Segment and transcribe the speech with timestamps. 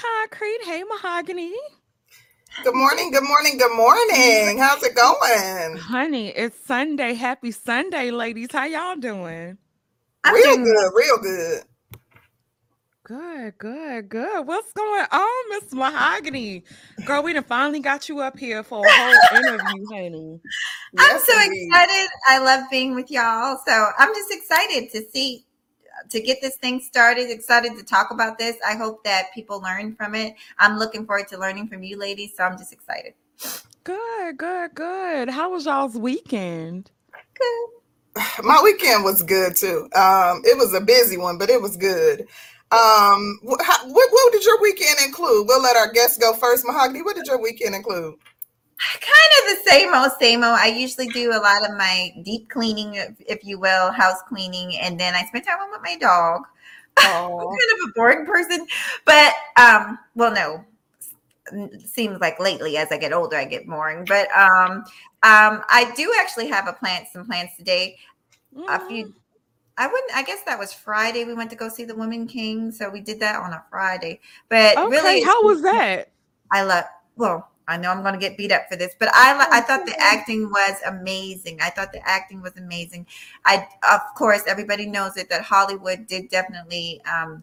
[0.00, 0.58] Concrete.
[0.64, 1.54] Hey, Mahogany.
[2.62, 3.10] Good morning.
[3.10, 3.56] Good morning.
[3.58, 4.56] Good morning.
[4.56, 4.58] Mm.
[4.58, 5.78] How's it going?
[5.78, 7.14] Honey, it's Sunday.
[7.14, 8.48] Happy Sunday, ladies.
[8.52, 9.56] How y'all doing?
[10.24, 10.92] I'm real doing- good.
[10.94, 11.62] Real good.
[13.04, 14.46] Good, good, good.
[14.46, 16.64] What's going on, Miss Mahogany?
[17.04, 20.40] Girl, we done finally got you up here for a whole interview, honey.
[20.98, 21.68] I'm yes, so indeed.
[21.68, 22.08] excited.
[22.28, 23.58] I love being with y'all.
[23.66, 25.45] So I'm just excited to see
[26.10, 27.30] to get this thing started.
[27.30, 28.56] Excited to talk about this.
[28.66, 30.34] I hope that people learn from it.
[30.58, 32.32] I'm looking forward to learning from you ladies.
[32.36, 33.14] So I'm just excited.
[33.84, 35.30] Good, good, good.
[35.30, 36.90] How was y'all's weekend?
[37.34, 38.24] Good.
[38.42, 39.88] My weekend was good too.
[39.94, 42.26] Um, it was a busy one, but it was good.
[42.72, 45.46] Um, what, what, what did your weekend include?
[45.46, 46.66] We'll let our guests go first.
[46.66, 48.14] Mahogany, what did your weekend include?
[48.78, 50.58] Kind of the same old, same old.
[50.58, 55.00] I usually do a lot of my deep cleaning, if, you will, house cleaning, and
[55.00, 56.42] then I spend time with my dog.
[56.98, 57.38] Oh.
[57.40, 58.66] I'm kind of a boring person,
[59.04, 60.64] but um, well, no,
[61.86, 64.04] seems like lately as I get older, I get boring.
[64.04, 64.84] But um,
[65.22, 67.96] um, I do actually have a plant, some plants today.
[68.54, 68.64] Mm.
[68.68, 69.14] A few
[69.78, 70.14] I wouldn't.
[70.14, 71.24] I guess that was Friday.
[71.24, 74.20] We went to go see the Woman King, so we did that on a Friday.
[74.48, 76.10] But okay, really, how was that?
[76.50, 76.84] I love.
[77.16, 79.86] Well, I know I'm going to get beat up for this, but I I thought
[79.86, 81.58] the acting was amazing.
[81.60, 83.06] I thought the acting was amazing.
[83.44, 87.42] I of course everybody knows it that Hollywood did definitely um,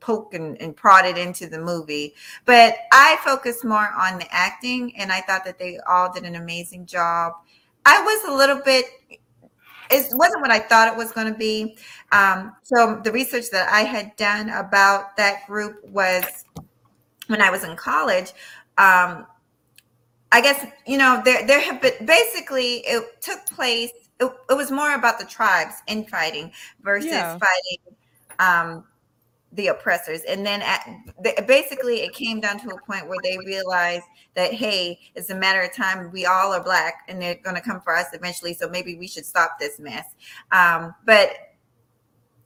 [0.00, 5.12] poke and, and prodded into the movie, but I focused more on the acting, and
[5.12, 7.34] I thought that they all did an amazing job.
[7.84, 8.86] I was a little bit
[9.92, 11.76] it wasn't what I thought it was going to be.
[12.12, 16.24] Um, so the research that I had done about that group was
[17.26, 18.32] when I was in college.
[18.78, 19.26] Um,
[20.32, 23.90] I guess you know there there have been basically it took place.
[24.18, 27.38] It, it was more about the tribes infighting versus yeah.
[27.38, 27.96] fighting
[28.38, 28.84] um,
[29.52, 30.86] the oppressors and then at,
[31.46, 34.04] basically it came down to a point where they realized
[34.34, 37.60] that hey it's a matter of time we all are black and they're going to
[37.60, 40.06] come for us eventually so maybe we should stop this mess
[40.52, 41.30] um, but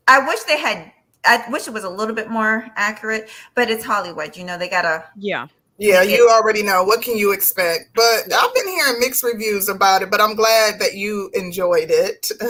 [0.08, 0.90] i wish they had
[1.24, 4.68] i wish it was a little bit more accurate but it's hollywood you know they
[4.68, 5.46] gotta yeah
[5.78, 7.90] yeah, you already know what can you expect.
[7.94, 12.30] But I've been hearing mixed reviews about it, but I'm glad that you enjoyed it.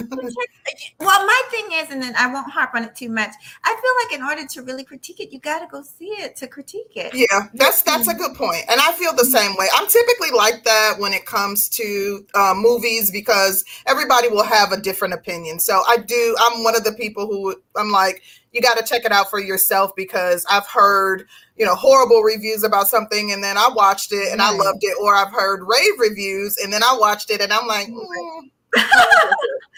[1.01, 3.31] well, my thing is, and then I won't harp on it too much.
[3.65, 6.37] I feel like in order to really critique it, you got to go see it
[6.37, 7.15] to critique it.
[7.15, 9.67] Yeah, that's that's a good point, and I feel the same way.
[9.75, 14.81] I'm typically like that when it comes to uh, movies because everybody will have a
[14.81, 15.59] different opinion.
[15.59, 16.37] So I do.
[16.41, 18.23] I'm one of the people who I'm like,
[18.53, 22.63] you got to check it out for yourself because I've heard you know horrible reviews
[22.63, 24.53] about something and then I watched it and right.
[24.53, 27.67] I loved it, or I've heard rave reviews and then I watched it and I'm
[27.67, 27.89] like.
[27.89, 28.51] Mm.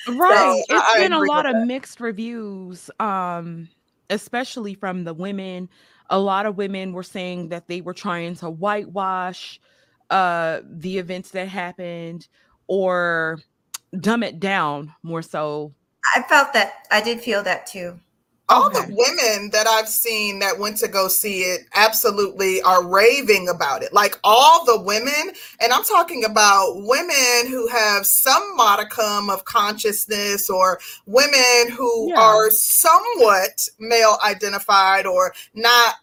[0.09, 1.67] right so, It's I, been I a lot of that.
[1.67, 3.69] mixed reviews um
[4.11, 5.69] especially from the women
[6.11, 9.61] a lot of women were saying that they were trying to whitewash
[10.11, 12.27] uh the events that happened
[12.67, 13.39] or
[14.01, 15.73] dumb it down more so
[16.17, 18.01] i felt that i did feel that too
[18.49, 18.81] all okay.
[18.81, 23.83] the women that I've seen that went to go see it absolutely are raving about
[23.83, 23.93] it.
[23.93, 30.49] Like all the women, and I'm talking about women who have some modicum of consciousness
[30.49, 32.21] or women who yeah.
[32.21, 35.97] are somewhat male identified or not,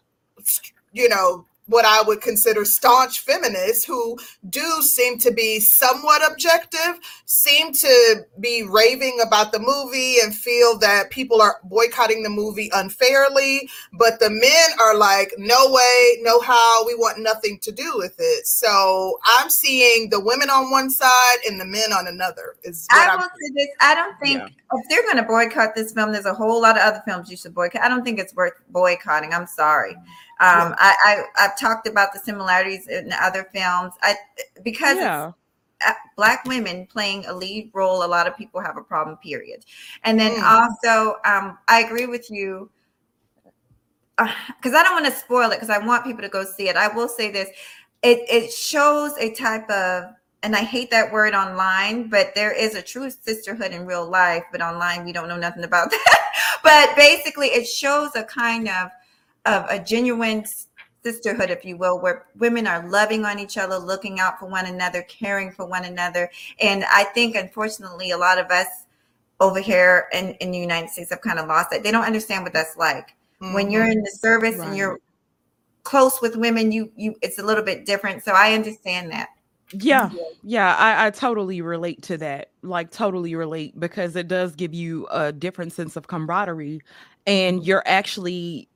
[0.92, 4.16] you know, what I would consider staunch feminists who
[4.48, 10.78] do seem to be somewhat objective, seem to be raving about the movie and feel
[10.78, 13.68] that people are boycotting the movie unfairly.
[13.98, 18.14] But the men are like, no way, no how, we want nothing to do with
[18.18, 18.46] it.
[18.46, 22.56] So I'm seeing the women on one side and the men on another.
[22.62, 23.68] Is I will say this.
[23.80, 24.48] I don't think yeah.
[24.72, 27.36] if they're going to boycott this film, there's a whole lot of other films you
[27.36, 27.82] should boycott.
[27.82, 29.32] I don't think it's worth boycotting.
[29.32, 29.96] I'm sorry.
[30.38, 30.74] Um, yeah.
[30.78, 33.94] I, I have talked about the similarities in other films.
[34.02, 34.14] I
[34.62, 35.32] because yeah.
[36.16, 38.02] Black women playing a lead role.
[38.02, 39.18] A lot of people have a problem.
[39.18, 39.64] Period.
[40.04, 40.42] And then mm.
[40.42, 42.70] also, um, I agree with you
[44.16, 46.68] because uh, I don't want to spoil it because I want people to go see
[46.68, 46.76] it.
[46.76, 47.50] I will say this:
[48.02, 52.74] it it shows a type of and I hate that word online, but there is
[52.74, 56.32] a true sisterhood in real life, but online we don't know nothing about that.
[56.62, 58.90] but basically, it shows a kind of
[59.46, 60.44] of a genuine
[61.02, 64.66] sisterhood, if you will, where women are loving on each other, looking out for one
[64.66, 66.28] another, caring for one another.
[66.60, 68.66] And I think, unfortunately, a lot of us
[69.38, 71.82] over here in, in the United States have kind of lost it.
[71.82, 73.14] They don't understand what that's like.
[73.40, 73.54] Mm-hmm.
[73.54, 74.68] When you're in the service right.
[74.68, 74.98] and you're
[75.84, 78.24] close with women, you you it's a little bit different.
[78.24, 79.28] So I understand that.
[79.72, 80.10] Yeah,
[80.42, 82.50] yeah, I, I totally relate to that.
[82.62, 86.82] Like, totally relate because it does give you a different sense of camaraderie,
[87.26, 88.68] and you're actually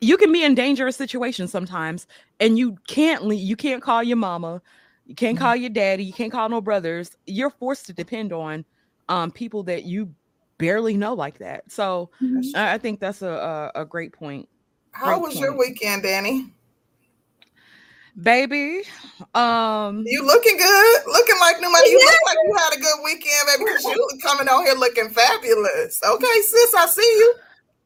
[0.00, 2.06] you can be in dangerous situations sometimes,
[2.40, 4.62] and you can't leave, you can't call your mama,
[5.06, 5.38] you can't Mm-hmm.
[5.38, 7.16] call your daddy, you can't call no brothers.
[7.26, 8.64] You're forced to depend on
[9.08, 10.14] um people that you
[10.58, 11.70] barely know like that.
[11.70, 12.54] So Mhm.
[12.54, 14.48] I, I think that's a, a a great point,
[14.92, 16.52] How great was your weekend, Danny?
[18.20, 18.82] baby.
[19.34, 21.00] Um, You looking good?
[21.06, 21.90] Looking like new money.
[21.90, 25.08] You look like you had a good weekend, baby, because you coming out here looking
[25.10, 26.00] fabulous.
[26.04, 27.34] Okay, sis, I see you.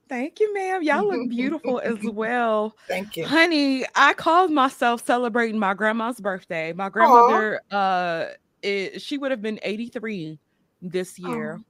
[0.08, 0.82] Thank you, ma'am.
[0.82, 2.74] Y'all look beautiful as well.
[2.88, 3.26] Thank you.
[3.26, 6.72] Honey, I called myself celebrating my grandma's birthday.
[6.72, 8.26] My grandmother, uh,
[8.62, 10.38] it, she would have been 83
[10.82, 11.60] this year.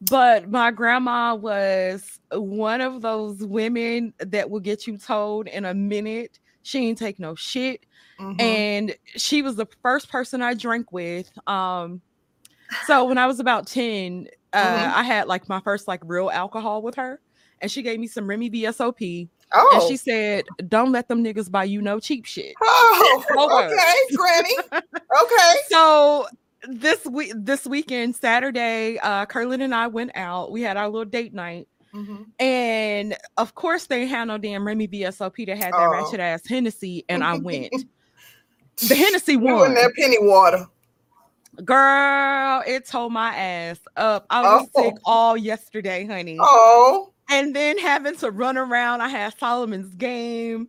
[0.00, 5.72] But my grandma was one of those women that will get you told in a
[5.74, 7.86] minute she ain't take no shit.
[8.20, 8.40] Mhm.
[8.40, 11.30] And she was the first person I drank with.
[11.48, 12.02] Um,
[12.86, 14.94] so when I was about 10, uh, Mhm.
[14.94, 17.20] I had like my first like real alcohol with her.
[17.60, 19.28] And she gave me some Remy VSOP.
[19.52, 22.54] oh, And she said, Don't let them niggas buy you no cheap shit.
[22.62, 23.24] oh,
[23.70, 24.56] okay, Granny.
[25.22, 25.56] Okay.
[25.68, 26.26] So
[26.68, 30.50] this week this weekend, Saturday, uh Curlin and I went out.
[30.52, 31.68] We had our little date night.
[31.94, 32.26] Mhm.
[32.40, 35.90] And of course they had no damn Remy VSOP that had that Oh.
[35.90, 37.72] ratchet ass Hennessy, and I went.
[38.88, 39.66] The Hennessy You won.
[39.68, 40.66] in that penny water.
[41.64, 44.26] Girl, it tore my ass up.
[44.28, 44.82] I was Oh.
[44.82, 46.36] sick all yesterday, honey.
[46.40, 49.00] Oh, And then having to run around.
[49.00, 50.68] I had Solomon's game.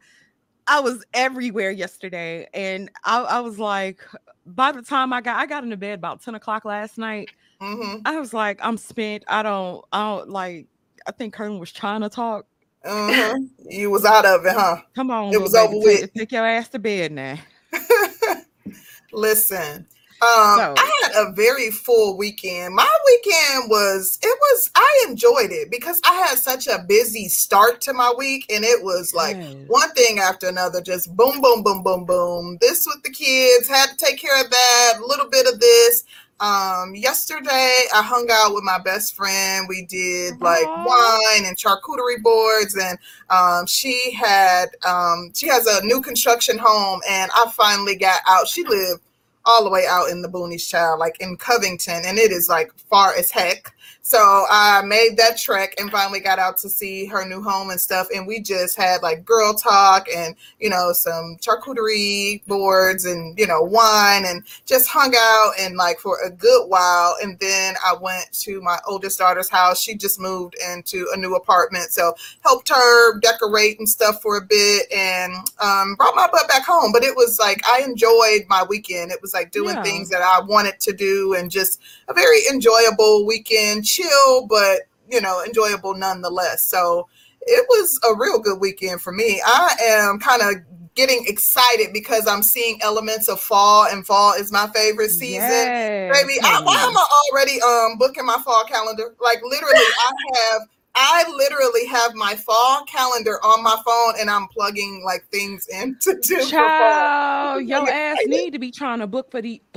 [0.68, 2.48] I was everywhere yesterday.
[2.54, 4.00] And I, I was like,
[4.46, 7.30] by the time I got I got into bed about 10 o'clock last night.
[7.60, 9.24] hmm I was like, I'm spent.
[9.28, 10.68] I don't, I don't like
[11.08, 12.46] I think Colonel was trying to talk.
[12.86, 14.78] hmm you was out of it, huh?
[14.96, 16.14] Come on, It was baby, over take, with.
[16.14, 17.38] take your ass to bed now.
[19.12, 19.86] Listen,
[20.26, 22.74] um, So- I had a very full weekend.
[22.76, 27.82] My weekend was, it was, I enjoyed it because I had such a busy start
[27.82, 29.54] to my week, and it was like Yes.
[29.68, 32.58] one thing after another, just boom, boom, boom, boom, boom.
[32.62, 36.04] This with the kids, had to take care of that, a little bit of this.
[36.42, 39.68] Um, yesterday I hung out with my best friend.
[39.70, 42.98] We did like wine and charcuterie boards, and
[43.30, 48.50] um, she had um, she has a new construction home, and I finally got out.
[48.50, 49.02] She lived
[49.46, 52.72] all the way out in the boonies, child, like in Covington, and it is like
[52.90, 53.75] far as heck.
[54.08, 57.82] So I made that trek and finally got out to see her new home and
[57.82, 58.08] stuff.
[58.14, 63.48] And we just had like girl talk and, you know, some charcuterie boards and, you
[63.48, 67.16] know, wine and just hung out and like for a good while.
[67.24, 69.82] And then I went to my oldest daughter's house.
[69.82, 71.90] She just moved into a new apartment.
[71.90, 76.64] So helped her decorate and stuff for a bit and um, brought my butt back
[76.64, 76.92] home.
[76.92, 79.12] But it was like I enjoyed my weekend.
[79.12, 79.82] It was like doing Yeah.
[79.82, 85.22] things that I wanted to do and just a very enjoyable weekend, chill, but you
[85.22, 86.64] know, enjoyable nonetheless.
[86.64, 87.08] So
[87.42, 89.42] it was a real good weekend for me.
[89.46, 90.64] I am kind of
[90.96, 95.40] getting excited because I'm seeing elements of fall, and fall is my favorite season.
[95.42, 96.98] Yes, Baby, I, why am.
[96.98, 99.16] I already um booking my fall calendar?
[99.20, 100.62] Like literally, I have
[100.96, 105.98] I literally have my fall calendar on my phone, and I'm plugging like things in
[106.02, 106.50] to do.
[106.50, 109.62] Child, I'm ass need to be trying to book for the.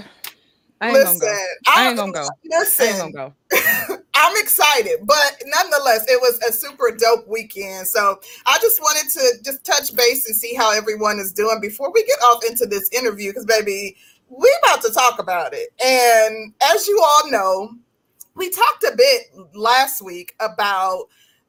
[0.81, 1.39] I ain't Listen, gonna go.
[1.67, 2.29] I, I ain't gonna go.
[2.79, 3.35] I ain't gonna
[3.91, 3.98] go.
[4.21, 7.87] I'm excited, but nonetheless, it was a super dope weekend.
[7.87, 11.93] So I just wanted to just touch base and see how everyone is doing before
[11.93, 13.97] we get off into this interview, because baby,
[14.29, 15.69] we about to talk about it.
[15.85, 17.71] And as you all know,
[18.35, 19.23] we talked a bit
[19.55, 21.05] last week about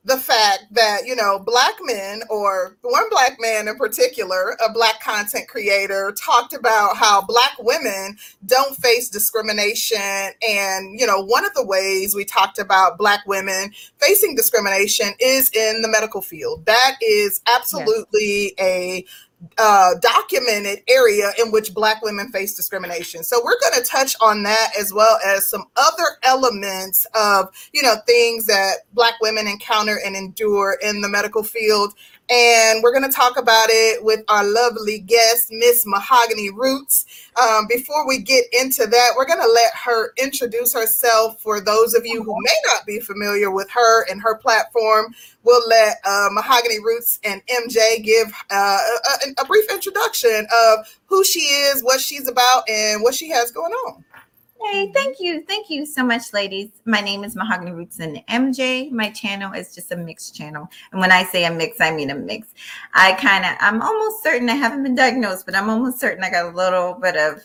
[0.10, 5.00] the fact that you know black men or one black man in particular a black
[5.02, 10.32] content creator talked about how black women don't face discrimination.
[10.48, 15.52] And you know one of the ways we talked about black women facing discrimination is
[15.52, 16.66] in the medical field.
[16.66, 19.06] That is absolutely a
[19.58, 23.24] uh, documented area in which black women face discrimination.
[23.24, 27.82] So we're going to touch on that as well as some other elements of you
[27.82, 31.94] know things that black women encounter and endure in the medical field
[32.30, 37.06] and we're going to talk about it with our lovely guest miss mahogany rootz.
[37.42, 41.94] Um, before we get into that we're going to let her introduce herself for those
[41.94, 45.14] of you who may not be familiar with her and her platform.
[45.44, 51.24] We'll let uh, mahogany rootz and mj give uh, a, a brief introduction of who
[51.24, 54.04] she is what she's about and what she has going on
[54.62, 55.44] Hey, thank you.
[55.48, 56.70] Thank you so much, ladies.
[56.86, 58.92] My name is Mahogany Rootz and MJ.
[58.92, 60.68] My channel is just a mixed channel.
[60.92, 62.50] And when I say a mix, I mean a mix.
[62.94, 66.30] I kind of, I'm almost certain I haven't been diagnosed, but I'm almost certain I
[66.30, 67.42] got a little bit of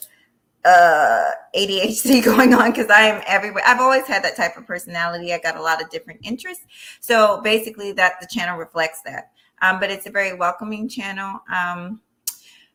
[0.64, 3.62] uh ADHD going on because I am everywhere.
[3.64, 5.33] I've always had that type of personality.
[5.33, 6.64] I got a lot of different interests.
[7.00, 9.30] So basically that the channel reflects that.
[9.62, 11.40] Um, but it's a very welcoming channel.
[11.54, 12.00] Um,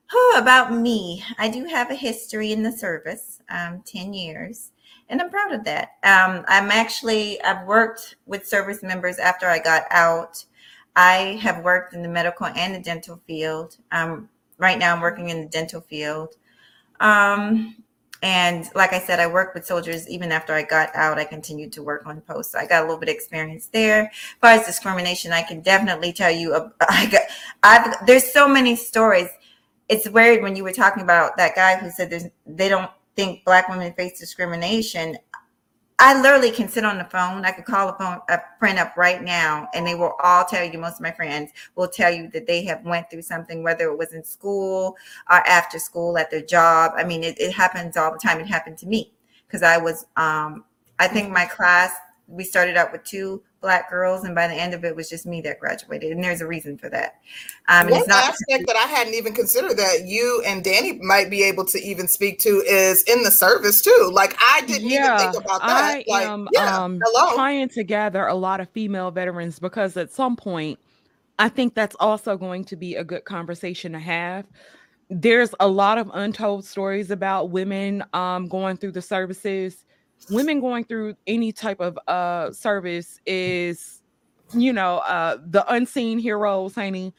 [0.35, 4.71] about me, I do have a history in the service, um, 10 years,
[5.09, 5.95] and I'm proud of that.
[6.03, 10.45] Um, I'm actually, I've worked with service members after I got out.
[10.95, 13.77] I have worked in the medical and the dental field.
[13.91, 16.35] Um, right now, I'm working in the dental field.
[16.99, 17.83] Um,
[18.21, 21.17] and like I said, I worked with soldiers even after I got out.
[21.17, 22.51] I continued to work on posts.
[22.51, 24.11] So I got a little bit of experience there.
[24.11, 26.53] As far as discrimination, I can definitely tell you.
[26.89, 27.21] I got,
[27.63, 29.29] I've there's so many stories.
[29.87, 33.43] It's weird when you were talking about that guy who said there's they don't think
[33.43, 35.17] black women face discrimination.
[36.01, 37.43] I literally can sit on the phone.
[37.43, 40.63] I could call a phone a friend up right now, and they will all tell
[40.63, 40.79] you.
[40.79, 43.97] Most of my friends will tell you that they have went through something, whether it
[43.97, 44.95] was in school
[45.29, 46.93] or after school at their job.
[46.95, 48.39] I mean, it, it happens all the time.
[48.39, 49.11] It happened to me
[49.45, 50.05] because I was.
[50.15, 50.63] Um,
[50.99, 51.93] I think my class
[52.27, 55.25] we started out with two black girls, and by the end of it was just
[55.25, 57.19] me that graduated, and there's a reason for that.
[57.67, 61.43] Um, One not- aspect that I hadn't even considered that you and Danny might be
[61.43, 64.09] able to even speak to is in the service too.
[64.13, 65.69] Like I didn't yeah, even think about that.
[65.69, 66.99] I like, am yeah, um,
[67.33, 70.79] trying to gather a lot of female veterans because at some point,
[71.37, 74.45] I think that's also going to be a good conversation to have.
[75.09, 79.85] There's a lot of untold stories about women um, going through the services
[80.29, 84.01] women going through any type of uh service is
[84.53, 87.13] you know uh the unseen heroes honey.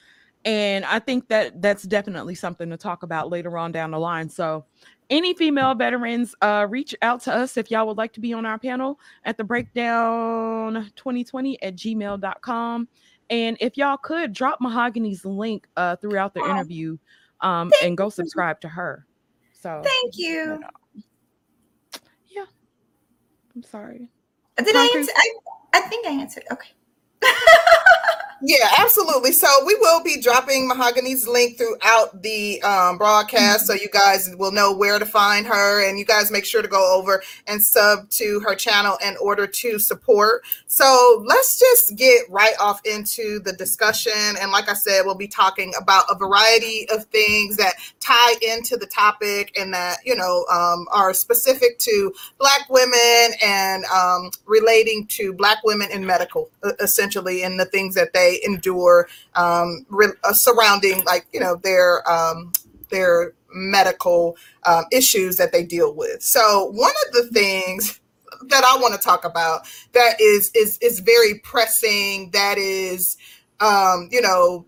[0.45, 4.29] And i think that that's definitely something to talk about later on down the line.
[4.29, 4.65] So
[5.11, 8.47] any female veterans uh reach out to us if y'all would like to be on
[8.47, 12.89] our panel at the breakdown 2020 at gmail.com
[13.29, 16.97] and if y'all could drop mahogany's link uh throughout the interview
[17.41, 19.07] um and go subscribe to her.
[19.53, 20.69] So thank you, you know.
[23.55, 24.09] I'm sorry.
[24.59, 25.13] Did I answer?
[25.17, 25.33] I,
[25.75, 26.45] I think I answered.
[26.53, 26.69] Okay.
[28.43, 29.33] Yeah, absolutely.
[29.33, 34.51] So we will be dropping Mahogany's link throughout the um, broadcast, so you guys will
[34.51, 38.09] know where to find her, and you guys make sure to go over and sub
[38.11, 40.43] to her channel in order to support.
[40.69, 45.29] So let's just get right off into the discussion, and like I said, we'll be
[45.29, 47.75] talking about a variety of things that
[48.11, 53.85] tie into the topic and that you know um, are specific to Black women and
[53.87, 56.51] um, relating to Black women in medical,
[56.81, 62.09] essentially, and the things that they endure um, re- uh, surrounding like you know their
[62.11, 62.53] um,
[62.91, 66.23] their medical um, issues that they deal with.
[66.23, 68.01] So one of the things
[68.49, 72.31] that I want to talk about that is is is very pressing.
[72.33, 73.17] That is,
[73.61, 74.67] um, you know,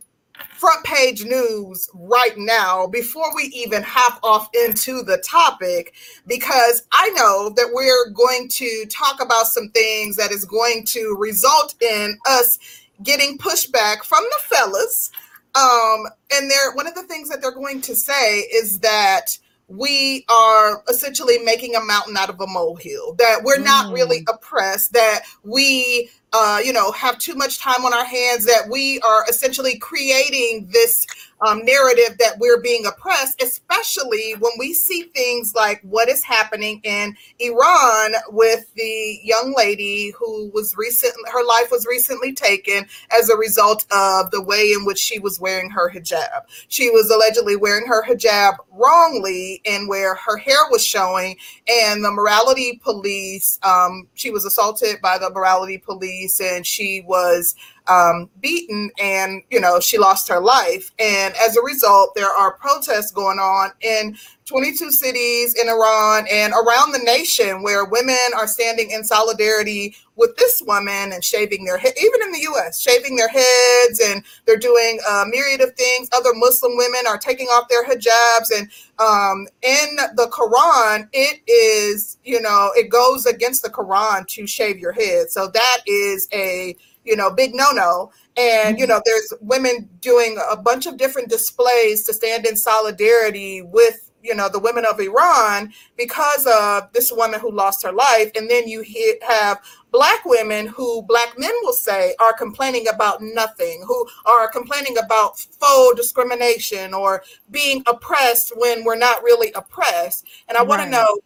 [0.63, 5.93] front page news right now before we even hop off into the topic
[6.29, 11.17] because I know that we're going to talk about some things that is going to
[11.19, 12.61] result in us
[13.03, 15.11] getting pushback from the fellas.
[15.57, 20.25] Um, and they're one of the things that they're going to say is that we
[20.29, 23.65] are essentially making a mountain out of a molehill, that we're mm.
[23.65, 24.33] not really mm.
[24.33, 29.01] oppressed, that we uh, you know, have too much time on our hands, that we
[29.01, 31.07] are essentially creating this
[31.47, 36.81] um, narrative that we're being oppressed, especially when we see things like what is happening
[36.85, 43.29] in Iran with the young lady who was recent, her life was recently taken as
[43.29, 46.43] a result of the way in which she was wearing her hijab.
[46.69, 51.37] She was allegedly wearing her hijab wrongly and where her hair was showing,
[51.69, 57.55] and the morality police, um, she was assaulted by the morality police and she was
[57.89, 60.91] um, beaten and you know she lost her life.
[60.99, 64.17] And as a result there are protests going on in
[64.53, 70.37] 22 cities in iran and around the nation where women are standing in solidarity with
[70.37, 74.59] this woman and shaving their head even in the us shaving their heads and they're
[74.59, 78.69] doing a myriad of things other muslim women are taking off their hijabs and
[78.99, 84.79] um, in the quran it is you know it goes against the quran to shave
[84.79, 88.13] your head so that is a you know, big no no.
[88.37, 88.93] And, you mm-hmm.
[88.93, 94.35] know, there's women doing a bunch of different displays to stand in solidarity with you
[94.35, 98.69] know the women of Iran because of this woman who lost her life, and then
[98.69, 98.85] you
[99.27, 99.61] have
[99.91, 105.39] black women who black men will say are complaining about nothing, who are complaining about
[105.39, 110.27] faux discrimination or being oppressed when we're not really oppressed.
[110.49, 110.69] And I right.
[110.69, 111.19] want to know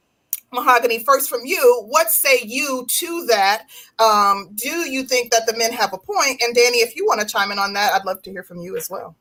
[0.53, 3.67] Mahogany, first from you, what say you to that?
[3.99, 6.41] Um, do you think that the men have a point?
[6.43, 8.61] And Danny, if you want to chime in on that, I'd love to hear from
[8.61, 9.17] you as well.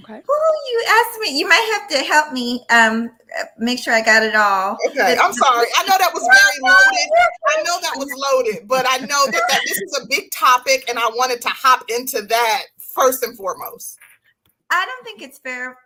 [0.00, 0.22] Okay.
[0.26, 0.34] Who
[0.72, 1.38] you asked me?
[1.38, 3.10] You might have to help me um
[3.58, 4.76] make sure I got it all.
[4.88, 5.66] Okay, I'm sorry.
[5.76, 7.10] I know that was very loaded.
[7.48, 10.88] I know that was loaded, but I know that, that this is a big topic
[10.88, 13.98] and I wanted to hop into that first and foremost.
[14.70, 15.76] I don't think it's fair.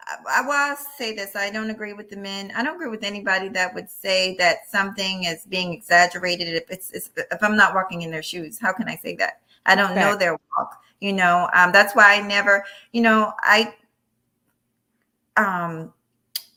[0.00, 1.36] I, I will say this.
[1.36, 2.52] I don't agree with the men.
[2.56, 6.48] I don't agree with anybody that would say that something is being exaggerated.
[6.48, 9.40] If it's, it's if I'm not walking in their shoes, how can I say that?
[9.66, 10.81] I don't know their walk.
[11.02, 12.64] You know, um, that's why I never.
[12.92, 13.74] You know, I
[15.36, 15.92] um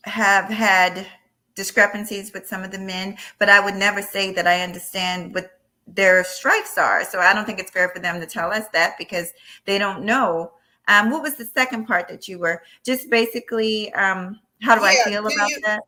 [0.04, 1.08] have had
[1.56, 5.60] discrepancies with some of the men, but I would never say that I understand what
[5.88, 7.04] their stripes are.
[7.04, 9.34] So I don't think it's fair for them to tell us that because
[9.66, 10.52] they don't know.
[10.88, 13.92] Um, what was the second part that you were just basically?
[13.94, 15.82] Um, how do yeah, I feel about you, that?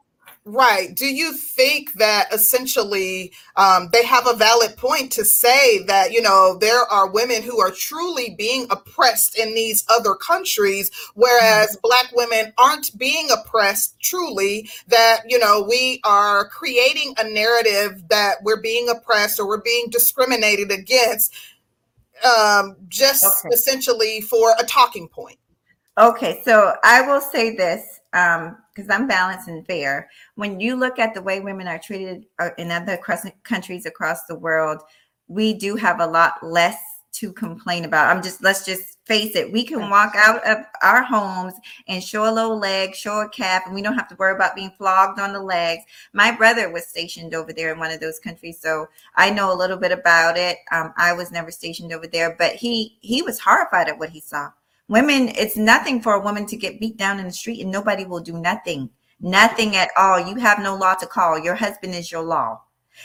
[0.50, 0.96] Right.
[0.96, 6.22] Do you think that essentially um, they have a valid point to say that, you
[6.22, 11.80] know, there are women who are truly being oppressed in these other countries, whereas mm-hmm.
[11.84, 14.70] Black women aren't being oppressed truly?
[14.88, 19.90] That, you know, we are creating a narrative that we're being oppressed or we're being
[19.90, 21.36] discriminated against
[22.24, 23.54] um, just okay.
[23.54, 25.40] essentially for a talking point.
[25.98, 26.42] Okay.
[26.46, 28.00] So I will say this.
[28.14, 30.10] Um, because I'm balanced and fair.
[30.36, 32.98] When you look at the way women are treated uh, in other
[33.44, 34.82] countries across the world,
[35.28, 36.78] we do have a lot less
[37.14, 38.16] to complain about.
[38.16, 39.52] I'm just let's just face it.
[39.52, 41.54] We can walk out of our homes
[41.88, 44.56] and show a little leg, show a calf, and we don't have to worry about
[44.56, 45.84] being flogged on the legs.
[46.14, 49.58] My brother was stationed over there in one of those countries, so I know a
[49.58, 50.58] little bit about it.
[50.72, 54.20] Um, I was never stationed over there, but he he was horrified at what he
[54.20, 54.52] saw.
[54.90, 58.06] Women, it's nothing for a woman to get beat down in the street and nobody
[58.06, 58.90] will do nothing.
[59.20, 60.20] Nothing at all.
[60.20, 61.40] You have no law to call.
[61.40, 62.62] Your husband is your law.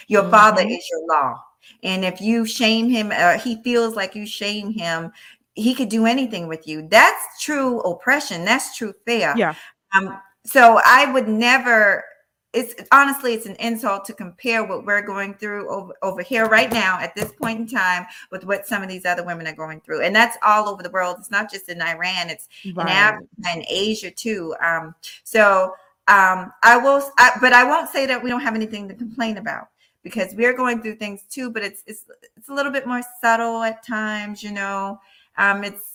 [0.09, 0.31] Your mm-hmm.
[0.31, 1.43] father is your law.
[1.83, 5.13] And if you shame him or he feels like you shame him,
[5.55, 6.87] he could do anything with you.
[6.89, 8.45] That's true oppression.
[8.45, 9.35] That's true fear.
[9.37, 9.55] Yeah.
[9.95, 12.05] Um, so I would never
[12.53, 16.71] it's honestly it's an insult to compare what we're going through over, over here right
[16.71, 19.81] now at this point in time with what some of these other women are going
[19.81, 20.03] through.
[20.03, 21.17] And that's all over the world.
[21.19, 22.31] It's not just in iran.
[22.31, 22.87] It's right.
[22.87, 24.55] in africa and asia too.
[24.61, 25.75] Um, so
[26.09, 29.37] um, i will I, but i won't say that we don't have anything to complain
[29.37, 29.69] about
[30.03, 33.63] because we're going through things too but it's it's it's a little bit more subtle
[33.63, 35.01] at times you know?
[35.39, 35.93] Um, it's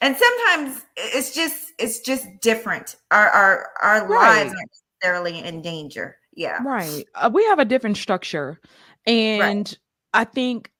[0.00, 2.96] and sometimes it's just it's just different.
[3.10, 4.44] Our our our right.
[4.44, 4.66] lives are
[5.02, 6.16] necessarily in danger.
[6.34, 6.58] Yeah.
[6.62, 7.04] Right.
[7.14, 8.60] Uh, we have a different structure.
[9.06, 9.78] And right.
[10.12, 10.70] I think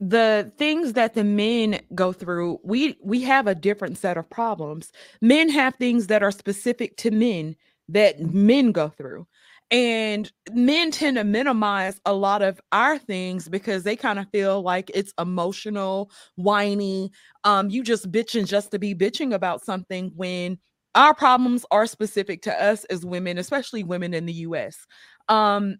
[0.00, 4.92] the things that the men go through we we have a different set of problems
[5.22, 7.56] men have things that are specific to men
[7.88, 9.26] that men go through
[9.70, 14.60] and men tend to minimize a lot of our things because they kind of feel
[14.60, 17.10] like it's emotional whiny
[17.44, 20.58] um you just bitching just to be bitching about something when
[20.96, 24.86] our problems are specific to us as women, especially women in the US.
[25.28, 25.76] Um,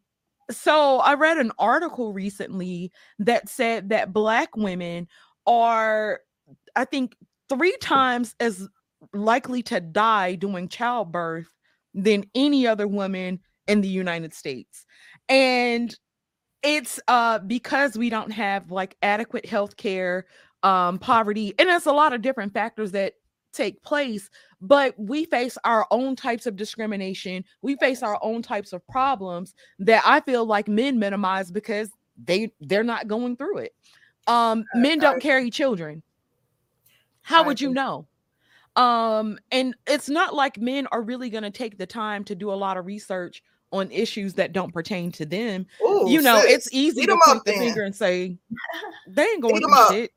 [0.51, 5.09] so I read an article recently that said that Black women
[5.47, 6.21] are,
[6.77, 7.17] I think,
[7.49, 8.69] three times as
[9.13, 11.49] likely to die during childbirth
[11.95, 14.85] than any other woman in the United States.
[15.29, 15.95] And
[16.63, 20.25] it's uh because we don't have like adequate health care
[20.63, 23.13] um poverty and there's a lot of different factors that
[23.57, 28.73] take place but we face our own types of discrimination we face our own types
[28.73, 31.91] of problems that i feel like men minimize because
[32.23, 33.75] they they're not going through it.
[34.27, 36.03] Um men don't carry children.
[37.23, 38.07] How would you know?
[38.77, 42.53] Um and it's not like men are really going to take the time to do
[42.53, 43.43] a lot of research
[43.73, 45.67] on issues that don't pertain to them.
[45.83, 46.53] Ooh, you know sis.
[46.53, 48.37] it's easy to point the finger and say
[49.09, 50.13] they ain't going through shit.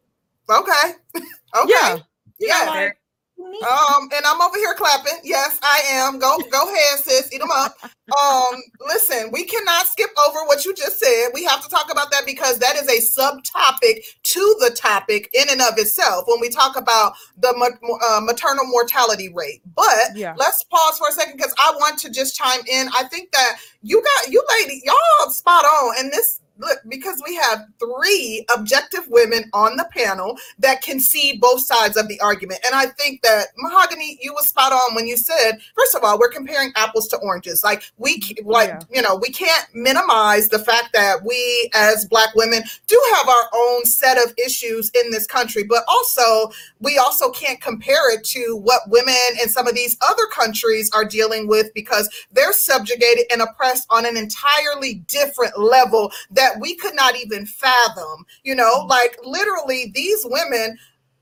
[0.50, 0.94] Okay.
[1.58, 1.74] Okay.
[1.74, 1.98] Yeah.
[2.40, 2.66] Yeah.
[2.70, 2.99] Like,
[3.40, 5.20] um, and I'm over here clapping.
[5.24, 6.20] Yes, I am.
[6.20, 7.32] Go, go ahead, sis.
[7.34, 7.76] Eat them up.
[7.84, 11.30] Um, listen, we cannot skip over what you just said.
[11.34, 15.48] We have to talk about that because that is a subtopic to the topic in
[15.50, 17.50] and of itself when we talk about the
[18.10, 19.62] uh, maternal mortality rate.
[19.76, 20.34] But yeah.
[20.38, 22.88] let's pause for a second because I want to just chime in.
[22.96, 27.36] I think that you got you lady, y'all spot on, and this look, because we
[27.36, 32.60] have three objective women on the panel that can see both sides of the argument.
[32.66, 36.20] And I think that Mahogany, you were spot on when you said, first of all,
[36.20, 37.64] we're comparing apples to oranges.
[37.64, 38.80] Like we like, yeah.
[38.92, 43.50] you know, we can't minimize the fact that we as black women do have our
[43.54, 48.58] own set of issues in this country, but also we also can't compare it to
[48.62, 53.42] what women in some of these other countries are dealing with because they're subjugated and
[53.42, 58.26] oppressed on an entirely different level that that we could not even fathom.
[58.44, 58.90] You know, mm-hmm.
[58.90, 60.78] like literally, these women,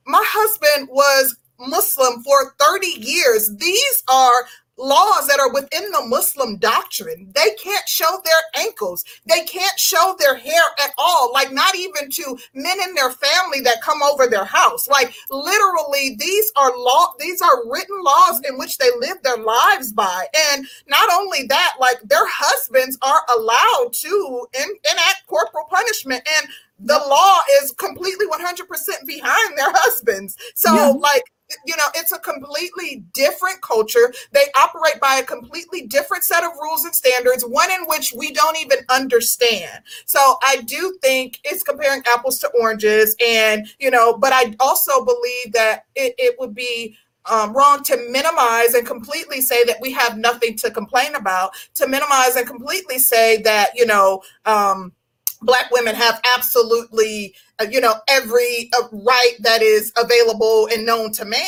[0.05, 3.51] my husband was Muslim for 30 years.
[3.57, 4.45] These are
[4.77, 7.31] laws that are within the Muslim doctrine.
[7.33, 9.03] They can't show their ankles.
[9.25, 11.31] They can't show their hair at all.
[11.33, 14.87] Like not even to men in their family that come over their house.
[14.87, 19.91] Like literally these are law these are written laws in which they live their lives
[19.91, 20.25] by.
[20.53, 26.47] And not only that, like their husbands are allowed to enact corporal punishment and
[26.79, 28.67] the law is completely 100%
[29.07, 30.37] behind their husbands.
[30.53, 30.87] So yeah.
[30.89, 31.23] like
[31.65, 34.13] you know it's a completely different culture.
[34.31, 38.31] They operate by a completely different set of rules and standards one in which we
[38.31, 39.81] don't even understand.
[40.05, 45.03] So i do think it's comparing apples to oranges and you know but i also
[45.03, 46.95] believe that it, it would be
[47.29, 51.87] um, wrong to minimize and completely say that we have nothing to complain about to
[51.87, 54.93] minimize and completely say that you know um,
[55.41, 61.11] black women have absolutely uh, you know every uh, right that is available and known
[61.11, 61.41] to man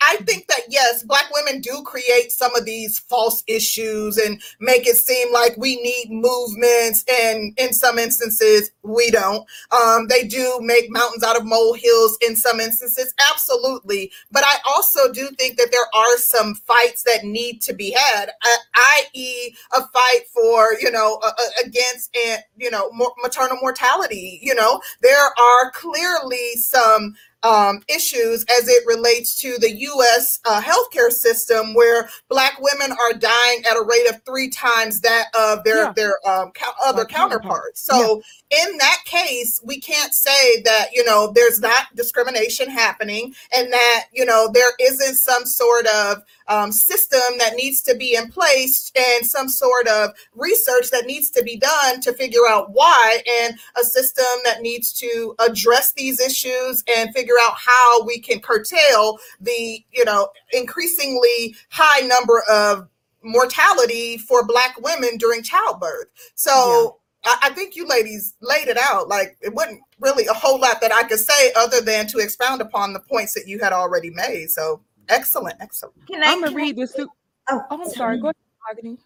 [0.00, 4.86] i think that yes black women do create some of these false issues and make
[4.86, 9.46] it seem like we need movements and in some instances we don't.
[9.70, 14.10] Um, they do make mountains out of molehills in some instances absolutely.
[14.30, 18.30] But i also do think that there are some fights that need to be had
[18.42, 21.32] i.e a fight for you know uh,
[21.64, 22.90] against and you know
[23.22, 24.80] maternal mortality you know?
[25.00, 30.38] There are are clearly some um, issues as it relates to the U.S.
[30.44, 35.26] Uh, healthcare system, where Black women are dying at a rate of three times that
[35.38, 35.92] of their yeah.
[35.94, 36.52] their um,
[36.84, 37.80] other counterparts.
[37.80, 38.66] So, yeah.
[38.66, 44.04] in that case, we can't say that you know there's not discrimination happening, and that
[44.12, 48.92] you know there isn't some sort of um, system that needs to be in place
[48.96, 53.58] and some sort of research that needs to be done to figure out why, and
[53.80, 59.18] a system that needs to address these issues and figure out how we can curtail
[59.40, 62.88] the, you know, increasingly high number of
[63.22, 66.08] mortality for Black women during childbirth.
[66.34, 67.32] So, yeah.
[67.42, 69.08] I, I think you ladies laid it out.
[69.08, 72.60] Like it wasn't really a whole lot that I could say other than to expound
[72.60, 74.50] upon the points that you had already made.
[74.50, 76.06] So Excellent, excellent.
[76.06, 76.94] Can I, I'm gonna read this.
[76.98, 77.08] Oh,
[77.50, 78.18] oh, I'm sorry.
[78.18, 78.32] Go
[78.74, 78.96] ahead,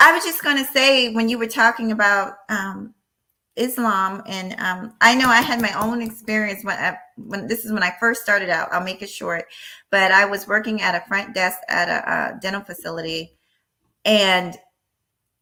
[0.00, 2.94] I was just gonna say when you were talking about um,
[3.56, 7.72] Islam, and um, I know I had my own experience when I, when this is
[7.72, 8.72] when I first started out.
[8.72, 9.46] I'll make it short,
[9.90, 13.36] but I was working at a front desk at a, a dental facility,
[14.04, 14.56] and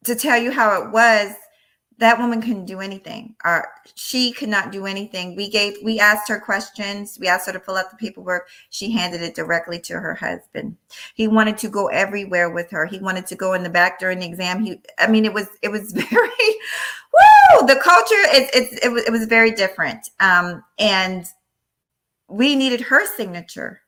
[0.05, 1.35] to tell you how it was
[1.99, 6.29] that woman couldn't do anything or she could not do anything we gave we asked
[6.29, 9.95] her questions we asked her to fill out the paperwork she handed it directly to
[9.95, 10.77] her husband
[11.15, 14.21] he wanted to go everywhere with her he wanted to go in the back during
[14.21, 16.55] the exam he i mean it was it was very
[17.19, 17.67] woo!
[17.67, 20.09] The culture it, it, it, was, it was very different.
[20.21, 21.25] Um and
[22.29, 23.81] we needed her signature.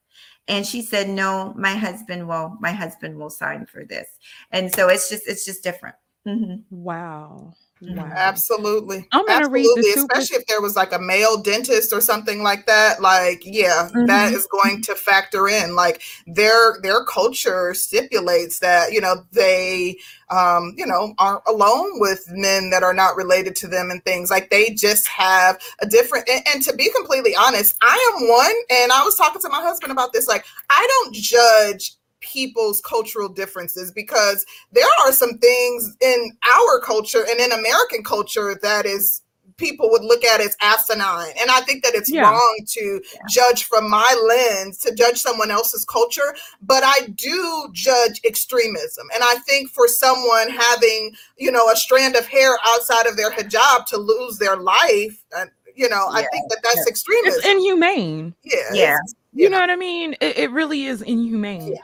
[0.49, 4.09] And she said no my husband will my husband will sign for this.
[4.51, 5.97] And so it's just it's just different.
[6.27, 6.57] Mm-hmm.
[6.69, 8.11] wow Wow.
[8.15, 9.09] Absolutely.
[9.11, 9.61] I'm gonna Absolutely.
[9.63, 13.01] read the super- especially if there was like a male dentist or something like that.
[13.01, 14.07] Like, yeah, mm-hmm.
[14.07, 15.75] that is going to factor in.
[15.75, 19.97] Like their their culture stipulates that, you know, they
[20.31, 24.31] um, you know, are alone with men that are not related to them and things
[24.31, 28.55] like they just have a different and, and to be completely honest, I am one
[28.71, 30.29] and I was talking to my husband about this.
[30.29, 31.95] Like, I don't judge
[32.31, 38.59] people's cultural differences because there are some things in our culture and in American culture
[38.63, 39.23] that is
[39.61, 41.33] people would look at as asinine.
[41.39, 42.23] And I think that it's yeah.
[42.23, 43.21] wrong to yeah.
[43.29, 46.35] judge from my lens, to judge someone else's culture.
[46.63, 49.07] But I do judge extremism.
[49.15, 53.31] And I think for someone having, you know, a strand of hair outside of their
[53.31, 56.19] hijab to lose their life, uh, you know, yeah.
[56.19, 57.39] I think that that's extremism.
[57.39, 58.35] It's inhumane.
[58.43, 58.57] Yeah.
[58.73, 58.97] Yeah.
[59.33, 60.15] You know what I mean?
[60.21, 61.77] It, it really is inhumane.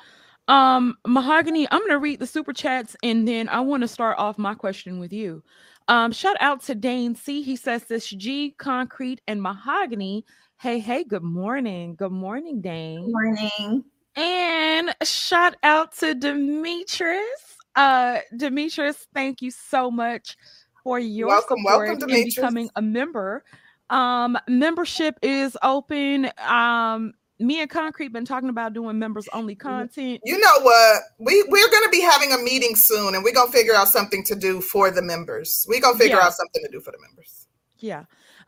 [0.48, 4.38] Um, Mahogany, I'm gonna read the super chats and then I want to start off
[4.38, 5.42] my question with you.
[5.88, 7.42] Um, shout out to Dane C.
[7.42, 10.24] He says this G concrete and mahogany.
[10.61, 11.94] Hey, hey, good morning.
[11.96, 13.06] Good morning, Dane.
[13.06, 13.85] Good morning.
[14.16, 17.56] And shout out to Demetrius.
[17.74, 20.37] Uh, Demetrius, thank you so much
[20.82, 23.44] for your welcome, support welcome, in becoming a member.
[23.90, 26.30] Um, membership is open.
[26.38, 30.20] Um, me and Concrete been talking about doing members only content.
[30.25, 31.03] You know what?
[31.18, 34.35] We we're gonna be having a meeting soon, and we're gonna figure out something to
[34.35, 35.66] do for the members.
[35.68, 36.27] We're gonna figure yeah.
[36.27, 37.46] out something to do for the members.
[37.79, 38.05] Yeah.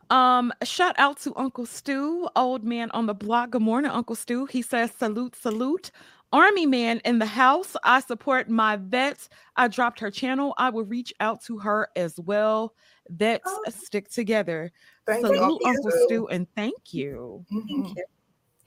[0.09, 3.51] Um, shout out to Uncle Stu, old man on the block.
[3.51, 4.47] Good morning, Uncle Stu.
[4.47, 5.91] He says, salute, salute.
[6.31, 7.75] Army man in the house.
[7.83, 9.29] I support my vets.
[9.55, 10.53] I dropped her channel.
[10.57, 12.73] I will reach out to her as well.
[13.09, 13.63] Vets oh.
[13.69, 14.71] stick together.
[15.05, 15.67] Thank salute, you.
[15.67, 17.45] Uncle Stu, and thank you.
[17.51, 18.03] Thank you.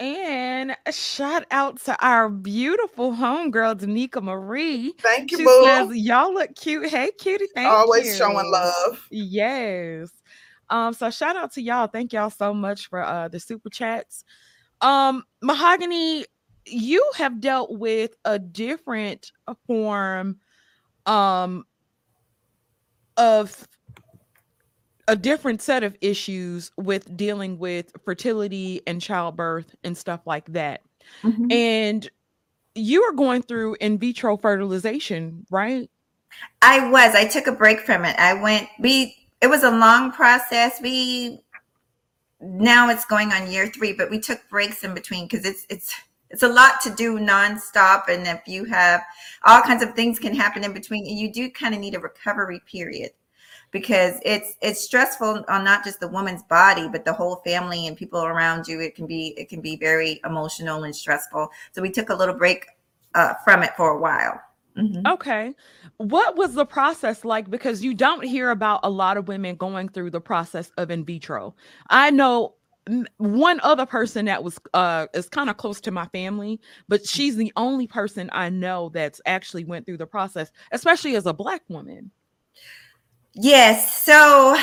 [0.03, 4.95] And shout out to our beautiful homegirl, Danica Marie.
[4.99, 5.63] Thank you, She boo.
[5.63, 6.89] says, Y'all look cute.
[6.89, 7.47] Hey, cutie.
[7.55, 7.73] Thank you.
[7.73, 8.15] Always you.
[8.15, 9.07] showing love.
[9.13, 10.11] Yes.
[10.71, 11.87] Um, so shout out to y'all.
[11.87, 14.25] Thank y'all so much for uh the super chats.
[14.81, 16.27] Um, Mahogany,
[16.67, 19.31] you have dealt with a different
[19.69, 20.41] form
[21.07, 21.65] um
[23.17, 23.69] of
[25.09, 30.83] a different set of issues with dealing with fertility and childbirth and stuff like that.
[31.23, 31.53] Mhm.
[31.53, 32.11] And
[32.75, 35.91] you are going through in vitro fertilization, right?
[36.63, 37.15] I was.
[37.15, 38.19] I took a break from it.
[38.19, 38.69] I went.
[38.79, 39.17] We.
[39.41, 40.81] It was a long process.
[40.81, 41.41] We.
[42.41, 45.95] Now it's going on year three, but we took breaks in between because it's it's
[46.31, 49.03] it's a lot to do nonstop, and if you have
[49.45, 52.01] all kinds of things can happen in between, and you do kind of need a
[52.01, 53.11] recovery period
[53.73, 57.97] because it's it's stressful on not just the woman's body but the whole family and
[57.97, 61.91] people around you it can be it can be very emotional and stressful so we
[61.91, 62.67] took a little break
[63.15, 64.41] uh, from it for a while
[64.77, 65.07] Mhm.
[65.07, 65.55] Okay.
[65.99, 67.51] What was the process like?
[67.51, 71.05] Because you don't hear about a lot of women going through the process of in
[71.05, 71.55] vitro.
[71.91, 72.55] I know
[73.19, 77.37] one other person that was uh is kind of close to my family, but she's
[77.37, 81.63] the only person I know that's actually went through the process, especially as a black
[81.69, 82.11] woman.
[83.35, 84.03] Yes.
[84.03, 84.57] So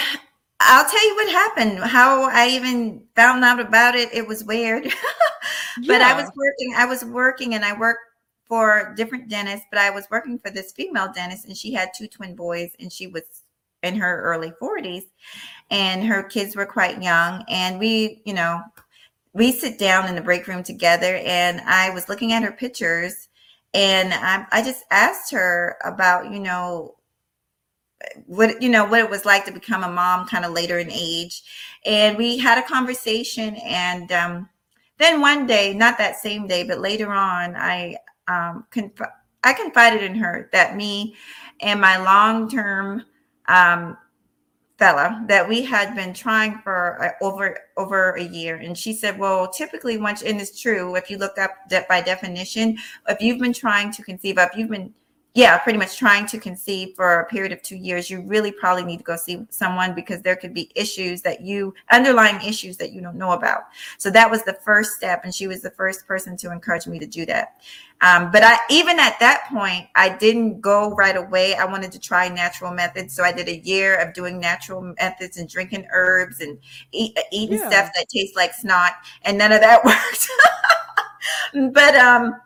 [0.59, 1.79] I'll tell you what happened.
[1.79, 4.13] How I even found out about it.
[4.13, 4.83] It was weird.
[5.87, 6.73] but I was working.
[6.77, 8.01] I was working, and I worked
[8.47, 9.65] for different dentists.
[9.71, 12.91] But I was working for this female dentist, and she had two twin boys, and
[12.91, 13.23] she was
[13.81, 15.03] in her early forties,
[15.71, 17.43] and her kids were quite young.
[17.47, 18.61] And we, you know,
[19.33, 23.29] we sit down in the break room together, and I was looking at her pictures,
[23.73, 26.95] and I, I just asked her about, you know,
[28.25, 30.91] what you know what it was like to become a mom kind of later in
[30.91, 31.43] age.
[31.85, 34.49] And we had a conversation and um,
[34.97, 37.95] then one day not that same day but later on i
[38.27, 39.09] um, conf-
[39.43, 41.15] i confided in her that me
[41.61, 43.03] and my long-term
[43.47, 43.97] um,
[44.77, 48.55] fella that we had been trying for uh, over over a year.
[48.55, 52.01] And she said well typically once and it's true if you look up de- by
[52.01, 54.93] definition if you've been trying to conceive if you've been
[55.39, 58.83] yeah, pretty much trying to conceive for a period of two years, you really probably
[58.83, 62.91] need to go see someone because there could be issues that you underlying issues that
[62.91, 63.61] you don't know about.
[63.97, 66.99] So that was the first step, and she was the first person to encourage me
[66.99, 67.61] to do that.
[68.01, 71.55] Um, but I even at that point, I didn't go right away.
[71.55, 75.37] I wanted to try natural methods, so I did a year of doing natural methods
[75.37, 76.59] and drinking herbs and
[76.91, 77.69] eat, eating Yeah.
[77.69, 79.85] stuff that tastes like snot, and none of that
[81.53, 81.73] worked.
[81.73, 82.41] but um,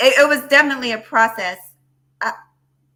[0.00, 1.72] it, it was definitely a process uh,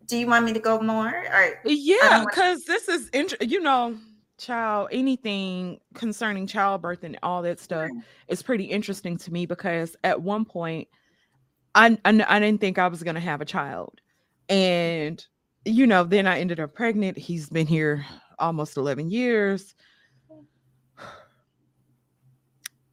[0.09, 3.61] do you want me to go more or Yeah, wanna- because this is int- you
[3.61, 3.97] know,
[4.39, 7.91] child, anything concerning childbirth and all that stuff
[8.29, 10.89] is pretty interesting to me because at one point
[11.75, 14.01] I I, I didn't think I was gonna have a child.
[14.49, 15.25] And
[15.65, 17.19] you know, then I ended up pregnant.
[17.19, 18.07] He's been here
[18.39, 19.75] almost 11 years.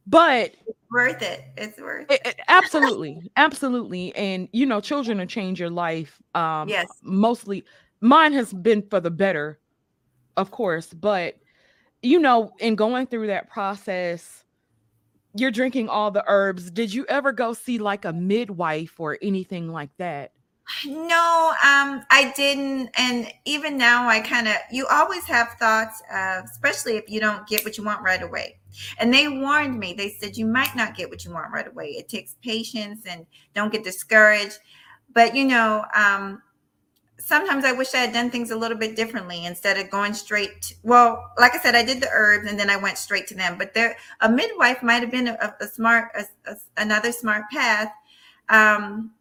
[0.06, 0.54] But
[0.90, 4.14] worth it it's worth it- it- absolutely, absolutely.
[4.14, 6.20] And you know, children will change your life.
[6.34, 6.86] Um Yes.
[7.02, 7.64] mostly
[8.00, 9.58] mine has been for the better,
[10.36, 11.36] of course, but
[12.02, 14.44] you know, in going through that process,
[15.34, 16.70] you're drinking all the herbs.
[16.70, 20.32] Did you ever go see like a midwife or anything like that?
[20.84, 26.44] no um i didn't and even now i kind of you always have thoughts of
[26.44, 28.56] especially if you don't get what you want right away
[28.98, 29.92] and they warned me.
[29.94, 31.88] They said you might not get what you want right away.
[31.90, 34.58] It takes patience and don't get discouraged.
[35.14, 36.42] But you know um
[37.18, 40.60] sometimes i wish i had done things a little bit differently instead of going straight
[40.62, 43.34] to, well like i said i did the herbs and then i went straight to
[43.34, 43.56] them.
[43.58, 47.90] But there a midwife might have been a, a smart a, a- another smart path
[48.50, 49.12] um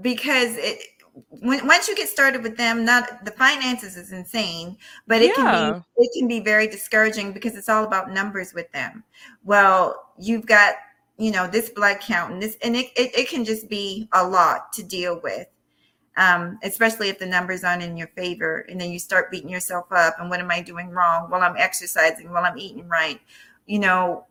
[0.00, 0.80] because it
[1.28, 5.34] when once you get started with them not the finances is insane but it Yeah.
[5.34, 9.04] can be it can be very discouraging because it's all about numbers with them.
[9.44, 10.74] Well you've got
[11.18, 14.26] you know this blood count and this and it, it, it can just be a
[14.26, 15.46] lot to deal with
[16.16, 19.86] um, especially if the numbers aren't in your favor and then you start beating yourself
[19.92, 21.30] up and what am i doing wrong?
[21.30, 22.30] While i'm exercising.
[22.32, 23.20] While i'm eating right.
[23.66, 24.26] You know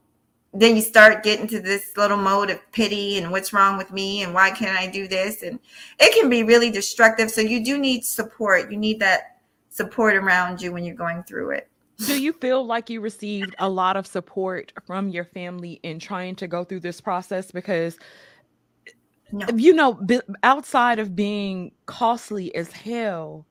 [0.54, 4.24] then you start getting to this little mode of pity and what's wrong with me
[4.24, 5.44] and why can't i do this?
[5.44, 5.60] And
[6.00, 7.30] it can be really destructive.
[7.30, 8.72] So you do need support.
[8.72, 11.70] You need that support around you when you're going through it.
[12.06, 16.36] Do you feel like you received a lot of support from your family in trying
[16.38, 17.52] to go through this process?
[17.52, 17.98] Because
[19.32, 19.46] no.
[19.56, 20.00] you know,
[20.42, 23.46] outside of being costly as hell,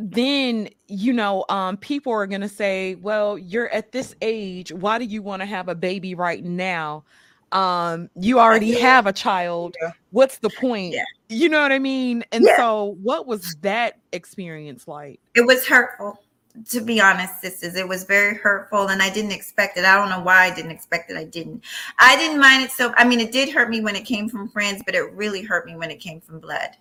[0.00, 4.96] then you know um people are going to say well you're at this age why
[4.96, 7.04] do you want to have a baby right now?
[7.50, 9.74] Um you already have a child.
[9.82, 9.90] yeah.
[10.10, 10.94] what's the point?
[10.94, 11.04] Yeah.
[11.28, 12.24] you know what i mean?
[12.30, 12.56] And yeah.
[12.56, 15.18] so what was that experience like?
[15.34, 16.22] It was hurtful
[16.70, 17.76] to be honest sisters.
[17.76, 19.84] It was very hurtful and i didn't expect it.
[19.84, 21.16] I don't know why i didn't expect it.
[21.16, 21.64] I didn't.
[21.98, 24.48] I didn't mind it so i mean it did hurt me when it came from
[24.48, 26.76] friends but it really hurt me when it came from blood.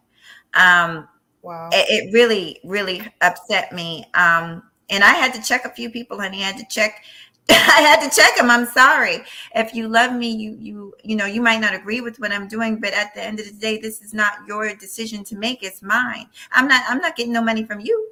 [0.54, 1.08] Um
[1.48, 5.90] wow it, it really really upset me um and i had to check a few
[5.90, 7.04] people and he had to check
[7.50, 8.50] I had to check him.
[8.50, 9.20] I'm sorry.
[9.56, 12.48] If you love me, you you you know you might not agree with what I'm
[12.48, 15.64] doing, but at the end of the day, this is not your decision to make.
[15.64, 16.28] It's mine.
[16.52, 16.84] I'm not.
[16.90, 18.12] I'm not getting no money from you.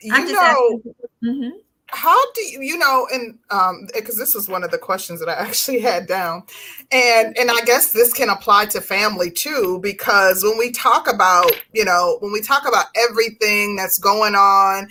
[0.00, 0.80] You I'm know.
[1.24, 1.58] Mm-hmm.
[1.90, 5.28] How do you, you know, and um, because this was one of the questions that
[5.28, 6.42] I actually had down,
[6.90, 11.50] and and I guess this can apply to family too, because when we talk about,
[11.72, 14.88] you know, when we talk about everything that's going on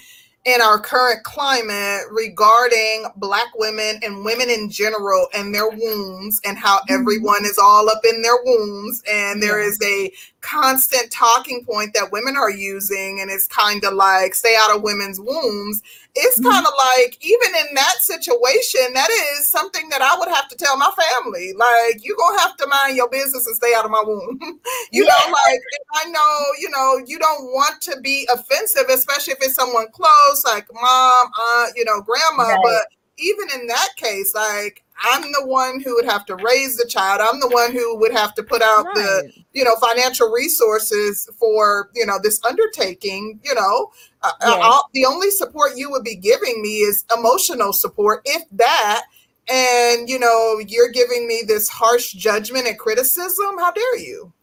[0.47, 6.57] in our current climate regarding black women and women in general and their wombs and
[6.57, 6.93] how mm-hmm.
[6.93, 10.09] everyone is all up in their wombs and there is a
[10.41, 14.83] constant talking point that women are using and it's kind of like stay out of
[14.83, 15.81] women's wombs
[16.13, 16.49] it's mm-hmm.
[16.49, 20.55] kind of like even in that situation that is something that i would have to
[20.55, 23.91] tell my family like you're gonna have to mind your business and stay out of
[23.91, 24.37] my womb
[24.91, 25.09] you yeah.
[25.09, 25.59] know like
[25.95, 30.45] i know you know you don't want to be offensive especially if it's someone close
[30.45, 32.59] like mom aunt you know grandma right.
[32.61, 36.87] but even in that case like I'm the one who would have to raise the
[36.87, 37.21] child.
[37.21, 38.95] I'm the one who would have to put out right.
[38.95, 43.39] the, you know, financial resources for, you know, this undertaking.
[43.43, 43.91] You know,
[44.23, 49.03] uh, uh, the only support you would be giving me is emotional support, if that.
[49.49, 53.57] And you know, you're giving me this harsh judgment and criticism.
[53.59, 54.33] How dare you?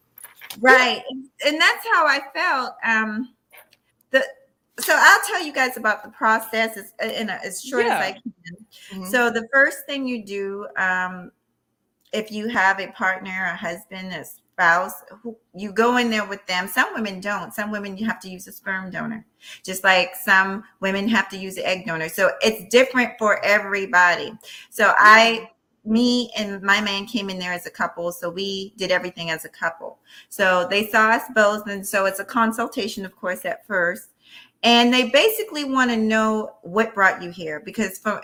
[0.59, 1.03] Right,
[1.45, 2.75] and that's how I felt.
[2.83, 3.34] Um,
[4.79, 7.97] so I'll tell you guys about the process as, uh, in a, as short yeah.
[7.97, 8.33] as I can.
[8.91, 9.05] Mm-hmm.
[9.05, 11.31] So the first thing you do, um,
[12.11, 16.45] if you have a partner, a husband, a spouse, who, you go in there with
[16.47, 16.67] them.
[16.67, 17.53] Some women don't.
[17.53, 19.25] Some women you have to use a sperm donor,
[19.63, 22.09] just like some women have to use an egg donor.
[22.09, 24.33] So it's different for everybody.
[24.69, 25.49] So I
[25.85, 29.45] me and my man came in there as a couple so we did everything as
[29.45, 33.65] a couple so they saw us both and so it's a consultation of course at
[33.67, 34.14] first
[34.63, 38.21] and they basically want to know what brought you here because from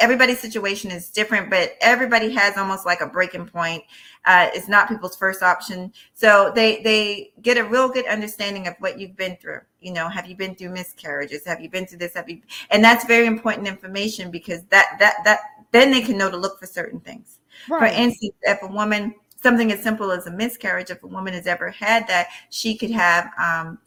[0.00, 3.82] everybody's situation is different but everybody has almost like a breaking point.
[4.24, 5.92] Uh, it's not people's first option.
[6.14, 9.60] So they they get a real good understanding of what you've been through.
[9.80, 11.44] You know have you been through miscarriages?
[11.46, 12.14] Have you been through this?
[12.14, 15.40] Have you and that's very important information because that that that
[15.72, 17.38] then they can know to look for certain things.
[17.68, 17.78] Right.
[17.78, 21.46] for instance if a woman something as simple as a miscarriage if a woman has
[21.46, 23.78] ever had that she could have um,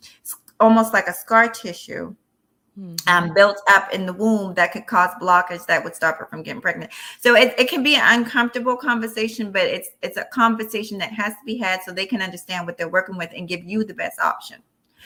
[0.59, 2.15] almost like a scar tissue
[2.79, 2.95] mm-hmm.
[3.07, 6.43] um, built up in the womb that could cause blockage that would stop her from
[6.43, 6.91] getting pregnant.
[7.19, 11.33] So it, it can be an uncomfortable conversation, but it's it's a conversation that has
[11.33, 13.93] to be had so they can understand what they're working with and give you the
[13.93, 14.61] best option.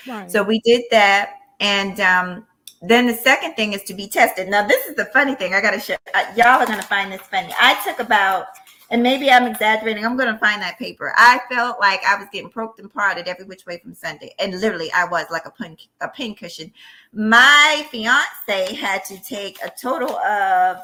[0.08, 0.30] Right.
[0.30, 2.48] So we did that, and um,
[2.82, 4.50] then the second thing is to be tested.
[4.50, 5.54] Now this is the funny thing.
[5.54, 7.54] I got to show uh, y'all are gonna find this funny.
[7.60, 8.48] I took about
[8.90, 10.06] and maybe I'm exaggerating.
[10.06, 11.14] I'm going to find that paper.
[11.16, 14.60] I felt like I was getting poked and prodded every which way from Sunday, and
[14.60, 16.72] literally I was like a pin a pin cushion.
[17.14, 20.78] My fiance had to take a total of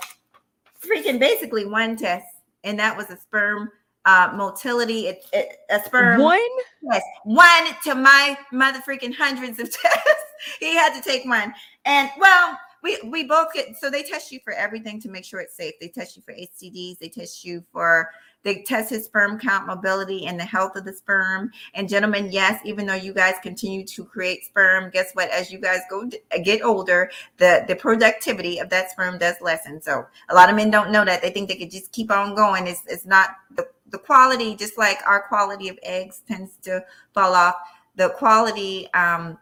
[0.81, 2.25] freaking basically one test,
[2.63, 3.71] and that was a sperm
[4.05, 5.07] uh, motility.
[5.07, 6.39] It, it, a sperm one.
[6.81, 10.25] Yes, one to my mother freaking hundreds of tests.
[10.59, 11.53] he had to take one,
[11.85, 15.39] and well we we both get so they test you for everything to make sure
[15.39, 15.73] it's safe.
[15.79, 16.99] They test you for STDs.
[16.99, 18.09] They test you for
[18.43, 21.51] they test his sperm count, mobility, and the health of the sperm.
[21.73, 25.30] And gentlemen, yes, even though you guys continue to create sperm, guess what?
[25.30, 26.09] As you guys go
[26.43, 29.82] get older, the the productivity of that sperm does lessen.
[29.82, 31.21] So a lot of men don't know that.
[31.21, 32.67] They think they could just keep on going.
[32.67, 37.34] It's it's not the the quality, just like our quality of eggs tends to fall
[37.34, 37.55] off.
[37.95, 39.38] The quality um,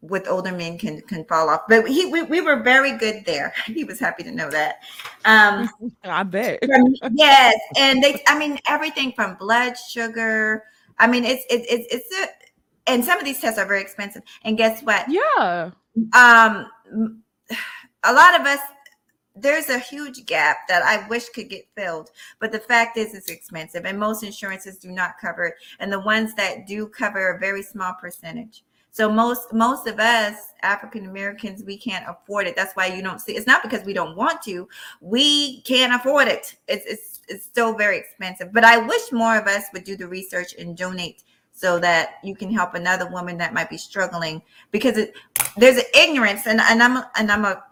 [0.00, 1.62] with older men can can fall off.
[1.68, 3.52] But he we, we were very good there.
[3.66, 4.80] He was happy to know that.
[5.24, 5.68] Um
[6.04, 6.62] I bet.
[7.12, 10.64] yes, and they I mean everything from blood sugar.
[10.98, 14.22] I mean it's it's it's it's a and some of these tests are very expensive.
[14.44, 15.06] And guess what?
[15.08, 15.70] Yeah.
[16.14, 16.70] Um
[18.04, 18.60] a lot of us
[19.40, 23.30] there's a huge gap that I wish could get filled, but the fact is it's
[23.30, 25.54] expensive and most insurances do not cover it.
[25.78, 28.64] And the ones that do cover a very small percentage.
[28.98, 32.56] So most most of us African Americans we can't afford it.
[32.56, 33.36] That's why you don't see.
[33.36, 34.68] It's not because we don't want to.
[35.00, 36.56] We can't afford it.
[36.66, 38.52] It's it's it's still very expensive.
[38.52, 41.22] But I wish more of us would do the research and donate
[41.52, 44.42] so that you can help another woman that might be struggling
[44.72, 45.14] because it,
[45.56, 47.62] there's an ignorance and, and I'm and I'm a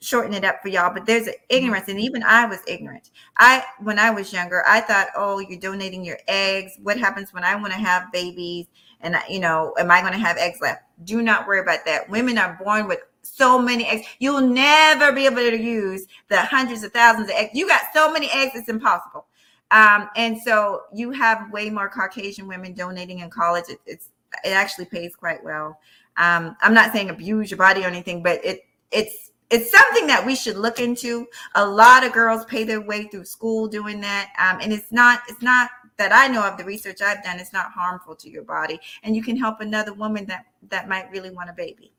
[0.00, 1.56] shorten it up for y'all but there's an mm-hmm.
[1.56, 5.60] ignorance and even I was ignorant I when I was younger I thought oh you're
[5.60, 8.66] donating your eggs what happens when I want to have babies
[9.02, 12.08] and you know am I going to have eggs left do not worry about that
[12.08, 16.82] women are born with so many eggs you'll never be able to use the hundreds
[16.82, 19.26] of thousands of eggs you got so many eggs it's impossible
[19.70, 23.64] um, and so you have way more Caucasian women donating in college.
[23.68, 24.08] It, it's
[24.44, 25.78] it actually pays quite well.
[26.16, 30.24] Um, I'm not saying abuse your body or anything, but it it's it's something that
[30.24, 31.26] we should look into.
[31.54, 35.22] A lot of girls pay their way through school doing that, um, and it's not
[35.28, 35.70] it's not
[36.00, 37.38] that I know of the research I've done.
[37.38, 41.10] is not harmful to your body, and you can help another woman that that might
[41.10, 41.92] really want a baby.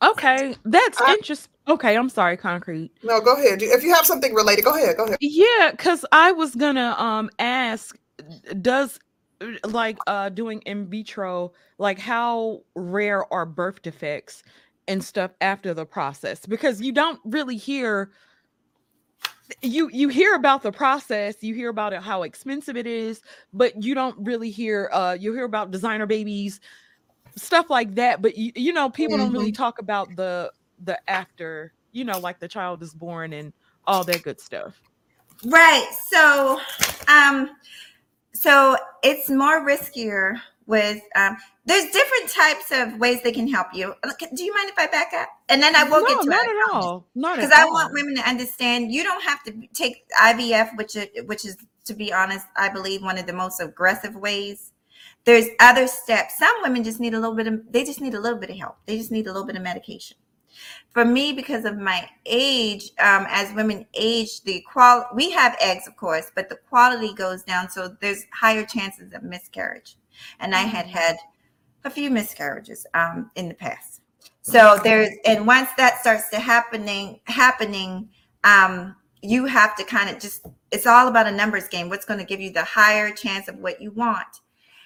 [0.00, 1.52] Okay, that's interesting.
[1.68, 2.90] Okay, I'm sorry, concrete.
[3.02, 3.60] No, go ahead.
[3.62, 4.96] If you have something related, go ahead.
[4.96, 5.18] Go ahead.
[5.20, 7.94] Yeah, because I was gonna um ask,
[8.62, 8.98] does
[9.64, 14.42] like uh doing in vitro, like how rare are birth defects
[14.86, 16.46] and stuff after the process?
[16.46, 18.12] Because you don't really hear
[19.62, 23.22] you you hear about the process you hear about it how expensive it is
[23.52, 26.60] but you don't really hear uh you hear about designer babies
[27.36, 29.24] stuff like that but you, you know people mm-hmm.
[29.24, 29.62] don't really mm-hmm.
[29.62, 30.50] talk about the
[30.84, 33.52] the after you know like the child is born and
[33.86, 34.80] all that good stuff
[35.46, 36.60] right so
[37.08, 37.50] um
[38.34, 43.92] so it's more riskier with um there's different types of ways they can help you
[44.34, 46.30] do you mind if i back up and then i will no, get to it.
[46.30, 49.52] not it at all not because i want women to understand you don't have to
[49.74, 53.60] take ivf which is, which is to be honest i believe one of the most
[53.60, 54.72] aggressive ways
[55.24, 56.38] there's other steps.
[56.38, 58.56] Some women just need a little bit of, they just need a little bit of
[58.56, 58.76] help.
[58.86, 60.16] They just need a little bit of medication.
[60.90, 65.86] For me, because of my age, um, as women age, the quality, we have eggs,
[65.86, 67.68] of course, but the quality goes down.
[67.68, 69.96] So there's higher chances of miscarriage.
[70.40, 71.16] And I had had
[71.84, 74.02] a few miscarriages um, in the past.
[74.42, 78.08] So there's, and once that starts to happening, happening,
[78.44, 81.88] um, you have to kind of just, it's all about a numbers game.
[81.88, 84.40] What's going to give you the higher chance of what you want?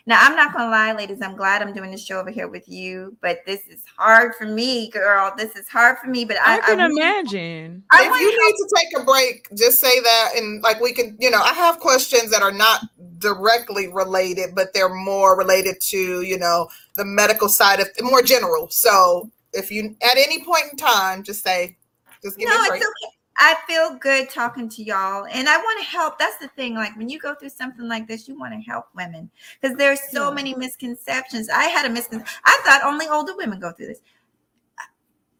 [0.05, 1.23] Now, I'm not going to lie, ladies.
[1.23, 4.47] I'm glad I'm doing this show over here with you, but this is hard for
[4.47, 5.33] me, girl.
[5.37, 7.85] This is hard for me, but I, I can I imagine.
[7.93, 10.33] I if you need to take a break, just say that.
[10.37, 12.81] And like we can, you know, I have questions that are not
[13.19, 18.69] directly related, but they're more related to, you know, the medical side of more general.
[18.71, 21.77] So if you at any point in time, just say,
[22.25, 22.83] just give no, me a break.
[22.83, 23.17] It's okay.
[23.37, 26.19] I feel good talking to y'all and I want to help.
[26.19, 26.75] That's the thing.
[26.75, 29.31] Like when you go through something like this, you want to help women
[29.61, 31.49] because there's so many misconceptions.
[31.49, 32.41] I had a misconception.
[32.45, 34.01] I thought only older women go through this.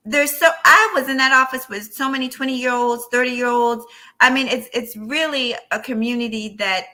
[0.05, 3.47] There's so I was in that office with so many 20 year olds, 30 year
[3.47, 3.85] olds.
[4.21, 6.87] I mean, it's it's really a community that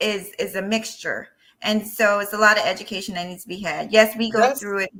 [0.00, 1.28] is is a mixture.
[1.62, 3.90] And so it's a lot of education that needs to be had.
[3.90, 4.90] Yes, we go that's, through it,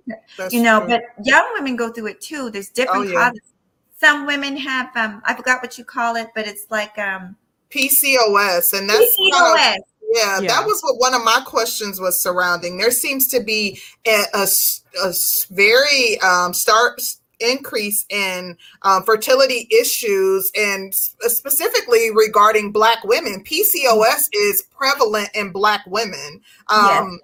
[0.51, 0.89] you know, true.
[0.89, 2.51] but young women go through it too.
[2.51, 3.29] There's different oh, yeah.
[3.29, 3.53] causes
[3.99, 7.37] some women have um I forgot what you call it, but it's like um
[7.71, 9.33] PCOS, and that's PCOS.
[9.33, 12.79] Kind of, yeah, yeah, that was what one of my questions was surrounding.
[12.79, 14.47] There seems to be a, a,
[15.03, 15.13] a
[15.51, 17.01] very um, start
[17.41, 25.83] increase in um, fertility issues and specifically regarding black women pcos is prevalent in black
[25.87, 27.21] women um,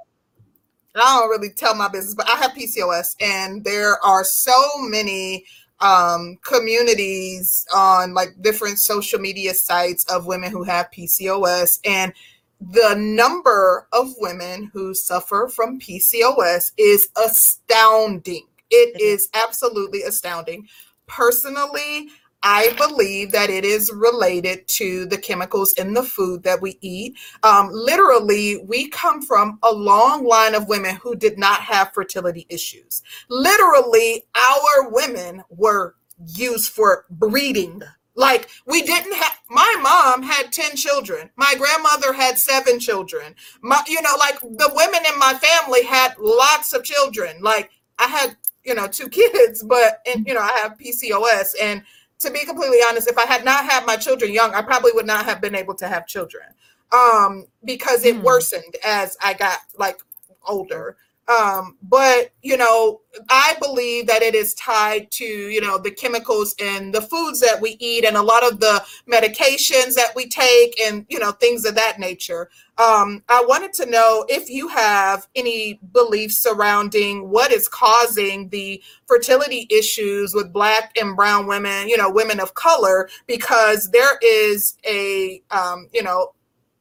[0.94, 0.96] yes.
[0.96, 5.46] i don't really tell my business but i have pcos and there are so many
[5.82, 11.80] um, communities on like different social media sites of women who have PCOS.
[11.84, 12.12] And
[12.60, 18.46] the number of women who suffer from PCOS is astounding.
[18.70, 20.68] It is absolutely astounding.
[21.08, 22.08] Personally,
[22.42, 27.16] I believe that it is related to the chemicals in the food that we eat.
[27.42, 32.46] Um, literally, we come from a long line of women who did not have fertility
[32.48, 33.02] issues.
[33.28, 35.94] Literally, our women were
[36.26, 37.82] used for breeding.
[38.14, 41.30] Like we didn't have my mom had 10 children.
[41.36, 43.34] My grandmother had seven children.
[43.62, 47.40] My you know like the women in my family had lots of children.
[47.40, 51.82] Like I had, you know, two kids, but and you know, I have PCOS and
[52.22, 55.06] to be completely honest, if I had not had my children young, I probably would
[55.06, 56.44] not have been able to have children
[56.92, 58.22] um, because it mm.
[58.22, 60.00] worsened as I got like
[60.46, 60.96] older.
[61.28, 66.54] Um, but you know, I believe that it is tied to you know the chemicals
[66.58, 70.78] in the foods that we eat and a lot of the medications that we take
[70.80, 72.50] and you know things of that nature.
[72.78, 78.82] Um, I wanted to know if you have any beliefs surrounding what is causing the
[79.06, 84.76] fertility issues with Black and Brown women, you know, women of color, because there is
[84.84, 86.32] a um, you know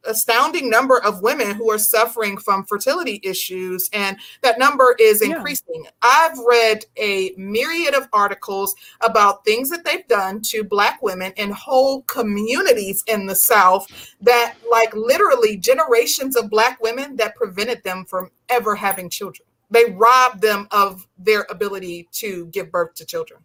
[0.04, 5.84] astounding number of women who are suffering from fertility issues, and that number is increasing.
[5.84, 5.90] Yeah.
[6.02, 11.50] I've read a myriad of articles about things that they've done to Black women in
[11.50, 13.86] whole communities in the South
[14.20, 19.46] that, like, literally generations of Black women that prevented them from ever having children.
[19.70, 23.40] They robbed them of their ability to give birth to children.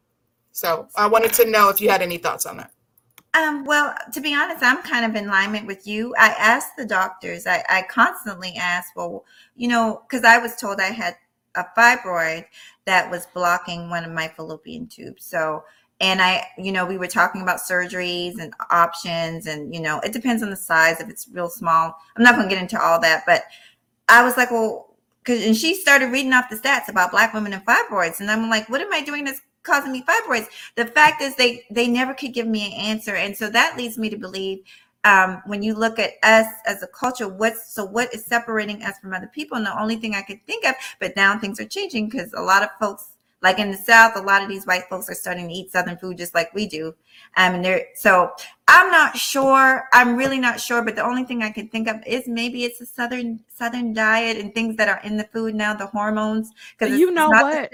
[0.51, 2.71] So I wanted to know if you had any thoughts on that.
[3.33, 6.15] Um, well, to be honest, I'm kind of in alignment with you.
[6.17, 9.25] I asked the doctors, I, I constantly ask, well,
[9.55, 11.15] you know, because I was told I had
[11.55, 12.45] a fibroid
[12.85, 15.25] that was blocking one of my fallopian tubes.
[15.25, 15.63] So,
[15.99, 20.13] and I, you know, we were talking about surgeries and options, and, you know, it
[20.13, 20.99] depends on the size.
[20.99, 23.43] If it's real small, I'm not going to get into all that, but
[24.07, 27.53] I was like, well, because, and she started reading off the stats about Black women
[27.53, 28.19] and fibroids.
[28.19, 30.47] And I'm like, what am I doing that's causing me fibroids.
[30.75, 33.97] The fact is they they never could give me an answer, and so that leads
[33.97, 34.59] me to believe
[35.03, 38.99] um, when you look at us as a culture, what's so what is separating us
[38.99, 39.57] from other people?
[39.57, 42.41] And the only thing I could think of, but now things are changing because a
[42.41, 43.09] lot of folks,
[43.41, 45.97] like in the South, a lot of these white folks are starting to eat Southern
[45.97, 46.87] food just like we do.
[47.37, 48.31] Um, and they're so
[48.67, 49.87] I'm not sure.
[49.93, 50.83] I'm really not sure.
[50.83, 54.37] But the only thing I can think of is maybe it's a Southern Southern diet
[54.37, 56.51] and things that are in the food now, the hormones.
[56.77, 57.69] Because you know what.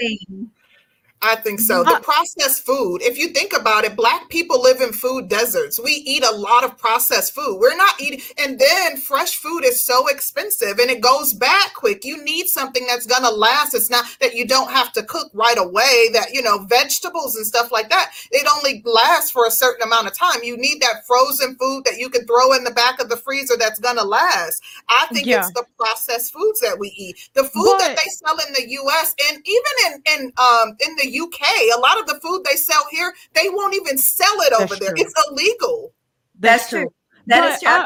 [1.24, 1.84] I think so.
[1.84, 5.80] The processed food, if you think about it, Black people live in food deserts.
[5.80, 7.60] We eat a lot of processed food.
[7.60, 12.04] We're not eating, and then fresh food is so expensive and it goes bad quick.
[12.04, 13.74] You need something that's going to last.
[13.74, 17.46] It's not that you don't have to cook right away, that, you know, vegetables and
[17.46, 20.44] stuff like that, it only lasts for a certain amount of time.
[20.44, 23.56] You need that frozen food that you can throw in the back of the freezer
[23.58, 24.62] that's going to last.
[24.90, 25.40] I think yeah.
[25.40, 27.30] it's the processed foods that we eat.
[27.34, 30.96] The food but, that they sell in the US and even in, in, um, in
[30.98, 31.42] the UK,
[31.76, 34.94] a lot of the food they sell here, they won't even sell it over there.
[34.96, 35.94] It's illegal.
[36.40, 36.80] That's, That's true.
[36.82, 36.94] true.
[37.28, 37.70] That true.
[37.70, 37.86] I,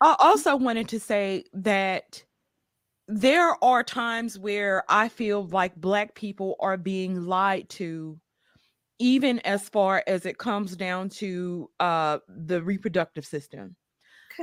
[0.00, 2.22] I also wanted to say that
[3.06, 8.18] there are times where I feel like Black people are being lied to,
[8.98, 13.76] even as far as it comes down to uh, the reproductive system.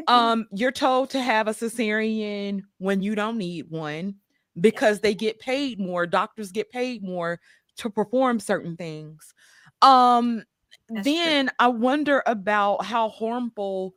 [0.08, 4.16] Um, you're told to have a cesarean when you don't need one
[4.60, 6.06] because they get paid more.
[6.06, 7.40] Doctors get paid more
[7.78, 9.34] to perform certain things.
[9.82, 10.44] Um,
[10.90, 11.56] That's then true.
[11.60, 13.94] I wonder about how harmful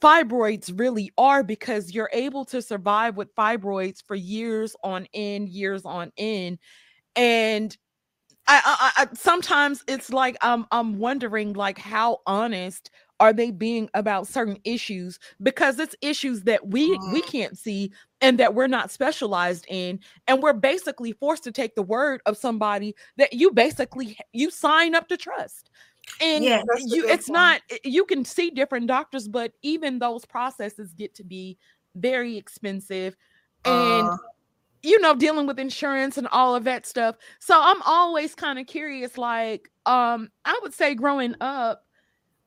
[0.00, 5.84] fibroids really are because you're able to survive with fibroids for years on end, years
[5.84, 6.58] on end.
[7.16, 7.76] And
[8.46, 12.90] I, I, I sometimes it's like I'm I'm wondering like how honest
[13.20, 17.26] are they being about certain issues because it's issues that we we mm.
[17.26, 17.92] can't see
[18.22, 22.36] and that we're not specialized in and we're basically forced to take the word of
[22.36, 25.70] somebody that you basically you sign up to trust
[26.20, 27.34] and yeah, you it's point.
[27.34, 31.58] not you can see different doctors but even those processes get to be
[31.94, 33.14] very expensive
[33.66, 34.16] and uh,
[34.82, 38.66] you know dealing with insurance and all of that stuff so i'm always kind of
[38.66, 41.84] curious like um i would say growing up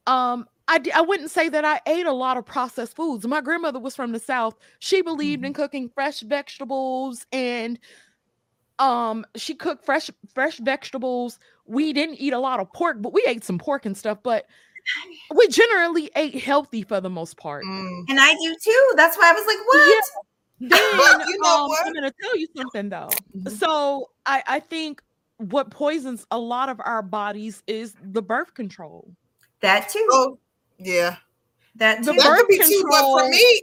[0.08, 3.28] um I, I wouldn't say that I ate a lot of processed foods.
[3.28, 4.56] My grandmother was from the South.
[4.80, 5.48] She believed mm-hmm.
[5.48, 7.80] in cooking fresh vegetables and
[8.80, 11.38] um she cooked fresh fresh vegetables.
[11.66, 14.48] We didn't eat a lot of pork, but we ate some pork and stuff, but
[15.36, 17.64] we generally ate healthy for the most part.
[17.66, 18.06] Mm.
[18.10, 18.92] And I do too.
[18.96, 19.90] That's why I was like, what?
[19.90, 20.00] Yeah.
[20.60, 20.80] Then
[21.28, 21.86] you know um, what?
[21.86, 23.10] I'm gonna tell you something though.
[23.36, 23.50] Mm-hmm.
[23.50, 25.02] So I, I think
[25.38, 29.12] what poisons a lot of our bodies is the birth control.
[29.60, 30.08] That too.
[30.12, 30.38] Oh,
[30.84, 31.18] yeah.
[31.76, 33.62] That, the birth control, too, but for me,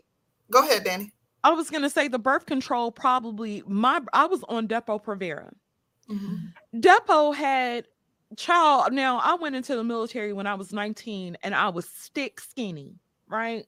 [0.51, 1.13] go ahead, Danny.
[1.43, 5.51] I was gonna say the birth control probably my I was on Depo Provera.
[6.09, 6.81] Mm-hmm.
[6.81, 7.87] Depo had
[8.37, 8.93] child.
[8.93, 12.95] Now I went into the military when I was 19 and I was stick skinny,
[13.29, 13.65] right?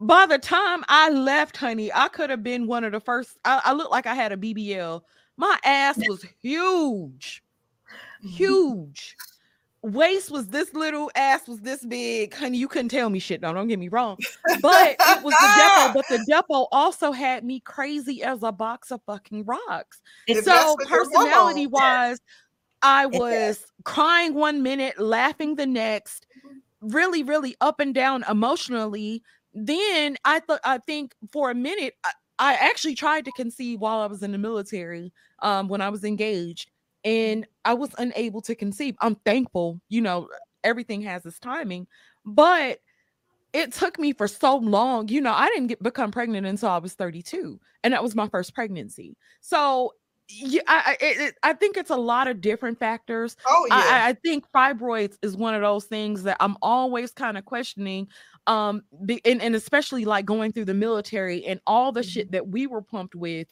[0.00, 3.38] By the time I left, honey, I could have been one of the first.
[3.44, 5.02] I, I looked like I had a BBL.
[5.36, 7.42] My ass was huge,
[8.22, 8.28] mm-hmm.
[8.28, 9.16] huge
[9.84, 12.34] waist was this little, ass was this big.
[12.34, 13.42] Honey, you couldn't tell me shit.
[13.42, 14.16] No, don't get me wrong.
[14.60, 18.90] But it was the Depo, but the Depo also had me crazy as a box
[18.90, 20.00] of fucking rocks.
[20.26, 22.18] It so personality wise,
[22.82, 26.26] I was crying one minute, laughing the next,
[26.80, 29.22] really, really up and down emotionally.
[29.52, 34.00] Then I thought I think for a minute, I, I actually tried to conceive while
[34.00, 36.70] I was in the military, um, when I was engaged
[37.04, 38.96] and I was unable to conceive.
[39.00, 40.28] I'm thankful, you know,
[40.62, 41.86] everything has its timing,
[42.24, 42.80] but
[43.52, 45.08] it took me for so long.
[45.08, 48.28] You know, I didn't get become pregnant until I was 32, and that was my
[48.28, 49.16] first pregnancy.
[49.40, 49.92] So
[50.28, 53.36] yeah, I, I, it, I think it's a lot of different factors.
[53.46, 53.76] Oh yeah.
[53.76, 58.08] I, I think fibroids is one of those things that I'm always kind of questioning.
[58.46, 62.32] Um, be, and, and especially like going through the military and all the shit Mm-hmm.
[62.32, 63.48] that we were pumped with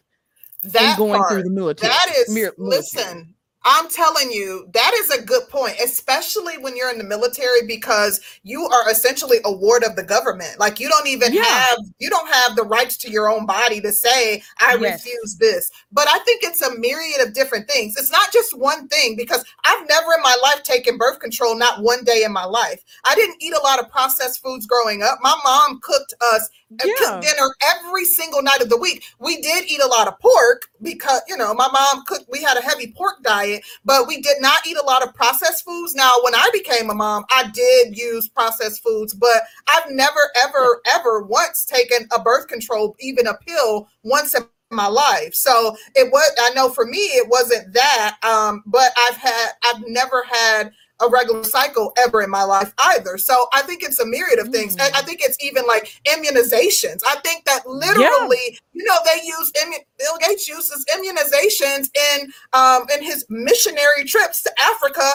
[0.65, 1.91] that going part, through the military.
[1.91, 2.55] That is, military.
[2.59, 3.35] listen,
[3.65, 8.21] I'm telling you, that is a good point, especially when you're in the military because
[8.43, 10.59] you are essentially a ward of the government.
[10.59, 11.43] Like you don't even Yeah.
[11.45, 15.05] have you don't have the rights to your own body to say I Yes.
[15.05, 15.71] refuse this.
[15.93, 17.97] But I think it's a myriad of different things.
[17.97, 21.83] It's not just one thing because I've never in my life taken birth control not
[21.83, 22.83] one day in my life.
[23.05, 25.19] I didn't eat a lot of processed foods growing up.
[25.23, 26.49] My mom cooked us
[26.85, 27.21] Yeah.
[27.21, 29.05] dinner every single night of the week.
[29.19, 32.27] We did eat a lot of pork because you know my mom cooked.
[32.31, 35.65] We had a heavy pork diet, but we did not eat a lot of processed
[35.65, 35.95] foods.
[35.95, 40.81] Now, when I became a mom, I did use processed foods, but I've never, ever,
[40.95, 45.35] ever once taken a birth control, even a pill, once in my life.
[45.35, 46.33] So it was.
[46.41, 48.19] I know for me, it wasn't that.
[48.23, 49.51] Um, but I've had.
[49.65, 50.73] I've never had
[51.03, 53.19] a regular cycle ever in my life either.
[53.19, 54.77] So I think it's a myriad of things.
[54.81, 57.01] I, I think it's even like immunizations.
[57.07, 62.87] I think that literally, you know, they use immu- Bill Gates uses immunizations in um
[62.95, 65.11] in his missionary trips to Africa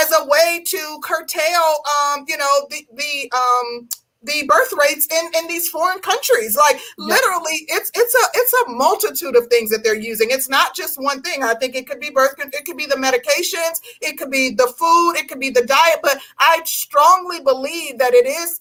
[0.00, 1.76] as a way to curtail
[2.12, 3.88] um, you know, the the um
[4.22, 6.56] the birth rates in in these foreign countries.
[6.56, 10.28] Like literally it's it's a it's a multitude of things that they're using.
[10.30, 11.42] It's not just one thing.
[11.42, 14.66] I think it could be birth it could be the medications it could be the
[14.78, 18.60] food it could be the diet but i strongly believe that it is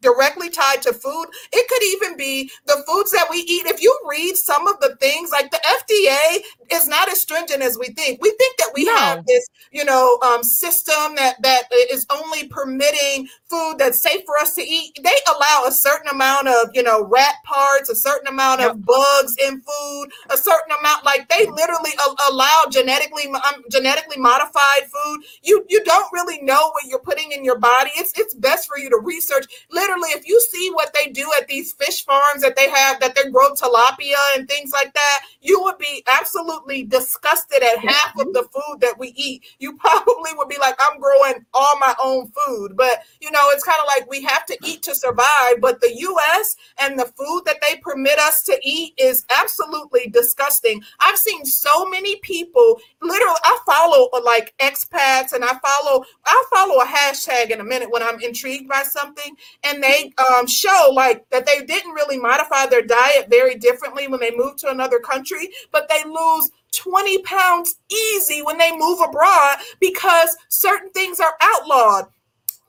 [0.00, 3.66] directly tied to food it could even be the foods that we eat.
[3.66, 6.40] If you read some of the things like the fda
[6.72, 8.22] is not as stringent as we think.
[8.22, 8.96] We think that we No.
[8.96, 14.38] have this you know um, system that that is only permitting food that's safe for
[14.38, 14.98] us to eat.
[15.02, 19.36] They allow a certain amount of you know rat parts a certain amount of bugs
[19.42, 25.22] in food a certain amount like they literally a- allow genetically um, genetically modified food.
[25.42, 27.90] You you don't really know what you're putting in your body.
[27.96, 31.46] It's it's best for you to research literally if you see what they do at
[31.48, 35.60] these fish farms that they have that they grow tilapia and things like that you
[35.62, 39.44] would be absolutely disgusted at half of the food that we eat.
[39.58, 42.76] You probably would be like i'm growing all my own food.
[42.76, 45.88] But you know it's kind of like we have to eat to survive but the
[45.88, 50.82] us and the food that they permit us to eat is absolutely disgusting.
[51.00, 56.44] I've seen so many people literally i follow uh, like expats and i follow i'll
[56.52, 59.34] follow a hashtag in a minute when i'm intrigued by something
[59.64, 64.20] and they um, show like that they didn't really modify their diet very differently when
[64.20, 69.56] they moved to another country but they lose 20 pounds easy when they move abroad
[69.80, 72.06] because certain things are outlawed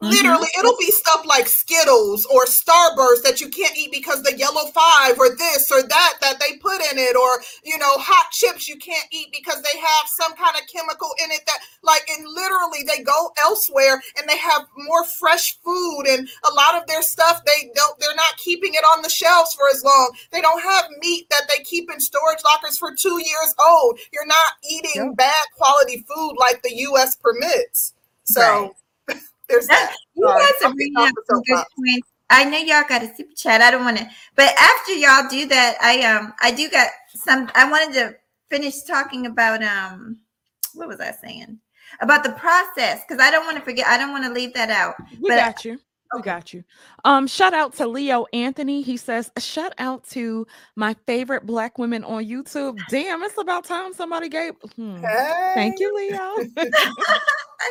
[0.01, 0.09] Mm-hmm.
[0.09, 4.65] Literally, it'll be stuff like Skittles or Starburst that you can't eat because the yellow
[4.73, 8.67] five or this or that that they put in it, or you know, hot chips
[8.67, 12.25] you can't eat because they have some kind of chemical in it that, like, and
[12.27, 17.03] literally they go elsewhere and they have more fresh food and a lot of their
[17.03, 20.11] stuff they don't, they're not keeping it on the shelves for as long.
[20.31, 23.99] They don't have meat that they keep in storage lockers for two years old.
[24.11, 25.15] You're not eating Yep.
[25.15, 27.15] bad quality food like the U.S.
[27.17, 27.93] permits.
[28.23, 28.73] So.
[29.51, 29.95] There's that.
[30.15, 32.07] You Sorry, guys are I'm bringing up some good points.
[32.29, 33.59] I know y'all got a super chat.
[33.61, 37.51] I don't want to, but after y'all do that, I um I do got some.
[37.55, 38.15] I wanted to
[38.49, 40.17] finish talking about um
[40.73, 41.59] what was I saying
[41.99, 43.87] about the process because I don't want to forget.
[43.87, 44.95] I don't want to leave that out.
[45.19, 45.79] We But- got you.
[46.13, 46.29] We Okay.
[46.29, 46.63] got you.
[47.05, 48.81] Um, shout out to Leo Anthony.
[48.81, 50.45] He says, shout out to
[50.75, 52.77] my favorite black women on YouTube.
[52.89, 54.53] Damn, it's about time somebody gave.
[54.75, 55.01] Hmm.
[55.53, 56.37] Thank you, Leo.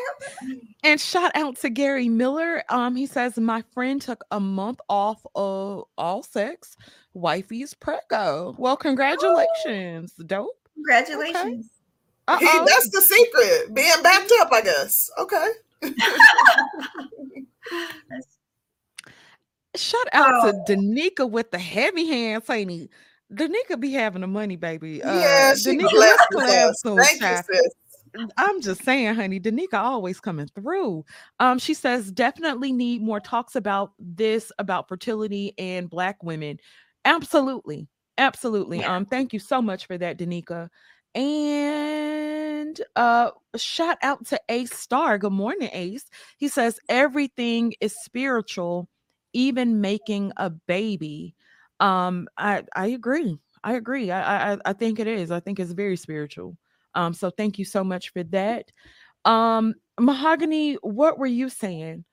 [0.84, 2.62] and shout out to Gary Miller.
[2.70, 6.76] Um, he says my friend took a month off of all sex.
[7.14, 8.55] Wifey's prego.
[8.59, 10.12] Well, congratulations.
[10.26, 10.57] Dope.
[10.74, 11.68] Congratulations.
[12.28, 12.64] Uh-oh.
[12.66, 13.74] That's the secret.
[13.74, 15.11] Being backed up, I guess.
[15.18, 15.49] Okay.
[19.76, 20.53] Shout out Oh.
[20.66, 22.91] to Danica with the heavy hands, ain't he?
[23.33, 25.03] Danica be having the money, baby.
[25.03, 27.45] Uh, yeah, she Danica, let's collab soon, Thank child.
[27.49, 27.72] you, sis.
[28.37, 31.05] I'm just saying, honey, Danica always coming through.
[31.39, 36.59] Um, she says definitely need more talks about this, about fertility and black women.
[37.05, 37.87] Absolutely,
[38.18, 38.81] absolutely.
[38.81, 38.97] Yeah.
[38.97, 40.68] Um, thank you so much for that, Danica.
[41.15, 45.19] And uh shout out to Ace Star.
[45.19, 46.05] Good morning, Ace.
[46.39, 48.89] He says everything is spiritual,
[49.33, 51.35] even making a baby.
[51.81, 53.39] Um, I I agree.
[53.65, 54.11] I agree.
[54.13, 55.31] I I I think it is.
[55.33, 56.57] I think it's very spiritual.
[56.95, 58.71] Um, so thank you so much for that.
[59.25, 62.05] Um, Mahogany, what were you saying?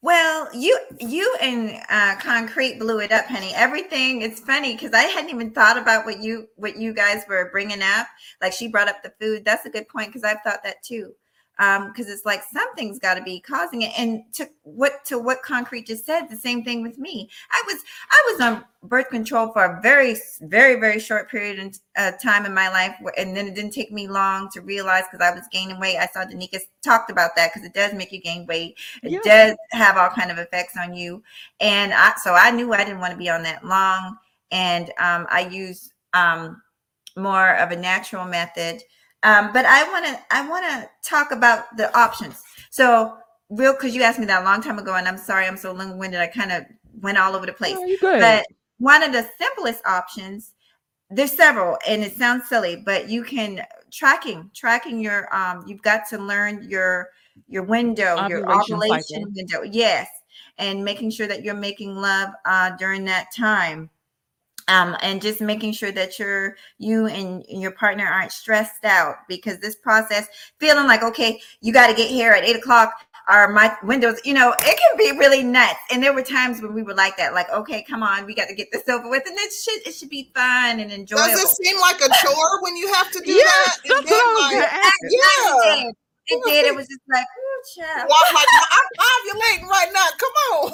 [0.00, 3.52] Well, you you and uh, concrete blew it up, honey.
[3.54, 7.50] Everything it's funny because I hadn't even thought about what you what you guys were
[7.52, 8.08] bringing up.
[8.40, 9.44] Like she brought up the food.
[9.44, 11.14] That's a good point because I've thought that too
[11.62, 13.92] um because it's like something's got to be causing it.
[13.96, 17.30] And to what to what concrete just said the same thing with me.
[17.50, 17.76] I was
[18.10, 22.46] i was on birth control for a very very very short period of uh, time
[22.46, 25.46] in my life and then it didn't take me long to realize because i was
[25.52, 25.98] gaining weight.
[25.98, 28.76] I saw danica talked about that because it does make you gain weight.
[29.02, 29.20] It yeah.
[29.24, 31.22] does have all kind of effects on you.
[31.60, 34.18] And i so i knew i didn't want to be on that long.
[34.50, 36.60] And um i use um
[37.16, 38.82] more of a natural method
[39.22, 42.42] um, but I want to I want to talk about the options.
[42.70, 43.16] So
[43.50, 45.72] real because you asked me that a long time ago, and I'm sorry I'm so
[45.72, 46.20] long winded.
[46.20, 46.64] I kind of
[47.00, 47.76] went all over the place.
[48.20, 48.46] But
[48.78, 50.54] one of the simplest options,
[51.10, 55.64] there's several, and it sounds silly, but you can tracking tracking your um.
[55.66, 57.08] You've got to learn your
[57.48, 59.32] your window, ovulation your ovulation cycle.
[59.34, 59.62] window.
[59.62, 60.08] Yes,
[60.58, 63.88] and making sure that you're making love uh, during that time
[64.68, 69.58] um, and just making sure that you're you and your partner aren't stressed out because
[69.58, 72.92] this process feeling like okay you got to get here at eight o'clock
[73.28, 75.78] or my windows you know it can be really nuts.
[75.90, 78.48] And there were times when we were like that like okay come on we got
[78.48, 79.22] to get this over with.
[79.26, 82.62] And it should it should be fun and enjoyable does it seem like a chore
[82.62, 83.76] when you have to do that?
[85.84, 85.92] Yeah
[86.26, 87.26] it did it was just like
[87.76, 88.10] child.
[88.10, 90.06] I'm like, I'm ovulating right now.
[90.18, 90.72] Come on.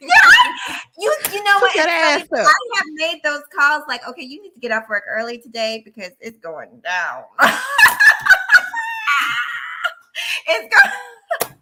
[0.00, 1.78] yeah, you you know what?
[1.78, 5.82] I have made those calls like, okay, you need to get off work early today
[5.84, 7.24] because it's going down.
[10.46, 11.54] it's going.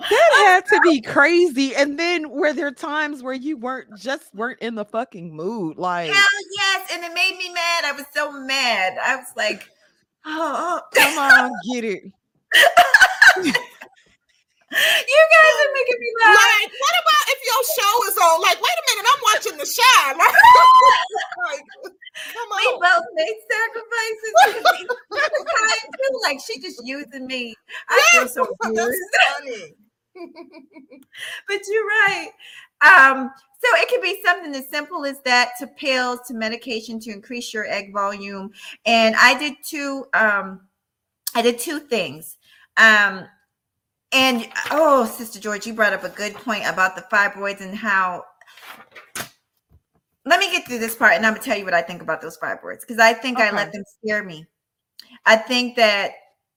[0.00, 1.74] that had to be crazy.
[1.76, 5.78] And then were there times where you weren't just weren't in the fucking mood?
[5.78, 6.24] Like hell
[6.58, 7.84] yes, and it made me mad.
[7.84, 8.96] I was so mad.
[9.02, 9.68] I was like,
[10.24, 12.04] Oh, oh, come on, get it.
[12.04, 12.12] you
[14.72, 16.36] guys are making me laugh.
[16.36, 18.40] Like, what about if your show is on?
[18.42, 20.16] Like, wait a minute, I'm watching the shine.
[21.50, 21.64] like,
[22.32, 22.58] come on.
[22.58, 24.34] We both made sacrifices.
[26.12, 26.20] too.
[26.22, 27.54] Like she just using me.
[27.88, 28.94] I yes, feel so good.
[29.38, 29.74] funny.
[31.48, 32.30] but you're right.
[32.84, 37.12] Um, so it could be something as simple as that to pills to medication to
[37.12, 38.50] increase your egg volume.
[38.86, 40.62] And I did two um
[41.34, 42.36] I did two things.
[42.76, 43.26] Um,
[44.12, 48.24] and oh, Sister George, you brought up a good point about the fibroids and how.
[50.24, 52.20] Let me get through this part, and I'm gonna tell you what I think about
[52.20, 53.48] those fibroids because I think okay.
[53.48, 54.46] I let them scare me.
[55.24, 56.12] I think that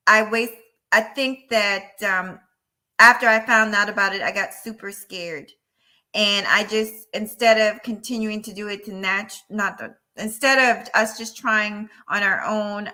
[0.05, 0.53] I waste.
[0.91, 2.39] I think that um,
[2.99, 5.51] after I found out about it, I got super scared,
[6.16, 10.88] and I just instead of continuing to do it to natch, not the instead of
[10.95, 12.89] us just trying on our own,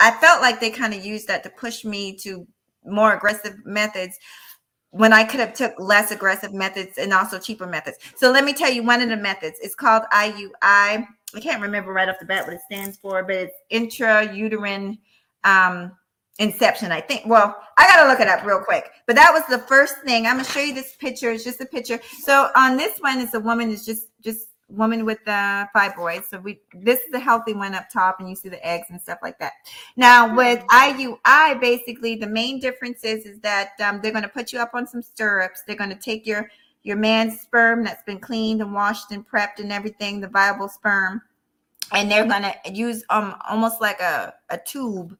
[0.00, 2.46] I felt like they kind of used that to push me to
[2.84, 4.18] more aggressive methods
[4.90, 7.98] when I could have took less aggressive methods and also cheaper methods.
[8.16, 9.58] So let me tell you one of the methods.
[9.62, 10.50] It's called IUI.
[10.60, 14.98] I can't remember right off the bat what it stands for, but it's intrauterine
[15.44, 15.92] um,
[16.38, 16.92] inception.
[16.92, 17.22] I think.
[17.26, 18.90] Well, I gotta look it up real quick.
[19.06, 20.26] But that was the first thing.
[20.26, 21.30] I'm gonna show you this picture.
[21.30, 22.00] It's just a picture.
[22.20, 26.24] So on this one, it's a woman is just just woman with the fibroids.
[26.28, 29.00] So we this is a healthy one up top, and you see the eggs and
[29.00, 29.52] stuff like that.
[29.96, 34.52] Now with IUI, basically the main difference is is that um, they're going to put
[34.52, 35.62] you up on some stirrups.
[35.66, 36.50] They're going to take your
[36.82, 41.20] your man's sperm that's been cleaned and washed and prepped and everything, the viable sperm,
[41.92, 45.16] and they're going to use um almost like a a tube,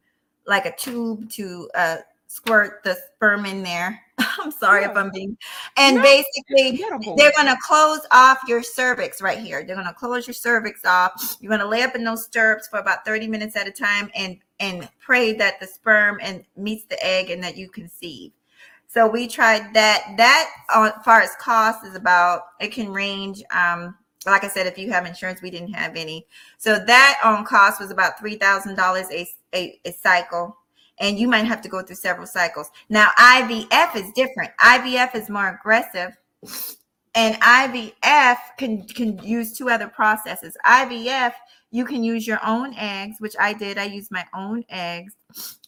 [0.47, 1.97] like a tube to uh
[2.37, 4.01] squirt the sperm in there.
[4.19, 4.91] I'm sorry yeah.
[4.91, 5.37] if I'm being,
[5.77, 6.83] and no, basically
[7.17, 9.65] they're going to close off your cervix right here.
[9.65, 11.37] They're going to close your cervix off.
[11.41, 14.11] You're going to lay up in those stirrups for about 30 minutes at a time
[14.15, 18.33] and and pray that the sperm and meets the egg and that you conceive.
[18.89, 20.15] So we tried that.
[20.17, 23.43] That on as far as cost is about it can range.
[23.51, 26.27] Um, like I said, if you have insurance, we didn't have any.
[26.59, 30.57] So that on cost was about three thousand dollars a a cycle
[30.99, 32.71] and you might have to go through several cycles.
[32.89, 34.51] Now, IVF is different.
[34.61, 36.17] IVF is more aggressive,
[37.15, 40.57] and IVF can can use two other processes.
[40.65, 41.33] IVF,
[41.71, 43.79] you can use your own eggs, which I did.
[43.79, 45.15] I used my own eggs.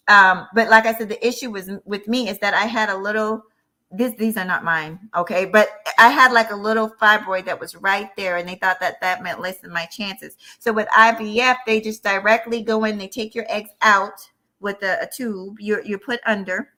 [0.09, 2.97] Um, but like I said, the issue was with me is that I had a
[2.97, 3.43] little.
[3.91, 5.47] This, these are not mine, okay.
[5.47, 5.69] But
[5.99, 9.23] I had like a little fibroid that was right there, and they thought that that
[9.23, 10.37] meant less than my chances.
[10.59, 14.29] So with IVF, they just directly go in, they take your eggs out,
[14.61, 16.71] with a, a tube you're, you're put under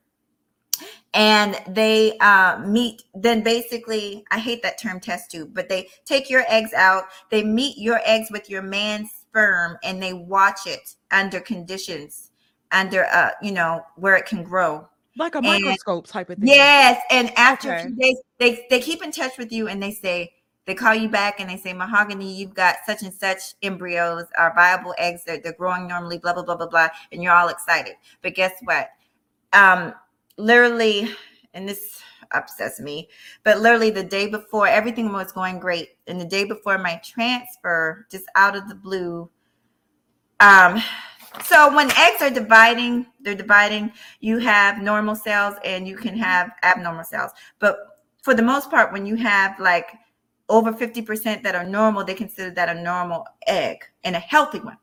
[1.12, 6.30] and they uh, meet then basically i hate that term test tube but they take
[6.30, 10.94] your eggs out they meet your eggs with your man's sperm and they watch it
[11.10, 12.30] under conditions
[12.72, 14.86] under uh you know where it can grow
[15.16, 16.48] like a microscope and, type of thing.
[16.48, 17.80] Yes, and after okay.
[17.80, 20.32] a few days, they they keep in touch with you and they say
[20.66, 24.54] they call you back and they say mahogany you've got such and such embryos are
[24.54, 27.94] viable eggs they're, they're growing normally blah blah blah blah blah and you're all excited
[28.22, 28.90] but guess what
[29.52, 29.92] um
[30.36, 31.08] literally
[31.54, 32.00] and this
[32.32, 33.08] upsets me
[33.42, 38.06] but literally the day before everything was going great and the day before my transfer
[38.10, 39.28] just out of the blue
[40.38, 40.80] um
[41.44, 46.50] so when eggs are dividing they're dividing you have normal cells and you can have
[46.62, 47.76] abnormal cells but
[48.22, 49.92] for the most part when you have like
[50.50, 54.76] over 50% that are normal, they consider that a normal egg and a healthy one.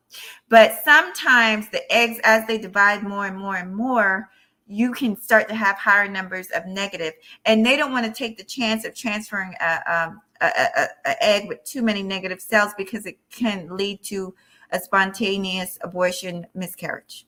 [0.49, 4.29] But sometimes the eggs, as they divide more and more and more,
[4.65, 7.13] you can start to have higher numbers of negative,
[7.45, 11.23] and they don't want to take the chance of transferring a, um, a, a, a
[11.23, 14.33] egg with too many negative cells because it can lead to
[14.71, 17.25] a spontaneous abortion miscarriage.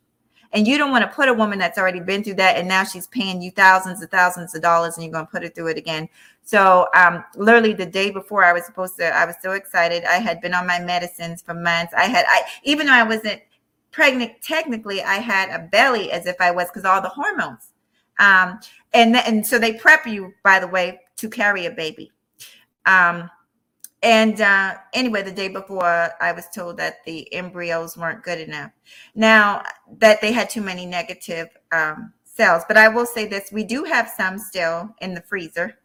[0.52, 2.84] And you don't want to put a woman that's already been through that and now
[2.84, 5.68] she's paying you thousands and thousands of dollars and you're going to put her through
[5.68, 6.10] it again.
[6.44, 10.04] So, um, literally the day before I was supposed to, I was so excited.
[10.06, 11.94] I had been on my medicines for months.
[11.96, 13.42] I had, I, even though I wasn't
[13.92, 17.70] pregnant, technically, I had a belly as if I was because all the hormones.
[18.18, 18.60] Um,
[18.94, 22.12] and, and so they prep you, by the way, to carry a baby.
[22.88, 23.30] Um,
[24.02, 28.72] and uh, anyway, the day before, I was told that the embryos weren't good enough.
[29.14, 29.64] Now
[29.98, 33.84] that they had too many negative um, cells, but I will say this: we do
[33.84, 35.78] have some still in the freezer.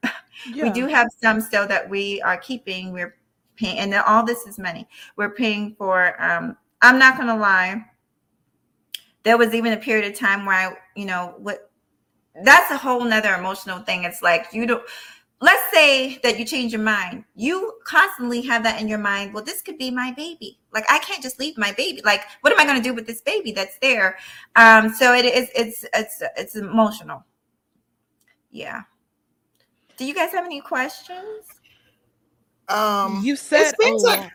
[0.52, 0.62] Yeah.
[0.64, 2.92] we do have some still that we are keeping.
[2.92, 3.16] We're
[3.56, 4.88] paying, and all this is money.
[5.16, 6.20] We're paying for.
[6.22, 7.84] Um, I'm not going to lie.
[9.24, 11.70] There was even a period of time where I, you know, what.
[12.44, 14.02] That's a whole nother emotional thing.
[14.02, 14.82] It's like you don't
[15.40, 17.24] let's say that you change your mind.
[17.34, 20.58] You constantly have that in your mind well this could be my baby.
[20.72, 22.00] Like i can't just leave my baby.
[22.04, 24.18] Like what am i going to do with this baby that's there?
[24.56, 27.24] Um so it is it's it's it's emotional.
[28.50, 28.82] Yeah.
[29.96, 31.44] Do you guys have any questions?
[32.68, 34.32] Um you said it seems, oh, like,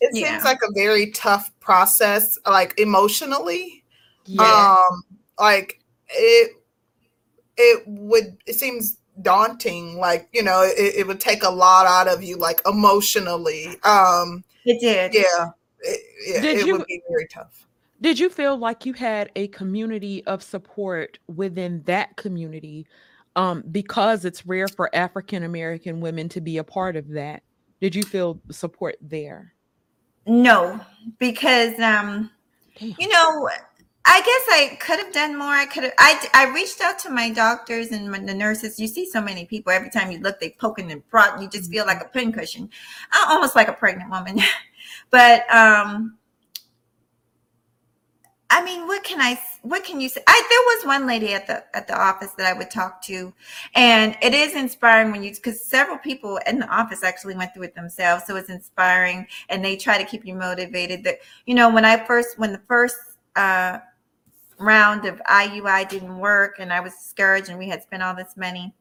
[0.00, 0.32] it yeah.
[0.32, 3.84] seems like a very tough process like emotionally.
[4.26, 4.76] Yeah.
[4.76, 5.02] um
[5.38, 6.52] like it
[7.56, 12.08] it would it seems daunting like you know it, it, would take a lot out
[12.08, 13.76] of you like emotionally.
[13.84, 15.14] Um it did.
[15.14, 15.50] yeah
[15.80, 17.66] it, yeah, did it you, would be very tough.
[18.00, 22.86] did you feel like you had a community of support within that community
[23.36, 27.42] um because it's rare for african american women to be a part of that?
[27.80, 29.52] Did you feel support there?
[30.26, 30.80] No
[31.18, 32.30] because um
[32.78, 32.94] Damn.
[32.98, 33.48] you know
[34.06, 35.48] I guess I could have done more.
[35.48, 35.94] I could have.
[35.98, 38.78] I I reached out to my doctors and my, the nurses.
[38.78, 41.40] You see so many people every time you look, they poking and prod.
[41.40, 42.68] You just feel like a pincushion,
[43.12, 44.40] uh, almost like a pregnant woman.
[45.10, 46.18] but um,
[48.50, 49.40] I mean, what can I?
[49.62, 50.22] What can you say?
[50.26, 53.32] I there was one lady at the at the office that I would talk to,
[53.74, 57.64] and it is inspiring when you because several people in the office actually went through
[57.64, 58.24] it themselves.
[58.26, 61.04] So it's inspiring, and they try to keep you motivated.
[61.04, 62.96] That you know, when I first when the first
[63.34, 63.78] uh
[64.58, 68.36] round of IUI didn't work and I was discouraged and we had spent all this
[68.36, 68.74] money.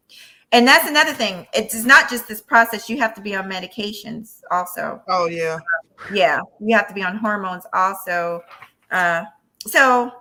[0.52, 1.48] And that's another thing.
[1.54, 2.90] It's not just this process.
[2.90, 5.02] You have to be on medications also.
[5.08, 5.58] Oh yeah.
[5.58, 6.40] Uh, yeah.
[6.60, 8.44] You have to be on hormones also.
[8.92, 9.24] Uh,
[9.66, 10.12] so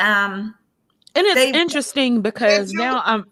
[0.00, 0.54] um
[1.14, 3.26] and it's they, interesting because now I'm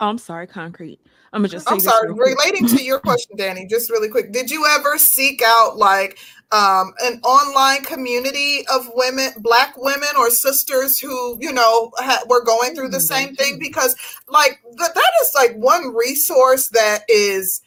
[0.00, 0.98] I'm sorry, concrete.
[1.32, 1.70] I'm gonna just.
[1.70, 2.12] I'm sorry.
[2.12, 4.32] Relating to your question, Danny, just really quick.
[4.32, 6.18] Did you ever seek out like
[6.52, 12.44] um, an online community of women, black women or sisters who, you know, ha- were
[12.44, 13.26] going through the mm-hmm.
[13.28, 13.94] same thing because,
[14.28, 17.62] like, th- that is like one resource that is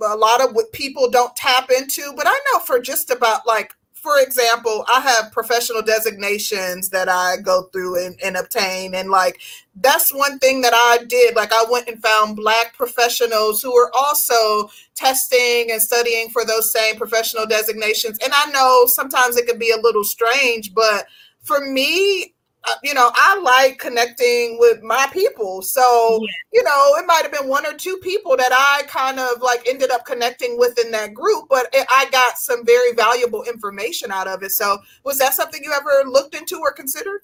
[0.00, 2.12] a lot of what people don't tap into.
[2.16, 7.38] But I know for just about like for example, I have professional designations that I
[7.38, 8.94] go through and, and, obtain.
[8.94, 9.40] And like,
[9.76, 11.34] that's one thing that I did.
[11.34, 16.70] Like, I went and found Black professionals who were also testing and studying for those
[16.70, 18.18] same professional designations.
[18.22, 21.06] And I know sometimes it could be a little strange, but
[21.40, 22.33] for me,
[22.66, 25.60] Uh, you know, I like connecting with my people.
[25.60, 26.28] So, yeah.
[26.52, 29.68] you know, it might have been one or two people that I kind of like
[29.68, 34.10] ended up connecting with in that group, but it, I got some very valuable information
[34.10, 34.52] out of it.
[34.52, 37.20] So, was that something you ever looked into or considered?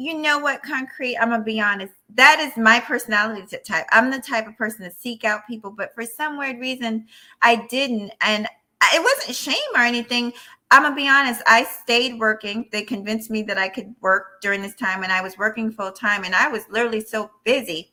[0.00, 1.18] You know what, concrete?
[1.18, 1.92] I'm gonna be honest.
[2.14, 3.84] That is my personality type.
[3.92, 7.06] I'm the type of person to seek out people, but for some weird reason,
[7.42, 8.10] I didn't.
[8.22, 10.32] And uh, it wasn't shame or anything.
[10.70, 11.42] I'm gonna be honest.
[11.46, 12.68] I stayed working.
[12.70, 15.92] They convinced me that I could work during this time, and I was working full
[15.92, 16.24] time.
[16.24, 17.92] And I was literally so busy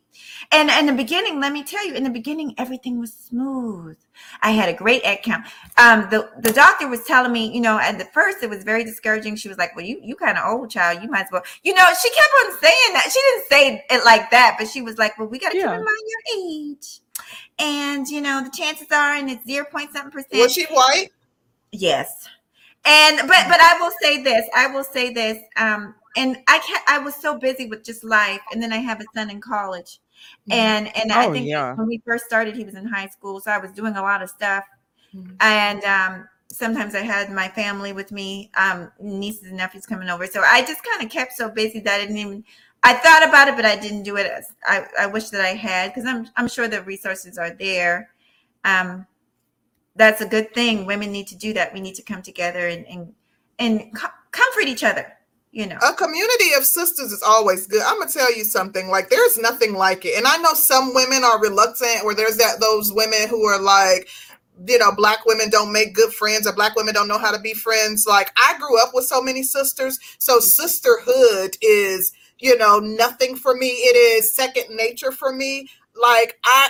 [0.52, 3.98] And in the beginning, let me tell you, in the beginning, everything was smooth.
[4.42, 5.46] I had a great egg count.
[5.78, 8.84] Um, the the doctor was telling me, you know, at the first it was very
[8.84, 9.36] discouraging.
[9.36, 11.02] She was like, "Well, you you kind of old, child.
[11.04, 13.10] You might as well." You know, she kept on saying that.
[13.12, 15.66] She didn't say it like that, but she was like, "Well, we got to yeah.
[15.66, 17.02] keep in mind your age,
[17.60, 21.10] and you know, the chances are, and it's zero point seven percent." Was she white?
[21.72, 22.30] Yes.
[22.88, 24.48] And but but I will say this.
[24.56, 25.38] I will say this.
[25.58, 26.84] Um, and I can't.
[26.88, 30.00] I was so busy with just life, and then I have a son in college,
[30.50, 30.54] mm-hmm.
[30.54, 31.74] and and oh, I think yeah.
[31.76, 34.24] when we first started, he was in high school, so I was doing a lot
[34.24, 34.66] of stuff,
[35.16, 35.36] mm-hmm.
[35.40, 40.26] and um, sometimes I had my family with me, um, nieces and nephews coming over,
[40.26, 42.44] so I just kind of kept so busy that I didn't even.
[42.84, 44.28] I thought about it, but I didn't do it.
[44.28, 48.10] As, I I wish that I had because I'm I'm sure the resources are there.
[48.66, 49.06] Um,
[49.98, 50.86] that's a good thing.
[50.86, 51.74] Women need to do that.
[51.74, 53.14] We need to come together and and,
[53.60, 55.14] and co- comfort each other.
[55.52, 57.82] You know, a community of sisters is always good.
[57.82, 58.90] I'm gonna tell you something.
[58.90, 60.18] Like, there's nothing like it.
[60.18, 64.08] And I know some women are reluctant, or there's that those women who are like,
[64.68, 67.40] you know, black women don't make good friends or black women don't know how to
[67.40, 68.06] be friends.
[68.08, 70.00] Like I grew up with so many sisters.
[70.20, 73.68] So sisterhood is, you know, nothing for me.
[73.68, 75.70] It is second nature for me.
[76.00, 76.70] Like I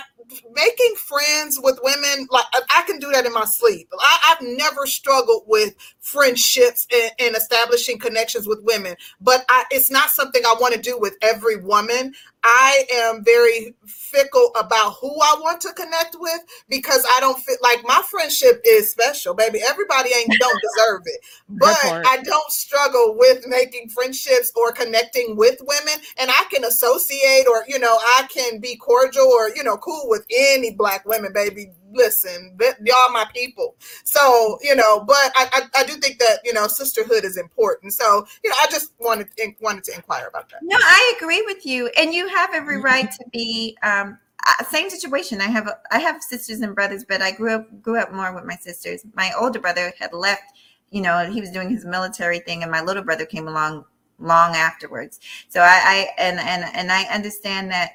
[0.52, 3.88] making friends with women, like I can do that in my sleep.
[3.98, 9.90] I, have never struggled with friendships and, and establishing connections with women, but I, it's
[9.90, 12.14] not something I want to do with every woman.
[12.44, 17.58] I am very fickle about who I want to connect with because I don't fit
[17.62, 19.60] like my friendship is special, baby.
[19.66, 21.20] Everybody ain't don't deserve it.
[21.48, 26.00] But I don't struggle with making friendships or connecting with women.
[26.18, 30.08] And I can associate or you know, I can be cordial or you know, cool
[30.08, 33.76] with any black women, baby listen, y'all my people.
[34.04, 37.92] So, you know, but I, I, I, do think that, you know, sisterhood is important.
[37.92, 39.28] So, you know, I just wanted
[39.60, 40.60] wanted to inquire about that.
[40.62, 41.90] No, I agree with you.
[41.98, 42.84] And you have every mm-hmm.
[42.84, 44.18] right to be um
[44.70, 45.40] same situation.
[45.40, 48.44] I have I have sisters and brothers, but I grew up grew up more with
[48.44, 49.04] my sisters.
[49.14, 50.52] My older brother had left,
[50.90, 53.84] you know, he was doing his military thing and my little brother came along
[54.18, 55.20] long afterwards.
[55.48, 57.92] So I, I and and and I understand that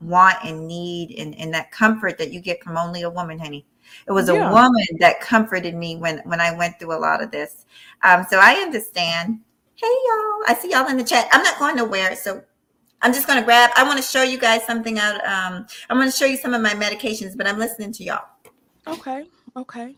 [0.00, 3.66] want and need and, and that comfort that you get from only a woman, honey.
[4.06, 4.48] It was yeah.
[4.48, 7.66] a woman that comforted me when when I went through a lot of this.
[8.02, 9.40] Um, so I understand.
[9.74, 11.28] Hey y'all, I see y'all in the chat.
[11.32, 12.42] I'm not going nowhere, so
[13.02, 13.70] I'm just gonna grab.
[13.76, 15.16] I want to show you guys something out.
[15.26, 18.26] Um, I'm gonna show you some of my medications, but I'm listening to y'all.
[18.86, 19.26] Okay,
[19.56, 19.96] okay.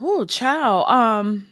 [0.00, 0.88] Oh, child.
[0.88, 1.46] Um,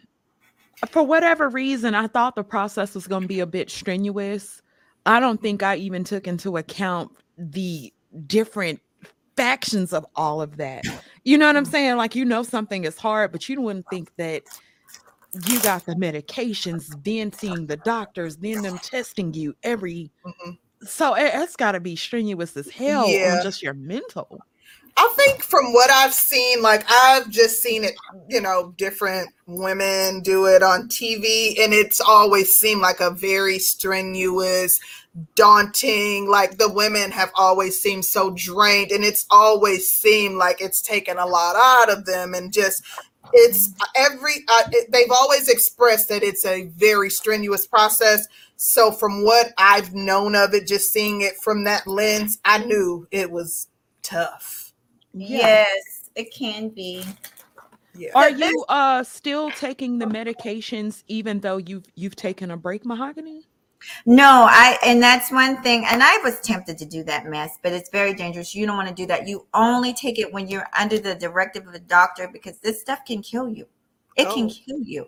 [0.89, 4.63] for whatever reason, I thought the process was gonna be a bit strenuous.
[5.05, 7.93] I don't think I even took into account the
[8.27, 8.81] different
[9.37, 10.85] factions of all of that.
[11.25, 11.97] You know what I'm saying?
[11.97, 14.43] Like you know something is hard, but you wouldn't think that
[15.47, 20.11] you got the medications, then seeing the doctors, then them testing you every.
[20.27, 20.51] Mm-hmm.
[20.87, 23.37] So it, has got to be strenuous as hell yeah.
[23.37, 24.41] on just your mental.
[24.97, 27.95] I think from what I've seen, like I've just seen it,
[28.29, 33.61] you know, different women do it on TV, and it's always seemed like a very
[33.61, 34.81] strenuous,
[35.35, 36.29] daunting.
[36.29, 41.19] Like the women have always seemed so drained, and it's always seemed like it's taken
[41.19, 42.83] a lot out of them, and just
[43.33, 48.27] it's every uh, it, they've always expressed that it's a very strenuous process.
[48.57, 53.07] So from what I've known of it, just seeing it from that lens, I knew
[53.11, 53.69] it was
[54.03, 54.73] tough.
[55.13, 55.39] Yeah.
[55.39, 57.05] Yes, it can be.
[57.95, 58.11] Yeah.
[58.15, 63.48] Are you uh still taking the medications even though you've you've taken a break, Mahogany?
[64.07, 65.85] No, I and that's one thing.
[65.87, 68.55] And I was tempted to do that mess, but it's very dangerous.
[68.55, 69.27] You don't want to do that.
[69.29, 73.01] You only take it when you're under the directive of a doctor because this stuff
[73.07, 73.67] can kill you.
[74.17, 74.35] It oh.
[74.35, 75.07] can kill you.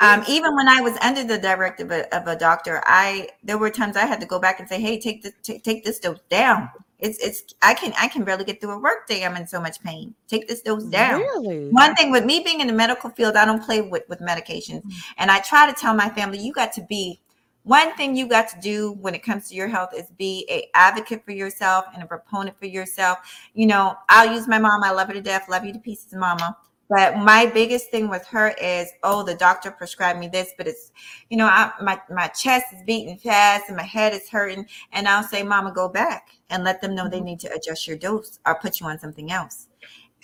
[0.00, 3.70] Um, even when I was under the directive of, of, a doctor, I there were
[3.70, 6.20] times I had to go back and say, "Hey, take the t- take this dose
[6.30, 9.24] down." It's it's I can I can barely get through a workday.
[9.24, 10.14] I'm in so much pain.
[10.28, 11.20] Take this dose down.
[11.20, 11.68] Really?
[11.70, 14.82] One thing with me being in the medical field, I don't play with with medications,
[14.82, 15.12] mm-hmm.
[15.18, 17.20] and I try to tell my family, you got to be.
[17.64, 20.68] One thing you got to do when it comes to your health is be a
[20.74, 23.18] advocate for yourself and a proponent for yourself.
[23.54, 24.82] You know, I'll use my mom.
[24.82, 25.48] I love her to death.
[25.48, 26.56] Love you to pieces, mama.
[26.88, 30.92] But my biggest thing with her is, oh, the doctor prescribed me this, but it's,
[31.30, 35.08] you know, I, my my chest is beating fast and my head is hurting, and
[35.08, 37.26] I'll say, Mama, go back and let them know they mm-hmm.
[37.26, 39.68] need to adjust your dose or put you on something else.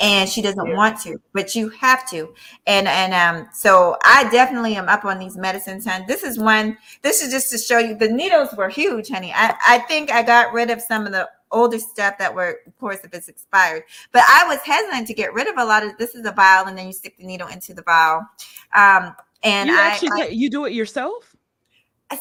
[0.00, 0.76] And she doesn't yeah.
[0.76, 2.32] want to, but you have to.
[2.66, 5.86] And and um, so I definitely am up on these medicines.
[5.88, 6.78] And this is one.
[7.02, 9.32] This is just to show you the needles were huge, honey.
[9.34, 12.78] I I think I got rid of some of the older stuff that were, of
[12.78, 13.84] course, if it's expired.
[14.12, 16.66] But I was hesitant to get rid of a lot of this is a vial,
[16.66, 18.26] and then you stick the needle into the vial.
[18.74, 21.27] Um, and you I, actually I, you do it yourself.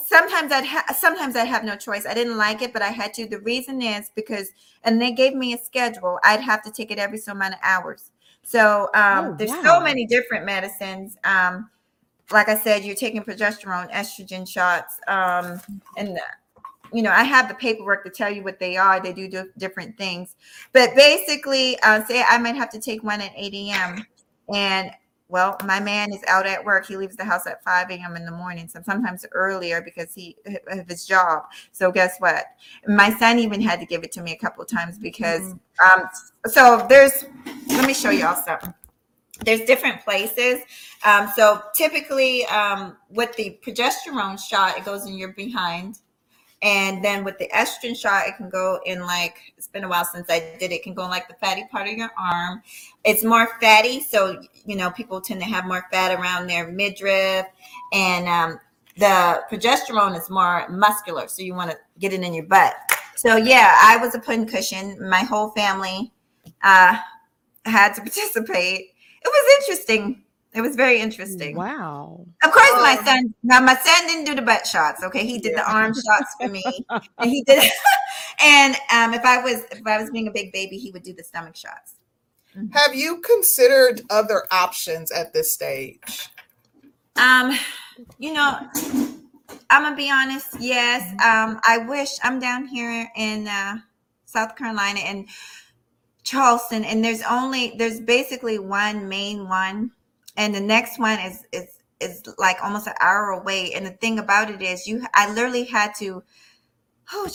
[0.06, 2.06] Sometimes I'd ha- sometimes I have no choice.
[2.06, 3.26] I didn't like it, but I had to.
[3.28, 4.52] The reason is because,
[4.84, 6.20] and they gave me a schedule.
[6.24, 8.12] I'd have to take it every so many hours.
[8.44, 9.62] So um, Oh, there's wow.
[9.64, 11.18] so many different medicines.
[11.24, 11.70] Um,
[12.32, 15.62] like I said, you're taking progesterone, estrogen shots, um,
[15.98, 16.20] and
[16.94, 19.02] you know I have the paperwork to tell you what they are.
[19.02, 20.36] They do di- different things,
[20.74, 24.06] but basically, uh, say I might have to take one at 8 a.m.
[24.54, 24.92] and
[25.30, 26.88] well, my man is out at work.
[26.88, 28.16] He leaves the house at 5 a.m.
[28.16, 31.44] in the morning, so sometimes earlier because he of his job.
[31.72, 32.46] So guess what?
[32.88, 35.54] My son even had to give it to me a couple of times because
[35.84, 36.04] um
[36.46, 37.26] so there's
[37.70, 38.74] let me show y'all something.
[39.44, 40.62] There's different places.
[41.06, 46.00] Um, so typically um with the progesterone shot, it goes in your behind.
[46.64, 50.06] And then with the estrogen shot, it can go in like it's been a while
[50.06, 50.76] since I did it.
[50.76, 52.64] it can go in like the fatty part of your arm.
[53.04, 57.46] It's more fatty, so you know people tend to have more fat around their midriff,
[57.94, 58.60] and um,
[58.98, 62.74] the progesterone is more muscular, so you want to get it in your butt.
[63.16, 64.98] So yeah, I was a putting cushion.
[65.08, 66.12] My whole family
[66.64, 66.98] uh,
[67.66, 68.82] had to participate.
[69.22, 70.24] It was interesting.
[70.58, 71.56] It was very interesting.
[71.56, 72.26] Wow.
[72.44, 73.34] Of course, my Um, son.
[73.44, 75.04] Now, my son didn't do the butt shots.
[75.04, 77.72] Okay, he did the arm shots for me, and he did.
[78.44, 81.14] and um, if I was if I was being a big baby, he would do
[81.14, 81.94] the stomach shots.
[82.72, 86.30] Have you considered other options at this stage?
[87.16, 87.56] Um,
[88.18, 88.58] you know,
[89.70, 90.48] I'm gonna be honest.
[90.60, 93.78] Yes, um, I wish I'm down here in uh,
[94.26, 95.28] South Carolina and
[96.24, 99.92] Charleston, and there's only there's basically one main one,
[100.38, 103.74] and the next one is is is like almost an hour away.
[103.74, 106.24] And the thing about it is, you I literally had to.
[107.14, 107.30] Oh,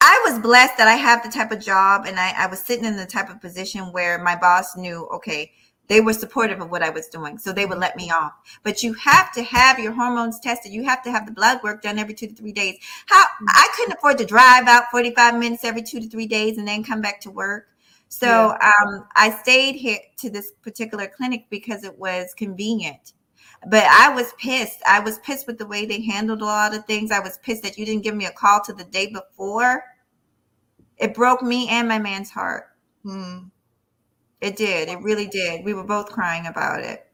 [0.00, 2.84] I was blessed that I have the type of job, and I, I was sitting
[2.84, 5.52] in the type of position where my boss knew, okay,
[5.86, 8.32] they were supportive of what I was doing, so they would let me off
[8.64, 10.72] but you have to have your hormones tested.
[10.72, 12.78] You have to have the blood work done every two to three days.
[13.06, 13.46] How mm-hmm.
[13.48, 16.82] I couldn't afford to drive out 45 minutes every two to three days and then
[16.82, 17.68] come back to work.
[18.12, 23.14] So um, I stayed here to this particular clinic because it was convenient.
[23.66, 24.80] But I was pissed.
[24.86, 27.10] I was pissed with the way they handled a lot of things.
[27.10, 29.82] I was pissed that you didn't give me a call to the day before.
[30.98, 32.64] It broke me and my man's heart.
[33.02, 33.44] Hmm.
[34.42, 34.90] It did.
[34.90, 35.64] It really did.
[35.64, 37.06] We were both crying about it.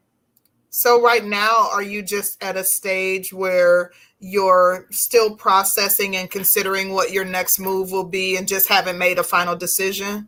[0.69, 6.91] So right now, are you just at a stage where you're still processing and considering
[6.91, 10.27] what your next move will be, and just haven't made a final decision?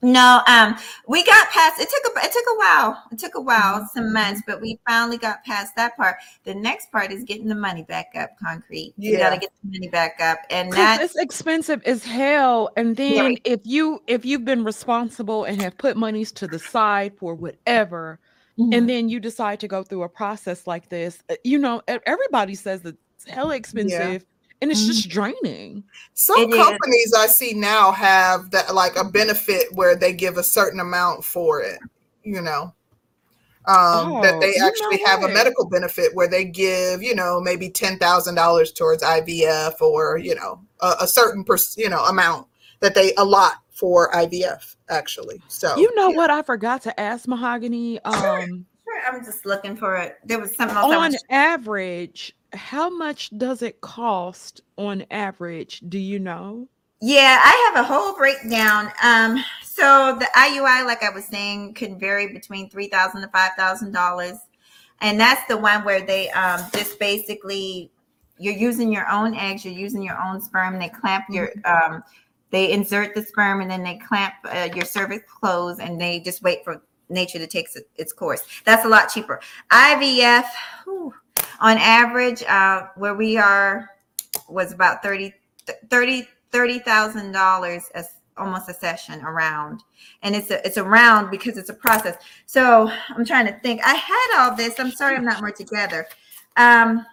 [0.00, 0.76] No, um,
[1.08, 1.80] we got past.
[1.80, 3.02] It took a it took a while.
[3.10, 6.16] It took a while, some months, but we finally got past that part.
[6.44, 8.30] The next part is getting the money back up.
[8.38, 8.94] Concrete.
[8.96, 12.70] You got to get the money back up, and that's it's expensive as hell.
[12.76, 13.42] And then Very.
[13.44, 18.20] if you if you've been responsible and have put monies to the side for whatever,
[18.58, 18.72] Mm-hmm.
[18.72, 22.56] and then you decide to go through a process like this, uh, you know, everybody
[22.56, 24.26] says that it's hella expensive
[24.60, 25.84] and it's just draining.
[26.14, 26.56] Some It is.
[26.56, 31.24] companies I see now have that like a benefit where they give a certain amount
[31.24, 31.78] for it,
[32.24, 32.74] you know.
[33.66, 37.14] Um, that Oh, they you know actually have a medical benefit where they give, you
[37.14, 41.88] know, maybe ten thousand dollars towards IVF or you know a, a certain per, you
[41.88, 42.46] know amount
[42.80, 45.42] that they allot for IVF actually.
[45.48, 46.30] So You know what?
[46.30, 48.00] I forgot to ask Mahogany.
[48.00, 48.48] Um, Sure,
[49.06, 50.18] I'm just looking for it.
[50.24, 50.94] There was something else.
[50.94, 55.82] On was, average, how much does it cost on average?
[55.88, 56.68] Do you know?
[57.00, 58.90] yeah, I have a whole breakdown.
[59.02, 63.52] Um, so the IUI, like I was saying, can vary between three thousand to five
[63.56, 64.36] thousand dollars,
[65.00, 67.90] and that's the one where they um just basically
[68.38, 70.78] you're using your own eggs, you're using your own sperm.
[70.78, 72.02] They clamp your um,
[72.50, 76.42] they insert the sperm and then they clamp uh, your cervix closed, and they just
[76.42, 78.42] wait for nature that takes its- course.
[78.64, 79.40] That's a lot cheaper.
[79.70, 80.46] IVF,
[80.84, 81.14] whew,
[81.60, 83.90] on average, uh, where we are,
[84.48, 85.32] was about 30
[85.90, 88.08] 30 $30,000 as
[88.38, 89.82] almost a session around.
[90.22, 92.16] And it's a it's around because it's a process.
[92.46, 93.82] So I'm trying to think.
[93.84, 94.78] I had all this.
[94.78, 96.06] I'm sorry I'm not more together.
[96.56, 97.04] Um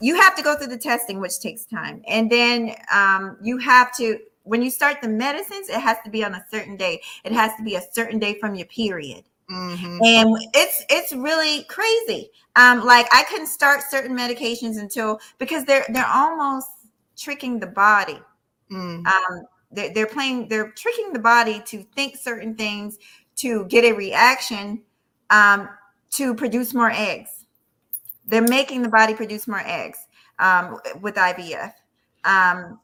[0.00, 2.02] you have to go through the testing, which takes time.
[2.06, 6.24] And then um, you have to, when you start the medicines, it has to be
[6.24, 7.00] on a certain day.
[7.24, 10.00] It has to be a certain day from your period mhm.
[10.04, 15.86] and it's it's really crazy um like i couldn't start certain medications until because they're
[15.90, 16.68] they're almost
[17.16, 18.18] tricking the body
[18.68, 19.06] Mm.
[19.06, 22.98] um they're, they're playing they're tricking the body to think certain things
[23.36, 24.82] to get a reaction
[25.30, 25.68] um
[26.10, 27.46] to produce more eggs
[28.26, 30.00] they're making the body produce more eggs
[30.40, 31.72] um with ivf
[32.24, 32.80] um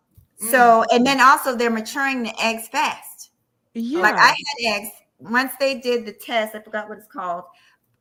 [0.51, 3.31] so and then also they're maturing the eggs fast
[3.75, 4.01] Yeah.
[4.03, 4.89] like I had eggs.
[5.19, 7.45] Once they did the test, I forgot what it's called.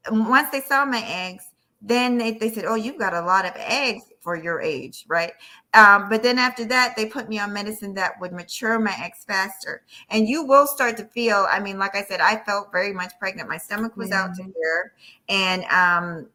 [0.10, 1.44] Once they saw my eggs,
[1.82, 4.04] then they, they said, Oh, you've got a lot of eggs.
[4.22, 5.34] for your age, right?
[5.74, 9.24] Um, but then after that, they put me on medicine that would mature my eggs
[9.28, 9.84] faster.
[10.10, 13.14] And you will start to feel, I mean, like I said, I felt very much
[13.20, 13.50] pregnant.
[13.50, 14.94] My stomach was out to here.
[15.30, 16.28] And um,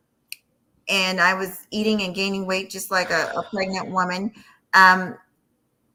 [0.88, 4.32] and I was eating and gaining weight just like a, a pregnant woman.
[4.74, 5.16] Um,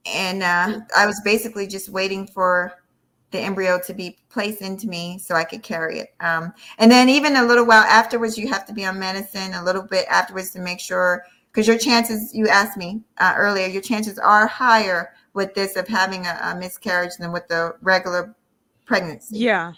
[0.06, 2.74] and uh, I was basically just waiting for
[3.32, 6.14] the embryo to be placed into me so I could carry it.
[6.20, 9.64] Um, and then even a little while afterwards, you have to be on medicine a
[9.64, 13.82] little bit afterwards to make sure, because your chances, you asked me uh, earlier, your
[13.82, 18.36] chances are higher with this of having a, a miscarriage than with the regular
[18.86, 19.38] pregnancy.
[19.38, 19.74] Yeah.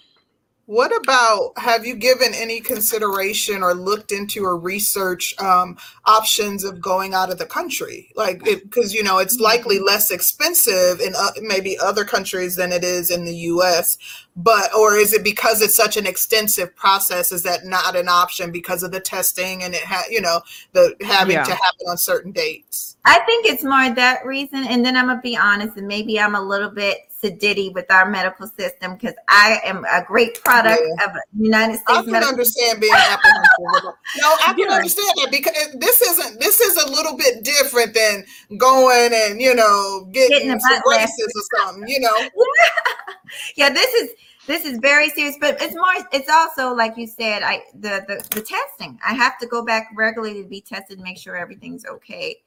[0.66, 6.80] What about have you given any consideration or looked into or researched um, options of
[6.80, 8.10] going out of the country?
[8.16, 9.86] Like, because you know it's likely Mm-hmm.
[9.86, 13.98] less expensive in uh, maybe other countries than it is in the U.S.
[14.38, 17.34] But or is it because it's such an extensive process?
[17.34, 20.42] Is that not an option because of the testing and it ha- you know
[20.72, 21.44] the having Yeah.
[21.44, 22.96] to happen on certain dates?
[23.06, 24.66] I think it's more that reason.
[24.66, 28.10] And then I'm gonna be honest, and maybe I'm a little bit sedity with our
[28.10, 31.06] medical system because I am a great product Yeah.
[31.06, 31.84] of United States.
[31.90, 32.30] I can medical.
[32.32, 33.94] understand being apprehensive.
[34.18, 34.76] No, I can Yeah.
[34.76, 38.26] understand that because this isn't this is a little bit different than
[38.58, 41.88] going and you know getting, Getting some butt braces or something.
[41.88, 42.30] You know,
[43.56, 44.10] yeah, this is
[44.46, 46.06] this is very serious, but it's more.
[46.12, 49.00] It's also like you said, I the the, the testing.
[49.06, 52.38] I have to go back regularly to be tested to make sure everything's okay.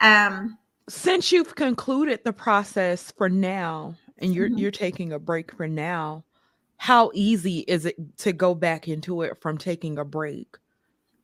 [0.00, 0.56] Um,
[0.88, 4.58] Since you've concluded the process for now and you're Mhm.
[4.58, 6.24] you're taking a break for now,
[6.76, 10.56] how easy is it to go back into it from taking a break?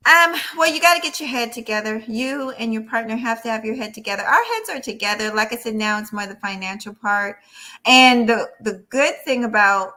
[0.06, 2.02] Um, well, you got to get your head together.
[2.06, 4.22] You and your partner have to have your head together.
[4.22, 5.34] Our heads are together.
[5.34, 7.40] Like I said, now it's more the financial part.
[7.84, 9.92] And the the good thing about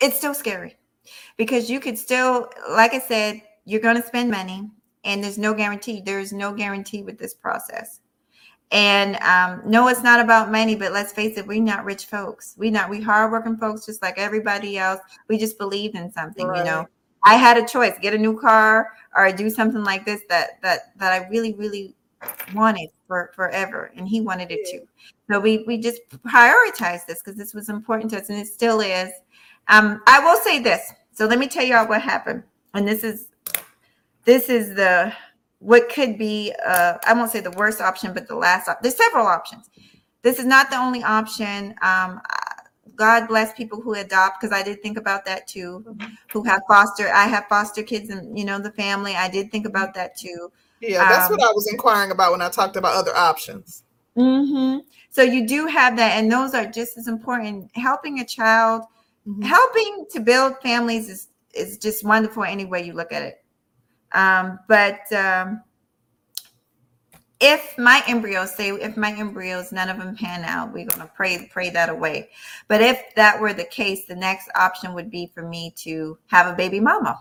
[0.00, 0.76] it's still scary
[1.36, 4.70] because you could still, like I said, you're going to spend money,
[5.04, 6.02] and there's no guarantee.
[6.04, 8.00] There's no guarantee with this process.
[8.72, 12.54] And um, no, it's not about money, but let's face it, we're not rich folks.
[12.56, 15.00] We not we hardworking folks, just like everybody else.
[15.28, 16.88] We just believed in something, you know.
[17.24, 20.98] I had a choice: get a new car or do something like this that that
[20.98, 21.94] that I really, really
[22.54, 24.88] wanted for forever, and he wanted it too.
[25.30, 28.80] So we we just prioritized this because this was important to us, and it still
[28.80, 29.10] is.
[29.68, 30.92] Um, I will say this.
[31.12, 32.42] So let me tell you all what happened,
[32.72, 33.28] and this is
[34.24, 35.12] this is the
[35.62, 36.52] what could be.
[36.64, 38.68] Uh, I won't say the worst option, but the last.
[38.68, 39.70] Op- There's several options.
[40.22, 41.74] This is not the only option.
[41.82, 42.20] Um,
[42.94, 45.96] God bless people who adopt because I did think about that too.
[46.32, 47.08] Who have foster?
[47.12, 49.14] I have foster kids, and you know the family.
[49.14, 50.50] I did think about that too.
[50.80, 53.84] yeah, that's Um, what I was inquiring about when I talked about other options.
[54.16, 54.80] Mm-hmm.
[55.10, 57.70] So you do have that, and those are just as important.
[57.76, 58.82] Helping a child,
[59.28, 59.44] Mhm.
[59.44, 63.41] helping to build families is is just wonderful any way you look at it.
[64.14, 65.62] Um, but um,
[67.40, 71.48] if my embryos say if my embryos none of them pan out, we're gonna pray
[71.50, 72.30] pray that away.
[72.68, 76.46] But if that were the case, the next option would be for me to have
[76.46, 77.18] a baby mama.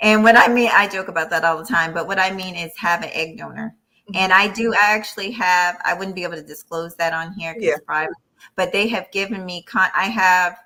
[0.00, 2.54] And what I mean, I joke about that all the time, but what I mean
[2.56, 3.74] is have an egg donor.
[4.14, 7.52] And I do I actually have, I wouldn't be able to disclose that on here
[7.52, 7.76] because Yeah.
[7.84, 8.16] private,
[8.56, 10.56] but they have given me, con- I have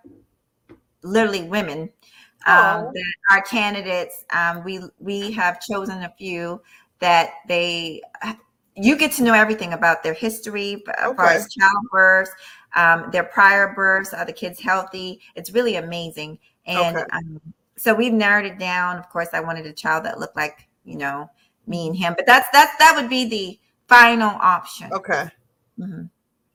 [1.03, 1.91] literally women
[2.47, 2.93] um, Oh.
[2.93, 4.25] that are candidates.
[4.31, 6.61] Um, we, we have chosen a few
[7.01, 8.03] that they,
[8.77, 11.35] you get to know everything about their history as far Okay.
[11.35, 12.31] as childbirth,
[12.75, 15.21] um, their prior births, are the kids healthy?
[15.35, 16.39] It's really amazing.
[16.67, 17.05] And Okay.
[17.13, 17.41] um,
[17.77, 18.97] so we've narrowed it down.
[18.99, 21.29] Of course, I wanted a child that looked like, you know,
[21.67, 23.59] me and him, but that's that's that would be the
[23.89, 24.91] final option.
[24.93, 25.29] Okay.
[25.79, 26.09] Mhm.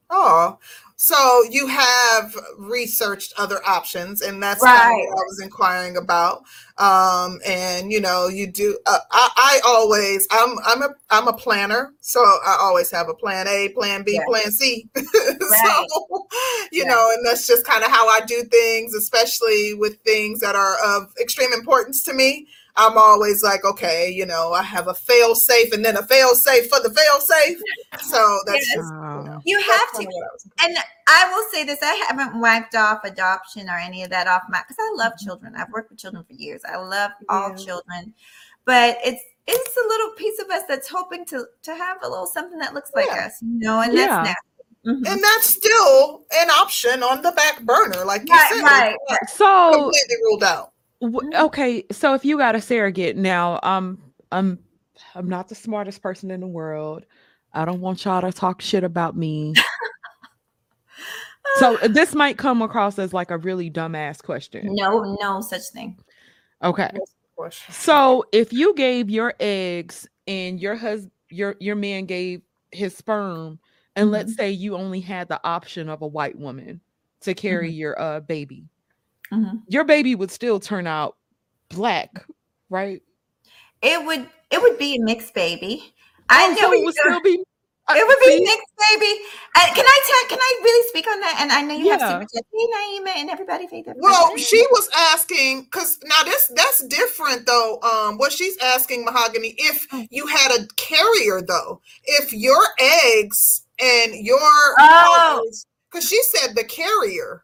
[0.09, 0.57] Oh,
[0.95, 6.43] so you have researched other options, and that's kind of what I was inquiring about.
[6.77, 8.79] Um, and you know, you do.
[8.85, 13.13] Uh, I, I always, I'm, I'm a, I'm a planner, so I always have a
[13.13, 14.23] plan A, plan B, Yeah.
[14.25, 14.89] plan C.
[15.49, 15.87] Right.
[15.91, 16.27] so,
[16.71, 16.91] you Yeah.
[16.91, 20.75] know, and that's just kind of how I do things, especially with things that are
[20.85, 22.47] of extreme importance to me.
[22.77, 26.35] I'm always like, okay, you know, I have a fail safe and then a fail
[26.35, 27.57] safe for the fail safe.
[27.99, 28.75] So that's Yes.
[28.75, 28.93] just.
[29.45, 30.77] You that's have to I and
[31.07, 34.61] I will say this: I haven't wiped off adoption or any of that off my
[34.67, 35.55] because I love children.
[35.55, 36.61] I've worked with children for years.
[36.71, 37.55] I love all Yeah.
[37.55, 38.13] children,
[38.65, 42.27] but it's it's a little piece of us that's hoping to to have a little
[42.27, 43.25] something that looks like Yeah.
[43.25, 44.05] us, you know, and Yeah.
[44.07, 44.43] that's natural.
[44.85, 45.11] Mhm.
[45.11, 48.61] and that's still an option on the back burner, like you Right, said.
[48.63, 48.97] right.
[49.29, 50.71] So completely ruled out.
[51.01, 54.01] W- okay, so if you got a surrogate now, um,
[54.31, 54.59] I'm
[55.15, 57.05] I'm not the smartest person in the world.
[57.53, 59.53] I don't want y'all to talk shit about me.
[61.55, 64.67] so this might come across as like a really dumbass question.
[64.73, 65.97] No, no such thing.
[66.63, 66.91] Okay.
[67.69, 72.41] So if you gave your eggs and your husband your your man gave
[72.71, 73.59] his sperm
[73.95, 74.13] and mm-hmm.
[74.13, 76.81] let's say you only had the option of a white woman
[77.21, 77.77] to carry mm-hmm.
[77.77, 78.65] your uh baby
[79.31, 79.57] mm-hmm.
[79.67, 81.15] your baby would still turn out
[81.69, 82.25] black
[82.69, 83.01] right
[83.81, 85.93] it would it would be a mixed baby
[86.29, 87.43] I oh, know it would still be
[87.89, 89.21] it would be mixed, baby.
[89.55, 90.29] Uh, can I tell?
[90.29, 91.37] Can I really speak on that?
[91.39, 91.97] And I know you yeah.
[91.97, 92.43] have super chat.
[92.53, 93.67] Hey, Naima, and everybody.
[93.95, 97.79] Well, she was asking because now this that's different though.
[97.81, 100.05] Um, what she's asking Mahogany if oh.
[100.11, 105.49] you had a carrier though, if your eggs and your oh,
[105.89, 107.43] because she said the carrier.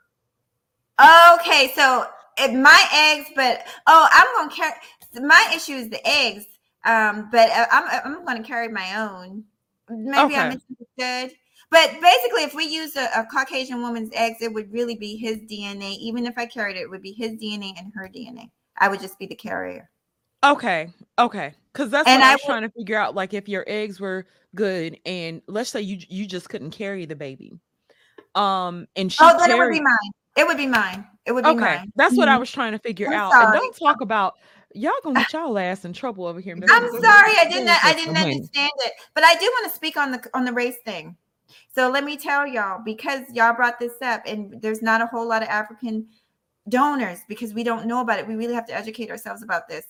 [0.99, 2.05] Okay, so
[2.51, 4.75] my eggs, but oh, I'm gonna carry.
[5.15, 6.45] My issue is the eggs.
[6.85, 9.43] Um, but uh, I'm I'm gonna carry my own.
[9.89, 10.35] Maybe okay.
[10.35, 11.37] I misunderstood.
[11.69, 15.39] But basically, if we use a, a, Caucasian woman's eggs, it would really be his
[15.39, 15.97] DNA.
[15.97, 18.51] Even if I carried it, it would be his DNA and her DNA.
[18.77, 19.89] I would just be the carrier.
[20.43, 20.93] Okay.
[21.17, 21.55] Okay.
[21.71, 23.15] Because that's and what I, I was trying to figure out.
[23.15, 27.15] Like, if your eggs were good, and let's say you you just couldn't carry the
[27.15, 27.53] baby,
[28.35, 29.55] um, and she oh, then carried...
[29.55, 30.11] it would be mine.
[30.35, 31.05] It would be mine.
[31.25, 31.59] It would be okay.
[31.59, 31.91] mine.
[31.95, 32.39] That's what I mm-hmm.
[32.41, 33.31] was trying to figure I'm out.
[33.31, 33.45] Sorry.
[33.45, 34.35] And don't talk about
[34.73, 36.55] y'all gonna get y'all ass in trouble over here.
[36.55, 40.11] I'm sorry, I didn't I didn't understand it, but I do want to speak on
[40.11, 41.15] the on the race thing.
[41.75, 45.27] So let me tell y'all because y'all brought this up, and there's not a whole
[45.27, 46.07] lot of African
[46.69, 48.27] donors because we don't know about it.
[48.27, 49.85] We really have to educate ourselves about this.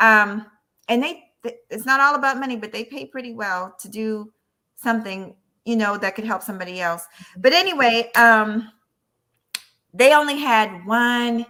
[0.00, 0.46] Um,
[0.88, 1.24] and they
[1.70, 4.32] it's not all about money, but they pay pretty well to do
[4.76, 7.06] something you know that could help somebody else.
[7.36, 8.70] But anyway, um,
[9.96, 11.46] they only had one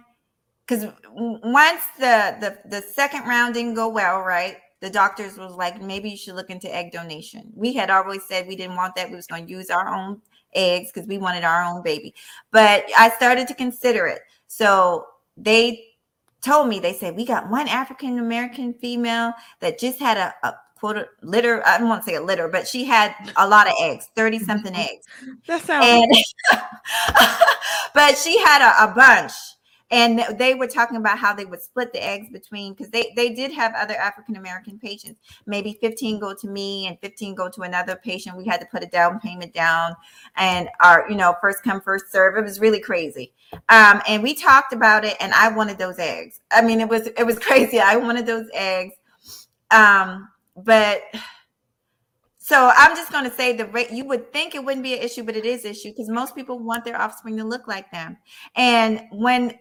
[0.65, 4.57] because once the, the the second round didn't go well, right?
[4.79, 7.51] The doctors was like, maybe you should look into egg donation.
[7.55, 9.09] We had always said we didn't want that.
[9.09, 10.21] We was going to use our own
[10.53, 12.13] eggs because we wanted our own baby.
[12.51, 14.19] But I started to consider it.
[14.47, 15.83] So they
[16.41, 20.53] told me, they said, we got one African American female that just had a, a
[20.79, 21.65] quote litter.
[21.65, 24.39] I don't want to say a litter, but she had a lot of eggs, 30
[24.39, 25.05] something eggs.
[25.47, 26.11] That sounds and,
[27.93, 29.33] but she had a, a bunch
[29.89, 33.33] and they were talking about how they would split the eggs between because they they
[33.33, 35.19] did have other african american patients.
[35.45, 38.37] Maybe 15 go to me and 15 go to another patient.
[38.37, 39.95] We had to put a down payment down
[40.35, 42.37] and our you know first come first serve.
[42.37, 43.33] It was really crazy.
[43.69, 46.41] Um, and we talked about it and i wanted those eggs.
[46.51, 47.79] I mean it was it was crazy.
[47.79, 48.95] I wanted those eggs.
[49.71, 50.29] Um,
[50.63, 51.03] but
[52.37, 55.01] so I'm just going to say the rate you would think it wouldn't be an
[55.01, 58.17] issue, but it is issue because most people want their offspring to look like them.
[58.55, 59.53] And when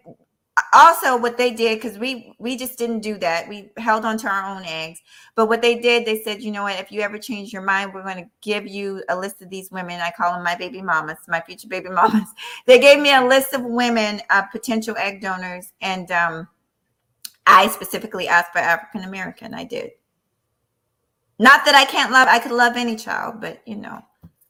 [0.72, 3.48] also what they did because we we just didn't do that.
[3.48, 5.00] We held on to our own eggs.
[5.34, 6.78] But what they did they said you know what?
[6.78, 9.70] If you ever change your mind we're going to give you a list of these
[9.72, 10.00] women.
[10.00, 12.28] I call them my baby mamas my future baby mamas.
[12.66, 16.48] They gave me a list of women uh, potential egg donors and um,
[17.48, 19.90] i specifically asked for african american i did
[21.38, 24.02] not that I can't love, I could love any child, but you know.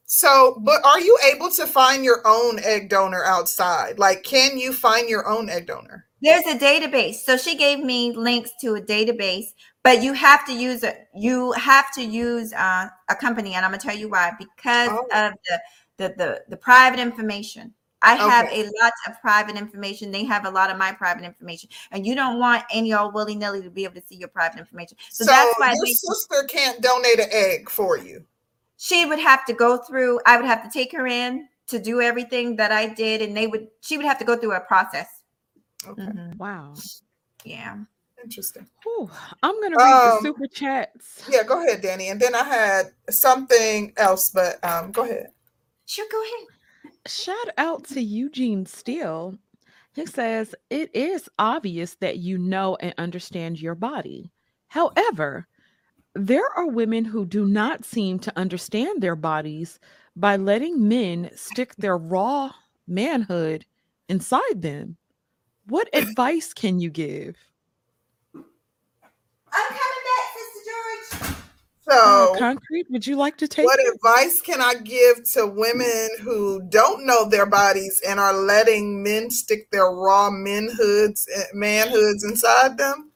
[0.06, 3.98] So, but are you able to find your own egg donor outside?
[3.98, 6.06] Like, can you find your own egg donor?
[6.22, 7.16] There's a database.
[7.16, 9.46] So she gave me links to a database,
[9.82, 13.72] but you have to use a You have to use uh, a company, and I'm
[13.72, 14.32] gonna tell you why.
[14.38, 15.06] Because oh.
[15.12, 15.60] of the,
[15.98, 17.74] the the the private information.
[18.06, 20.10] I have a lot of private information.
[20.10, 23.34] They have a lot of my private information, and you don't want any old willy
[23.34, 24.96] nilly to be able to see your private information.
[25.10, 28.24] So, so that's why your they, sister can't donate an egg for you.
[28.76, 30.20] She would have to go through.
[30.26, 33.46] I would have to take her in to do everything that I did, and they
[33.46, 33.68] would.
[33.80, 35.08] She would have to go through a process.
[35.86, 36.02] Okay.
[36.02, 36.38] Mm-hmm.
[36.38, 36.74] Wow.
[37.44, 37.76] Yeah.
[38.22, 38.66] Interesting.
[38.86, 39.10] Ooh,
[39.42, 41.24] I'm gonna read um, the super chats.
[41.28, 42.08] Yeah, go ahead, Danny.
[42.08, 45.28] And then I had something else, but um, go ahead.
[45.86, 46.55] Sure, go ahead.
[47.06, 49.38] Shout out to Eugene Steele.
[49.94, 54.32] He says, It is obvious that you know and understand your body.
[54.68, 55.46] However,
[56.14, 59.78] there are women who do not seem to understand their bodies
[60.16, 62.52] by letting men stick their raw
[62.88, 63.66] manhood
[64.08, 64.96] inside them.
[65.66, 67.36] What advice can you give?
[68.34, 68.42] I'm
[69.52, 69.95] Sister
[71.88, 73.64] So, concrete, would you like to take?
[73.64, 73.94] What it?
[73.94, 79.30] advice can I give to women who don't know their bodies and are letting men
[79.30, 83.12] stick their raw manhoods, eh, manhoods inside them?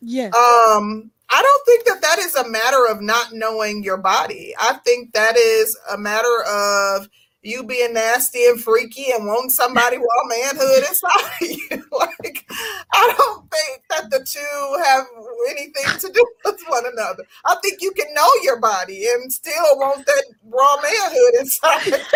[0.00, 0.26] Yeah.
[0.26, 4.54] Um, I don't think that that is a matter of not knowing your body.
[4.58, 7.08] I think that is a matter of
[7.42, 11.84] you being nasty and freaky and wanting somebody raw manhood inside you.
[11.90, 12.46] like,
[12.92, 15.06] I don't think that the two have
[15.50, 17.24] anything to do with one another.
[17.44, 22.00] I think you can know your body and still want that raw manhood inside.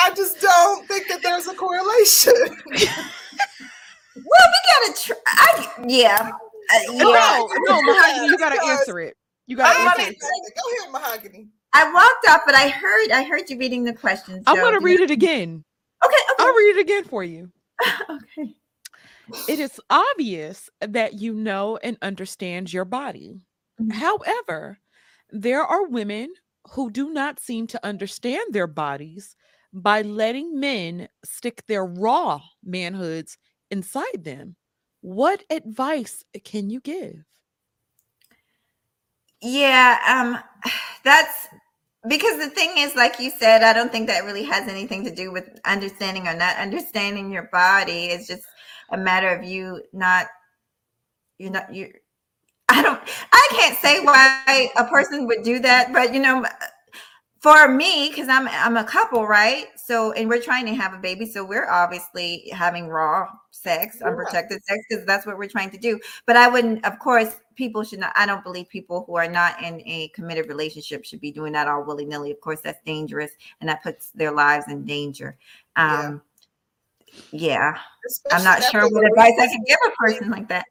[0.00, 2.32] I just don't think that there's a correlation.
[4.16, 5.16] Well, we gotta try.
[5.26, 6.30] I, Yeah.
[6.70, 7.02] Uh, yeah.
[7.02, 9.17] No, no, Mahogany, you gotta answer it.
[9.48, 10.18] You gotta Go ahead, it.
[10.20, 11.48] go ahead, Mahogany.
[11.72, 14.44] I walked off, but I heard I heard you reading the questions.
[14.46, 15.64] I so want to you- read it again.
[16.04, 17.50] Okay, I'll read it again for you.
[17.82, 18.22] okay.
[18.40, 18.54] okay.
[19.48, 23.40] It is obvious that you know and understand your body.
[23.80, 23.92] Mhm.
[23.92, 24.78] However,
[25.30, 26.32] there are women
[26.72, 29.34] who do not seem to understand their bodies
[29.72, 33.36] by letting men stick their raw manhoods
[33.70, 34.56] inside them.
[35.00, 37.24] What advice can you give?
[39.42, 40.38] Yeah, um
[41.04, 41.46] that's
[42.08, 45.14] because the thing is like you said, I don't think that really has anything to
[45.14, 48.06] do with understanding or not understanding your body.
[48.06, 48.44] It's just
[48.90, 50.26] a matter of you not
[51.38, 51.92] you're not you
[52.70, 53.00] I don't
[53.32, 56.44] I can't say why a person would do that, but you know
[57.40, 59.66] for me cuz I'm I'm a couple, right?
[59.86, 64.08] So and we're trying to have a baby, so we're obviously having raw sex, Yeah.
[64.08, 66.00] unprotected sex cuz that's what we're trying to do.
[66.26, 69.60] But I wouldn't of course people should not i don't believe people who are not
[69.62, 73.68] in a committed relationship should be doing that all willy-nilly of course that's dangerous and
[73.68, 75.36] that puts their lives in danger
[75.76, 76.06] Yeah.
[76.06, 76.22] um
[77.32, 77.76] yeah,
[78.30, 80.64] i'm not sure what advice i can give a person like that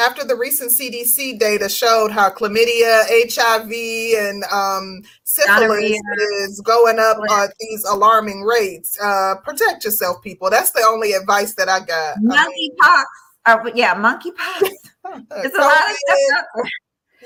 [0.00, 3.02] after the recent CDC data showed how chlamydia,
[3.34, 3.72] HIV,
[4.16, 5.98] and um, syphilis
[6.42, 8.96] is going up at these alarming rates.
[9.02, 10.50] Uh, protect yourself, people.
[10.50, 12.16] That's the only advice that I got.
[12.30, 12.76] I mean,
[13.46, 14.60] monkeypox or yeah monkeypox
[15.30, 16.64] there's a lot of stuff COVID, out there.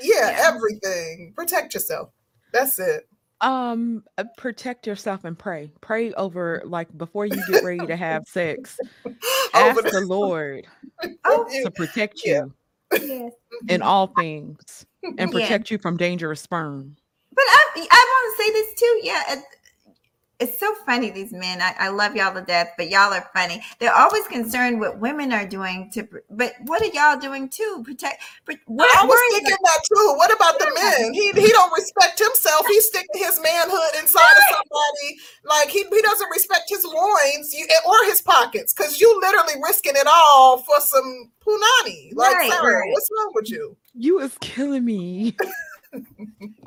[0.01, 0.51] yeah, Yeah.
[0.53, 1.33] everything.
[1.35, 2.09] Protect yourself.
[2.51, 3.07] That's it.
[3.41, 5.69] Um, uh, protect yourself and pray.
[5.81, 8.79] Pray over like before you get ready to have sex.
[9.53, 10.65] Ask the Lord
[11.25, 12.53] oh to protect you
[12.93, 13.33] yes
[13.67, 15.25] in all things and Yeah.
[15.27, 16.95] protect you from dangerous sperm.
[17.35, 18.99] But I, I want to say this too.
[19.03, 19.43] Yeah, it,
[20.39, 21.09] it's so funny.
[21.09, 23.61] These men, I, I love y'all to death, but y'all are funny.
[23.79, 28.23] They're always concerned what women are doing to, but what are y'all doing to protect?
[28.45, 30.13] But where, I was thinking that too.
[30.17, 31.13] What about the men?
[31.13, 32.65] He he don't respect himself.
[32.67, 35.17] He's sticking his manhood inside of somebody.
[35.45, 37.55] Like he, he doesn't respect his loins
[37.85, 42.11] or his pockets because you literally risking it all for some punani.
[42.15, 42.91] Like, Right, Sarah, right.
[42.91, 43.77] what's wrong with you?
[43.93, 45.37] You is killing me.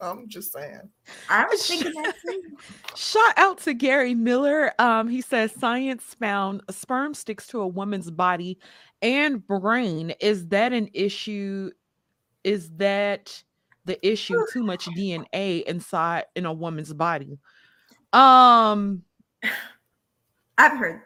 [0.00, 0.88] I'm just saying.
[1.28, 2.42] I was thinking that too.
[2.96, 4.72] Shout out to Gary Miller.
[4.78, 8.58] Um, he says science found a sperm sticks to a woman's body
[9.02, 10.14] and brain.
[10.20, 11.70] Is that an issue?
[12.44, 13.42] Is that
[13.84, 14.44] the issue?
[14.52, 17.38] Too much DNA inside in a woman's body.
[18.12, 19.02] Um,
[20.58, 21.02] I've heard.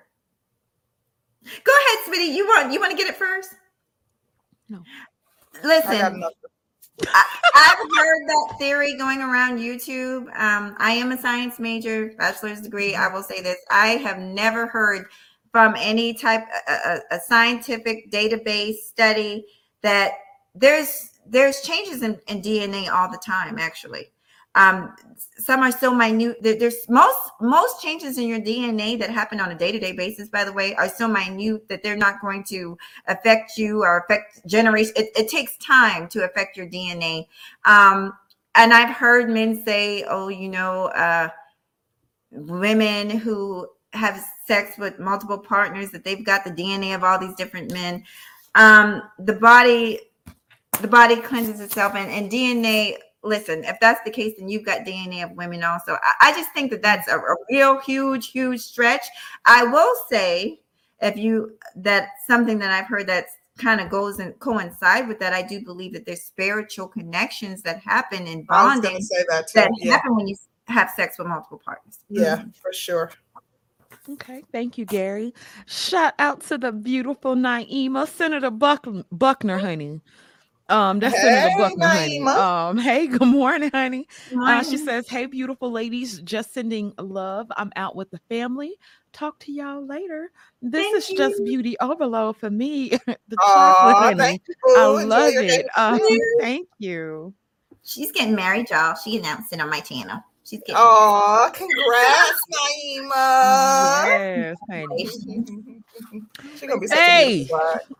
[1.62, 2.34] Go ahead, Smitty.
[2.34, 3.54] You want you want to get it first?
[4.68, 4.82] No.
[5.56, 6.32] I got Listen, enough.
[7.02, 10.26] I, I've heard that theory going around YouTube.
[10.38, 12.94] Um, I am a science major, bachelor's degree.
[12.94, 15.06] I will say this: I have never heard
[15.50, 19.44] from any type a, a scientific database study
[19.82, 20.12] that
[20.54, 23.58] there's there's changes in, in DNA all the time.
[23.58, 24.10] Actually,
[24.54, 24.94] um,
[25.38, 26.42] some are so minute.
[26.42, 29.92] There, there's most most changes in your DNA that happen on a day to day
[29.92, 30.28] basis.
[30.28, 32.78] By the way, are so minute that they're not going to
[33.08, 34.92] affect you or affect generation.
[34.96, 37.26] It, it takes time to affect your DNA.
[37.64, 38.12] Um,
[38.54, 41.28] and I've heard men say, "Oh, you know, uh,
[42.30, 47.34] women who have sex with multiple partners that they've got the DNA of all these
[47.34, 48.04] different men."
[48.54, 49.98] Um, the body,
[50.80, 52.98] the body cleanses itself, and, and DNA.
[53.24, 55.94] Listen, if that's the case, then you've got DNA of women also.
[56.02, 59.04] I, I just think that that's a, a real huge, huge stretch.
[59.46, 60.60] I will say,
[61.00, 65.32] if you that something that I've heard that's kind of goes and coincide with that.
[65.32, 69.04] I do believe that there's spiritual connections that happen in I was going bonding to
[69.04, 69.60] say that too.
[69.60, 70.36] that Yeah, happen when you
[70.66, 72.00] have sex with multiple partners.
[72.08, 72.50] yeah, mm-hmm.
[72.50, 73.10] for sure.
[74.10, 75.34] okay, thank you, Gary.
[75.66, 80.00] Shout out to the beautiful Naima, Senator Buck- Buckner, honey.
[80.68, 82.20] Um, that's Senator Hey, Buckner, honey.
[82.20, 84.06] Um, hey, good morning, honey.
[84.30, 84.48] Mhm.
[84.48, 87.48] Uh, she says, Hey, beautiful ladies, just sending love.
[87.56, 88.74] I'm out with the family.
[89.12, 90.30] Talk to y'all later.
[90.62, 92.90] This Thank is just beauty overload for me.
[93.06, 94.18] the chocolate Aw, honey.
[94.18, 94.54] thank you.
[94.74, 95.66] I love your it.
[95.76, 96.00] Um,
[96.40, 97.34] thank you.
[97.84, 98.94] She's getting married, y'all.
[98.94, 100.22] She announced it on my channel.
[100.44, 104.04] She's getting Aw, congrats, Naima.
[104.04, 105.08] Yes, honey.
[106.56, 107.48] She's gonna be such a Hey.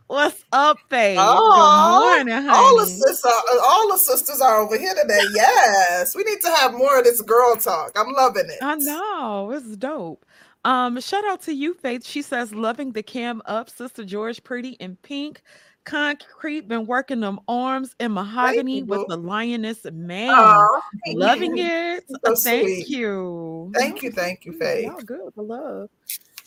[0.09, 1.17] What's up, Faye?
[1.19, 2.49] Aw, Good morning, honey.
[2.51, 5.23] All the sisters, are, all the sisters are over here today.
[5.35, 7.93] Yes, we need to have more of this girl talk.
[7.97, 8.59] I'm loving it.
[8.61, 10.27] I know it's dope.
[10.65, 12.07] Um, shout out to you, Faith.
[12.07, 15.41] She says, loving the cam up, Sister George, pretty in pink,
[15.85, 20.67] concrete, been working them arms and mahogany with the lioness man.
[21.05, 21.65] Thank loving you.
[21.67, 22.05] it.
[22.09, 22.89] So Uh, Thank sweet.
[22.89, 23.73] you.
[23.75, 24.85] Thank you, thank you, Faye.
[24.85, 25.91] Y'all good the love.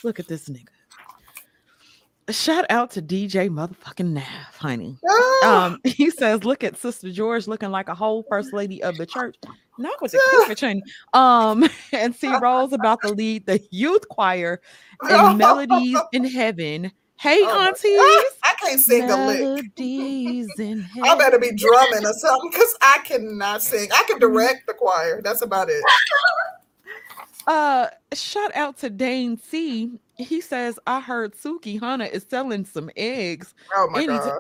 [0.04, 0.68] Look at this nigga.
[2.30, 4.24] Shout out to DJ motherfucking Nav,
[4.58, 4.98] honey.
[5.46, 9.06] Um, he says, look at Sister George looking like a whole first lady of the
[9.06, 9.38] church.
[9.78, 10.84] Not with the honey.
[11.14, 14.60] Um, and see Rose about to lead the youth choir
[15.10, 16.92] and Melodies in Heaven.
[17.20, 17.98] Hey, oh aunties.
[18.44, 20.86] I can't sing Melodies a lick.
[21.04, 23.90] I better be drumming or something because I cannot sing.
[23.92, 25.22] I can direct the choir.
[25.22, 25.84] That's about it.
[27.48, 29.98] Uh, shout out to Dane C.
[30.18, 33.56] He says, I heard Sukihana is selling some eggs.
[33.74, 34.40] Oh my god.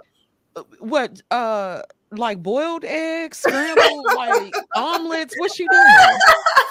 [0.80, 5.36] What uh like boiled eggs, scrambled like omelets?
[5.38, 5.84] What's she doing?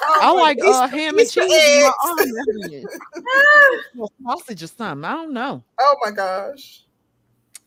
[0.08, 1.84] Oh, I like uh ham and cheese
[3.96, 5.04] well, sausage or something.
[5.04, 5.64] I don't know.
[5.80, 6.84] Oh my gosh.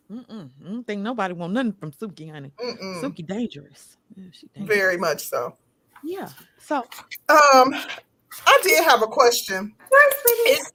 [0.10, 0.50] Mm-mm.
[0.66, 2.54] I don't think nobody want nothing from Suki, honey.
[2.58, 3.02] Mm-mm.
[3.02, 3.98] Suki dangerous.
[4.16, 4.24] Yeah,
[4.56, 4.78] dangerous.
[4.78, 5.58] Very much so.
[6.02, 6.30] Yeah.
[6.60, 7.76] So um
[8.48, 9.76] I did have a question.
[9.92, 10.72] It's,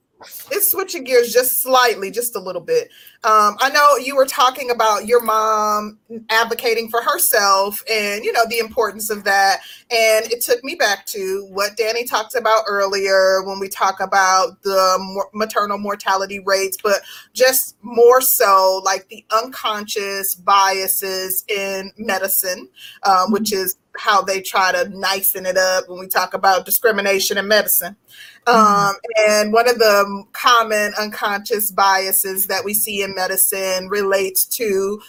[0.51, 2.89] it's switching gears just slightly, just a little bit.
[3.25, 5.99] Um, I know you were talking about your mom
[6.31, 9.61] advocating for herself and you know the importance of that.
[9.91, 14.63] And it took me back to what Danny talked about earlier when we talk about
[14.63, 17.01] the maternal mortality rates, but
[17.33, 22.69] just more so like the unconscious biases in medicine,
[23.05, 23.65] um, which mm-hmm.
[23.65, 27.97] is how they try to nicen it up when we talk about discrimination in medicine.
[28.47, 28.95] Um,
[29.29, 35.01] and one of the common unconscious biases that we see in medicine relates to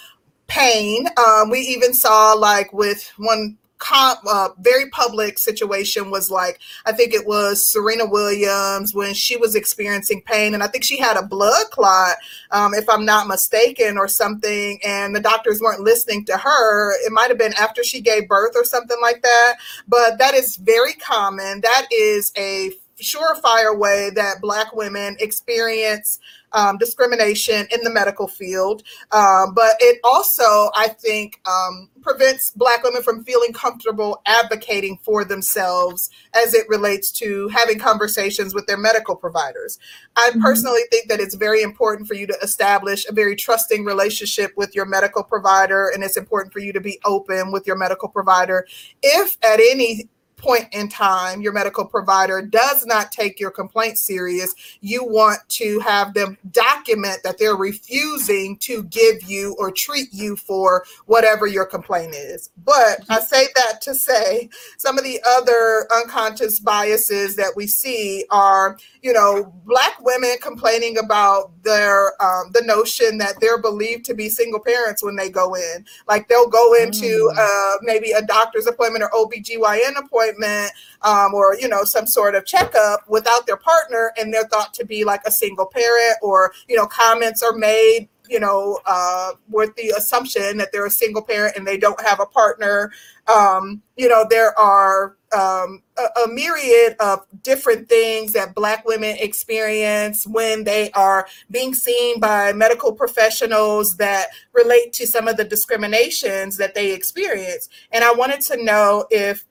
[0.47, 1.07] pain.
[1.17, 6.91] Um, we even saw, like, with one com- uh, very public situation was like I
[6.91, 11.17] think it was Serena Williams when she was experiencing pain, and I think she had
[11.17, 12.15] a blood clot,
[12.51, 16.93] um, if I'm not mistaken, or something, and the doctors weren't listening to her.
[17.05, 19.55] It might have been after she gave birth or something like that,
[19.87, 21.61] but that is very common.
[21.61, 22.71] That is a
[23.01, 26.19] surefire way that Black women experience
[26.55, 28.81] um, discrimination in the medical field.
[29.11, 35.25] Um, but it also, I think, um, prevents Black women from feeling comfortable advocating for
[35.25, 39.77] themselves as it relates to having conversations with their medical providers.
[40.15, 40.41] I mm-hmm.
[40.41, 44.73] personally think that it's very important for you to establish a very trusting relationship with
[44.73, 48.65] your medical provider, and it's important for you to be open with your medical provider.
[49.03, 50.09] If at any
[50.45, 55.79] point in time your medical provider does not take your complaint serious, you want to
[55.79, 61.65] have them document that they're refusing to give you or treat you for whatever your
[61.65, 62.51] complaint is.
[62.63, 68.25] But I say that to say some of the other unconscious biases that we see
[68.29, 74.13] are, you know, black women complaining about their um, the notion that they're believed to
[74.13, 75.85] be single parents when they go in.
[76.07, 80.71] Like they'll go into uh, maybe a doctor's appointment or OBGYN appointment appointment
[81.01, 84.85] um, or you know some sort of checkup without their partner and they're thought to
[84.85, 89.75] be like a single parent or you know comments are made you know uh, with
[89.75, 92.91] the assumption that they're a single parent and they don't have a partner.
[93.33, 99.17] Um, you know there are um, a, a, myriad of different things that black women
[99.19, 105.43] experience when they are being seen by medical professionals that relate to some of the
[105.43, 107.67] discriminations that they experience.
[107.91, 109.45] And i wanted to know if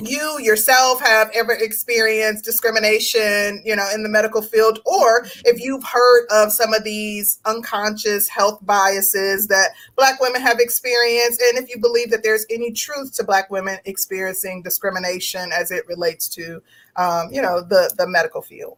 [0.00, 5.84] you yourself have ever experienced discrimination, you know, in the medical field, or if you've
[5.84, 11.68] heard of some of these unconscious health biases that Black women have experienced, and if
[11.68, 16.62] you believe that there's any truth to Black women experiencing discrimination as it relates to,
[16.96, 18.76] um, you know, the the medical field.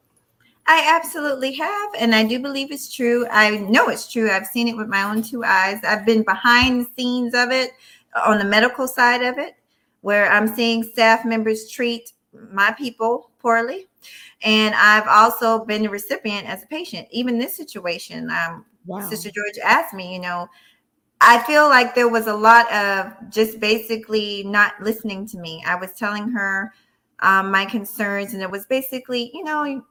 [0.67, 3.27] I absolutely have, and I do believe it's true.
[3.31, 4.31] I know it's true.
[4.31, 5.81] I've seen it with my own two eyes.
[5.83, 7.73] I've been behind the scenes of it
[8.25, 9.57] on the medical side of it
[10.01, 12.13] where I'm seeing staff members treat
[12.53, 13.89] my people poorly.
[14.43, 17.09] And I've also been a recipient as a patient.
[17.11, 19.01] Even this situation, um, wow.
[19.01, 20.49] Sister George asked me, you know,
[21.21, 25.63] I feel like there was a lot of just basically not listening to me.
[25.67, 26.73] I was telling her
[27.21, 29.85] um, my concerns, and it was basically, you know,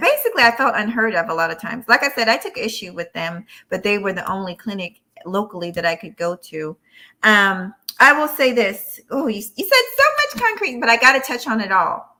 [0.00, 1.84] basically I felt unheard of a lot of times.
[1.86, 5.70] Like I said, I took issue with them, but they were the only clinic locally
[5.70, 6.76] that I could go to.
[7.22, 9.00] Um, I will say this.
[9.10, 10.04] Oh, you, you said so
[10.38, 12.10] much concrete, but I got to touch on it all.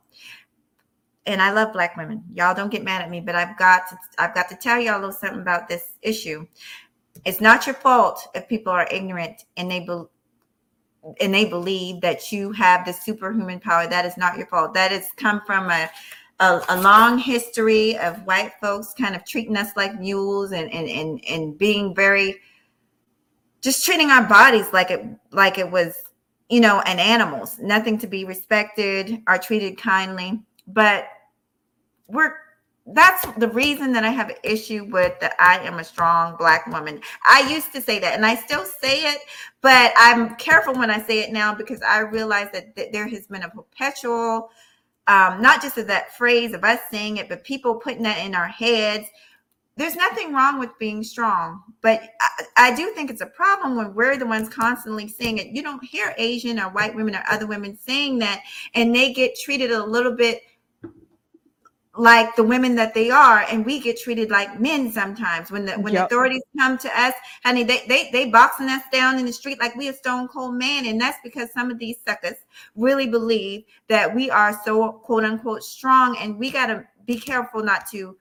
[1.26, 2.22] And I love black women.
[2.34, 4.98] Y'all don't get mad at me, but I've got to I've got to tell y'all
[4.98, 6.46] a little something about this issue.
[7.24, 10.02] It's not your fault if people are ignorant and they be,
[11.20, 13.86] and they believe that you have the superhuman power.
[13.86, 14.74] That is not your fault.
[14.74, 15.90] That has come from a
[16.40, 20.88] a, a, long history of white folks kind of treating us like mules and and
[20.88, 22.40] and, and being very
[23.64, 26.10] just treating our bodies like it like it was
[26.50, 30.38] you know an animals nothing to be respected or treated kindly
[30.68, 31.06] but
[32.06, 32.34] we're
[32.88, 36.66] that's the reason that I have an issue with that I am a strong black
[36.66, 37.00] woman.
[37.24, 39.20] I used to say that and I still say it,
[39.62, 43.26] but I'm careful when I say it now because I realize that, that there has
[43.26, 44.50] been a perpetual,
[45.06, 48.34] um, not just of that phrase of us saying it, but people putting that in
[48.34, 49.06] our heads.
[49.76, 53.92] There's nothing wrong with being strong, but I, I do think it's a problem when
[53.92, 55.48] we're the ones constantly saying it.
[55.48, 58.42] You don't hear Asian or white women or other women saying that,
[58.74, 60.42] and they get treated a little bit
[61.96, 65.72] like the women that they are and we get treated like men sometimes when the
[65.74, 66.06] when yep.
[66.06, 67.14] authorities come to us
[67.44, 70.54] honey they, they they boxing us down in the street like we a stone cold
[70.54, 72.34] man and that's because some of these suckers
[72.74, 77.62] really believe that we are so quote unquote strong and we got to be careful
[77.62, 78.16] not to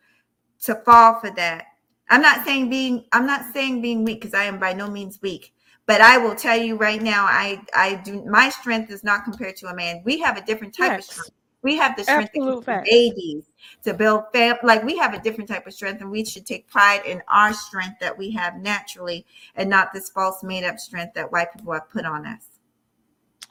[0.64, 1.66] to fall for that
[2.10, 5.20] i'm not saying being i'm not saying being weak because i am by no means
[5.22, 5.54] weak
[5.86, 9.56] but i will tell you right now i i do my strength is not compared
[9.56, 11.08] to a man we have a different type yes.
[11.08, 11.32] of strength
[11.64, 13.46] we have the strength Absolute to babies,
[13.84, 14.58] to build fam.
[14.64, 17.54] Like we have a different type of strength, and we should take pride in our
[17.54, 19.26] strength that we have naturally,
[19.56, 22.60] and not this false made up strength that white people have put on us.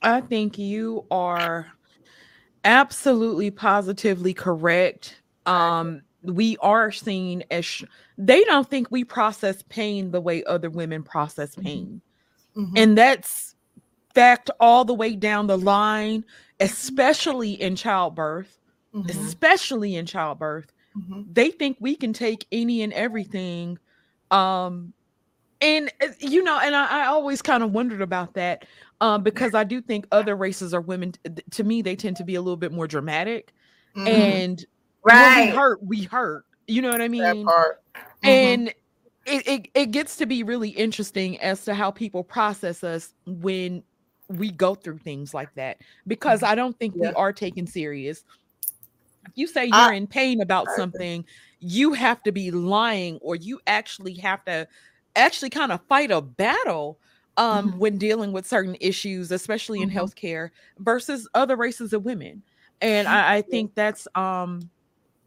[0.02, 1.72] I think you are
[2.64, 5.22] absolutely positively correct.
[5.46, 7.84] Um, we are seen as sh-
[8.18, 11.66] they don't think we process pain the way other women process mm-hmm.
[11.66, 12.00] pain.
[12.56, 12.76] Mm-hmm.
[12.76, 13.54] And that's
[14.14, 16.24] fact all the way down the line
[16.62, 18.58] especially in childbirth,
[18.94, 19.08] mm-hmm.
[19.08, 21.22] especially in childbirth, mm-hmm.
[21.30, 23.78] they think we can take any and everything.
[24.30, 24.92] Um,
[25.60, 28.66] and uh, you know, and I, I always kind of wondered about that
[29.00, 31.12] um, because I do think other races or women,
[31.50, 33.52] to me, they tend to be a little bit more dramatic.
[33.96, 34.08] Mm-hmm.
[34.08, 34.66] And
[35.04, 36.44] right, we hurt, we hurt.
[36.66, 37.22] You know what I mean?
[37.22, 38.02] Mm-hmm.
[38.22, 38.68] And
[39.26, 43.82] it, it it gets to be really interesting as to how people process us when
[44.28, 46.52] we go through things like that because mm-hmm.
[46.52, 47.08] I don't think yeah.
[47.08, 48.24] we are taken serious.
[49.26, 51.24] If you say you're I, in pain about something,
[51.60, 54.66] you have to be lying or you actually have to
[55.14, 56.98] actually kind of fight a battle
[57.36, 57.78] um, mm-hmm.
[57.78, 59.98] when dealing with certain issues, especially in mm-hmm.
[59.98, 62.42] healthcare versus other races of women.
[62.80, 64.68] And I, I think that's um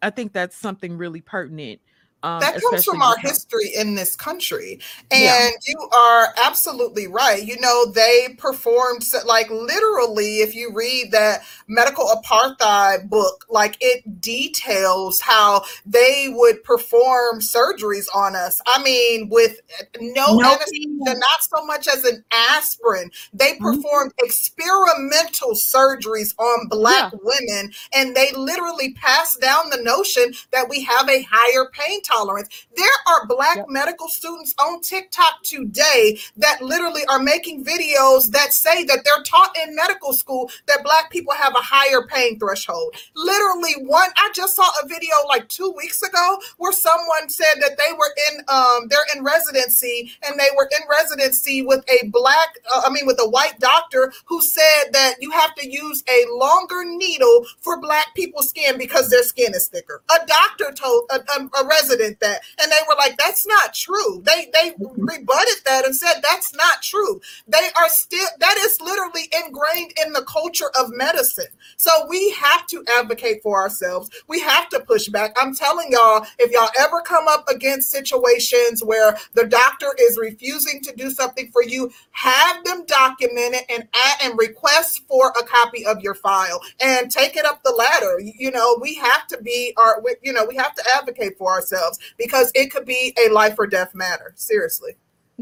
[0.05, 1.81] I think that's something really pertinent
[2.25, 4.79] um, that comes from our history in this country.
[5.11, 5.49] And yeah.
[5.67, 7.43] you are absolutely right.
[7.43, 14.19] You know, they performed like literally, if you read that medical apartheid book, like it
[14.19, 18.59] details how they would perform surgeries on us.
[18.65, 19.61] I mean, with
[19.99, 23.11] no, no anesthesia, not so much as an aspirin.
[23.33, 24.25] They performed mm-hmm.
[24.25, 27.19] experimental surgeries on Black yeah.
[27.21, 32.14] women, and they literally passed down the notion that we have a higher pain tolerance
[32.15, 32.67] tolerance.
[32.75, 33.65] There are black yep.
[33.69, 39.55] medical students on TikTok today that literally are making videos that say that they're taught
[39.63, 42.95] in medical school that black people have a higher pain threshold.
[43.15, 47.77] Literally, one I just saw a video like two weeks ago where someone said that
[47.77, 52.57] they were in um they're in residency and they were in residency with a black
[52.73, 56.25] uh, I mean with a white doctor who said that you have to use a
[56.35, 60.01] longer needle for black people's skin because their skin is thicker.
[60.11, 62.41] A doctor told a, a, a resident that.
[62.61, 64.21] And they were like, that's not true.
[64.23, 65.03] They they mm-hmm.
[65.03, 67.21] rebutted that and said that's not true.
[67.47, 71.45] They are still that is literally ingrained in the culture of medicine.
[71.77, 74.09] So we have to advocate for ourselves.
[74.27, 75.35] We have to push back.
[75.39, 80.81] I'm telling y'all, if y'all ever come up against situations where the doctor is refusing
[80.81, 85.43] to do something for you, have them document it and add and request for a
[85.43, 88.19] copy of your file and take it up the ladder.
[88.19, 91.84] You know, we have to be our you know, we have to advocate for ourselves
[92.17, 94.33] because it could be a life or death matter.
[94.35, 94.95] Seriously.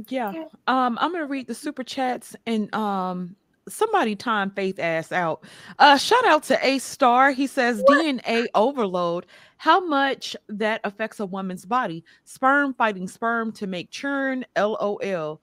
[0.08, 0.32] Yeah.
[0.68, 3.36] Um, I'm gonna read the super chats and um
[3.70, 5.44] somebody time faith ass out.
[5.80, 7.32] Uh shout out to A Star.
[7.32, 8.04] He says what?
[8.04, 9.26] DNA overload,
[9.58, 12.04] how much that affects a woman's body.
[12.26, 14.46] Sperm fighting sperm to make churn.
[14.58, 15.42] LOL.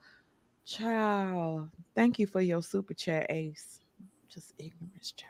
[0.66, 1.70] Child.
[1.94, 3.81] Thank you for your super chat, Ace.
[4.28, 5.30] Just ignorance, child.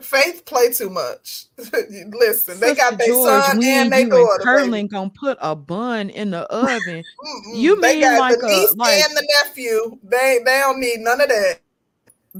[0.00, 1.46] Faith play too much.
[1.58, 4.42] Listen, Sister they got their son and their daughter.
[4.42, 7.02] Curling gonna put a bun in the oven.
[7.54, 9.98] you mean like the niece a, like, and the nephew?
[10.04, 11.58] They they don't need none of that.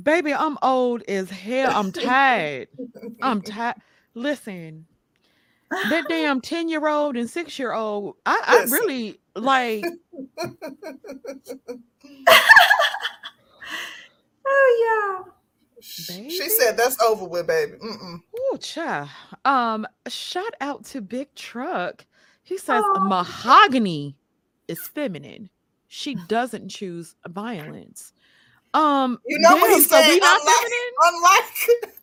[0.00, 1.72] Baby, I'm old as hell.
[1.74, 2.68] I'm tired.
[3.22, 3.76] I'm tired.
[4.14, 4.86] Listen,
[5.70, 9.84] that damn 10 year old and six year old, I, I really like.
[14.46, 15.32] oh, yeah.
[16.08, 16.30] Baby?
[16.30, 17.74] She said that's over with, baby.
[17.82, 19.08] Oh, chia.
[19.44, 22.04] Um, shout out to Big Truck.
[22.42, 23.04] He says oh.
[23.08, 24.16] mahogany
[24.68, 25.50] is feminine.
[25.88, 28.12] She doesn't choose violence.
[28.74, 30.20] Um, you know damn, what he's so saying?
[30.22, 30.94] Unlike, feminine?
[31.02, 31.50] unlike,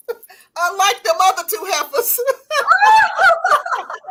[0.60, 2.20] unlike the other two heifers.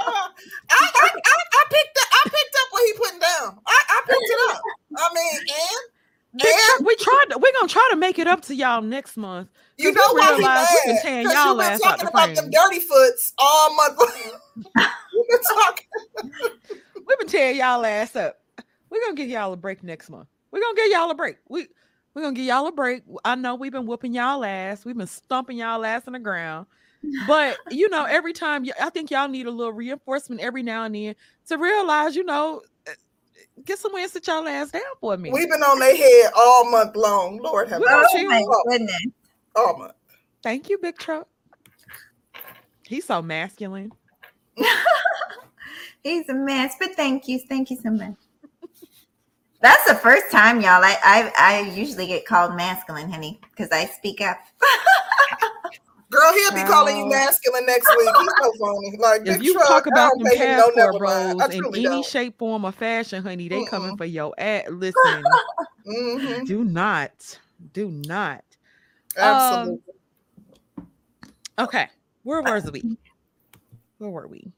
[0.01, 0.31] I,
[0.71, 3.59] I, I, I, picked up, I picked up what he putting down.
[3.67, 4.63] I, I picked it up.
[4.97, 5.95] I mean, and
[7.59, 9.49] gonna try to make it up to y'all next month.
[9.79, 10.69] You know we why he realize mad?
[10.87, 13.99] we've been tearing y'all you've been talking the about them dirty foots all month.
[15.13, 15.87] You've been talking.
[17.07, 18.39] We've been tearing y'all ass up.
[18.91, 20.29] We're gonna give y'all a break next month.
[20.51, 21.39] We're gonna give y'all a break.
[21.49, 21.69] We
[22.15, 23.03] we're gonna give y'all a break.
[23.25, 24.85] I know we've been whooping y'all ass.
[24.85, 26.67] We've been stomping y'all ass in the ground.
[27.27, 30.85] But you know, every time y- I think y'all need a little reinforcement every now
[30.85, 31.15] and then
[31.49, 32.63] to realize, you know,
[33.65, 35.35] get somewhere and sit y'all ass down for a minute.
[35.35, 37.39] We've been on their head all month long.
[37.39, 38.09] Lord have We mercy.
[38.12, 38.28] Oh chill.
[38.28, 39.07] my goodness.
[39.55, 39.93] All month.
[40.43, 41.27] Thank you, Big Truck.
[42.87, 43.93] He's so masculine.
[46.03, 47.41] He's a mess, but thank you.
[47.49, 48.15] Thank you so much.
[49.61, 50.85] That's the first time, y'all.
[50.85, 54.39] I I, I usually get called masculine, honey, because I speak up.
[56.11, 58.09] Girl, he'll be calling you masculine next week.
[58.20, 58.97] He's so funny.
[58.99, 61.39] Like If you truck, talk about don't them pay him no passport never mind.
[61.41, 62.05] bros in any don't.
[62.05, 63.99] shape, form, or fashion, honey, they coming Mm-mm.
[63.99, 64.65] for your ass.
[64.70, 65.24] Listen,
[65.85, 67.39] hmm do not,
[67.73, 68.45] do not.
[69.16, 69.81] Absolutely.
[71.59, 71.89] Okay,
[72.23, 72.97] where were we?
[73.99, 74.53] Where were we?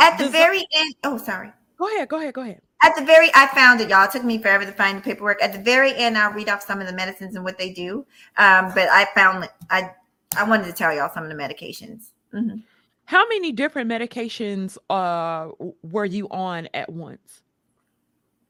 [0.00, 1.52] At the Does- very end, oh sorry.
[1.78, 2.62] Go ahead, go ahead, go ahead.
[2.82, 4.04] At the very, I found it, y'all.
[4.04, 5.42] It took me forever to find the paperwork.
[5.42, 8.06] At the very end, I'll read off some of the medicines and what they do.
[8.38, 9.90] Um, but I found it- I
[10.36, 12.10] I wanted to tell y'all some of the medications.
[12.32, 12.62] Mhm.
[13.06, 15.50] How many different medications uh
[15.82, 17.42] were you on at once?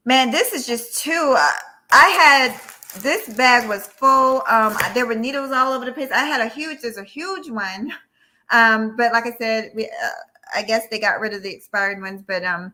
[0.05, 1.35] Man, this is just too.
[1.37, 1.51] Uh,
[1.91, 4.41] I had this bag was full.
[4.47, 6.09] Um, there were needles all over the place.
[6.11, 6.79] I had a huge.
[6.81, 7.93] There's a huge one.
[8.49, 9.87] Um, but like I said, we.
[9.87, 10.09] Uh,
[10.55, 12.23] I guess they got rid of the expired ones.
[12.25, 12.71] But um,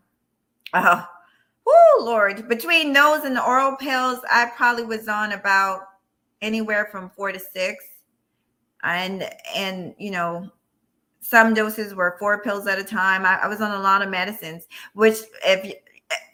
[0.75, 1.03] oh,
[1.65, 2.47] whoo, Lord!
[2.47, 5.81] Between those and the oral pills, I probably was on about
[6.43, 7.83] anywhere from four to six,
[8.83, 10.49] and and you know.
[11.25, 13.25] Some doses were four pills at a time.
[13.25, 15.73] I, I was on a lot of medicines, which if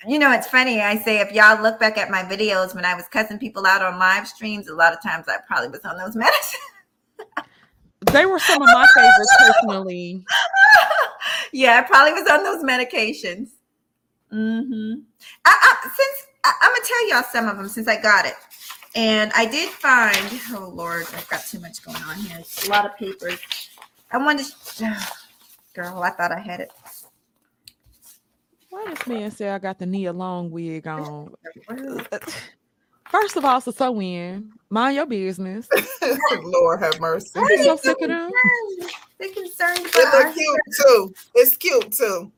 [0.08, 0.82] you, know, it's funny.
[0.82, 3.84] I say if y'all look back at my videos when I was cussing people out
[3.84, 6.60] on live streams, a lot of times I probably was on those medicines.
[8.12, 10.26] They were some of my favorites personally.
[11.54, 13.50] yeah, I probably was on those medications.
[14.34, 15.02] Mm-hmm.
[15.46, 18.36] I, I, since I, I'm gonna tell y'all some of them since I got it,
[18.96, 20.18] and I did find.
[20.52, 22.38] Oh Lord, I've got too much going on here.
[22.40, 23.40] It's a lot of papers.
[24.12, 24.46] I wanted.
[24.78, 24.98] To,
[25.74, 26.72] girl, I thought I had it.
[28.70, 31.34] Why this man say I got the Nia Long wig on?
[33.10, 34.52] First of all, it's a sew in.
[34.70, 35.68] Mind your business.
[36.44, 37.32] Lord have mercy.
[37.36, 38.32] I'm so sick of them.
[39.18, 41.14] They're concerned It about our look cute too.
[41.34, 42.32] It's cute too.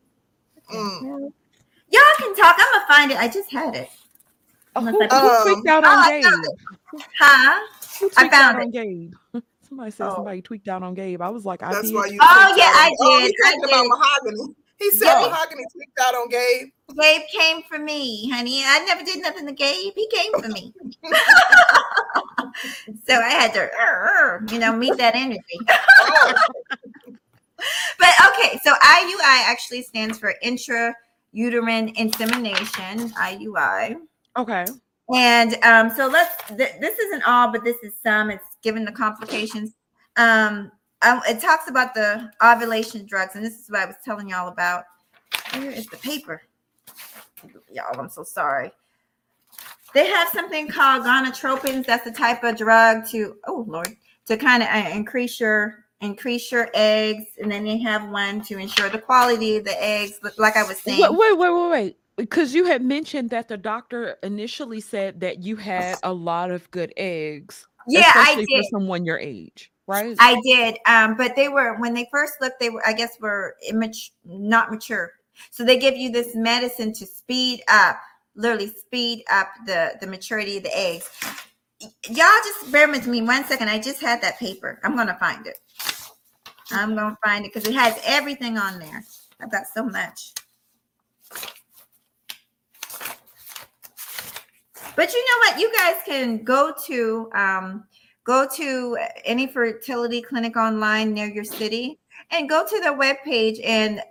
[0.74, 1.34] Mm.
[1.90, 2.56] Y'all can talk.
[2.58, 3.18] I'm gonna find it.
[3.18, 3.90] I just had it.
[4.74, 6.24] Who, um, Unless who I- tweaked out Oh, on I Gabe?
[6.24, 6.46] found
[7.20, 7.60] Huh?
[8.00, 8.62] Who I found out it.
[8.66, 9.14] on Gabe?
[9.68, 10.16] Somebody said Oh.
[10.16, 11.22] somebody tweaked out on Gabe.
[11.22, 11.96] I was like, I That's did.
[11.96, 12.20] why you.
[12.22, 13.28] Oh, yeah, I on- Oh, did.
[13.30, 14.56] he I talking about mahogany.
[14.80, 15.22] He said Yeah.
[15.28, 16.70] mahogany tweaked out on Gabe.
[17.00, 18.64] Gabe came for me, honey.
[18.66, 19.94] I never did nothing to Gabe.
[19.96, 20.74] He came for me.
[23.08, 23.70] so I had to,
[24.54, 25.42] you know, meet that energy.
[26.04, 26.34] Oh,
[28.00, 33.98] But okay, so IUI actually stands for intrauterine insemination, IUI.
[34.38, 34.66] Okay.
[35.14, 36.36] And um, so let's.
[36.48, 38.30] Th- this isn't all, but this is some.
[38.30, 39.74] It's given the complications.
[40.16, 40.72] Um,
[41.02, 44.48] um, it talks about the ovulation drugs, and this is what I was telling y'all
[44.48, 44.84] about.
[45.54, 46.44] Where is the paper?
[47.72, 48.72] Y'all, I'm so sorry.
[49.94, 51.86] They have something called gonadotropins.
[51.86, 53.96] That's a type of drug to oh lord
[54.28, 58.58] to kind of uh, increase your increase your eggs, and then they have one to
[58.58, 60.20] ensure the quality of the eggs.
[60.38, 61.98] Like I was saying, Wait, wait, wait, wait, wait.
[62.22, 66.70] Because you had mentioned that the doctor initially said that you had a lot of
[66.70, 67.68] good eggs.
[67.88, 68.48] yeah, I did.
[68.48, 70.16] for someone your age, right?
[70.20, 73.56] I did, um, but they were when they first looked, they were I guess were
[73.68, 75.14] immature, not mature.
[75.50, 78.00] So they give you this medicine to speed up,
[78.36, 81.10] literally speed up the the maturity of the eggs.
[82.08, 83.68] Y'all just bear with me one second.
[83.68, 84.80] I just had that paper.
[84.84, 85.58] I'm gonna find it.
[86.70, 89.04] I'm gonna find it because it has everything on there.
[89.42, 90.34] I've got so much.
[94.96, 95.60] But you know what?
[95.60, 97.86] You guys can go to um,
[98.24, 102.00] go to any fertility clinic online near your city
[102.32, 104.02] and go to their webpage and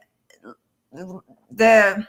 [1.52, 2.06] the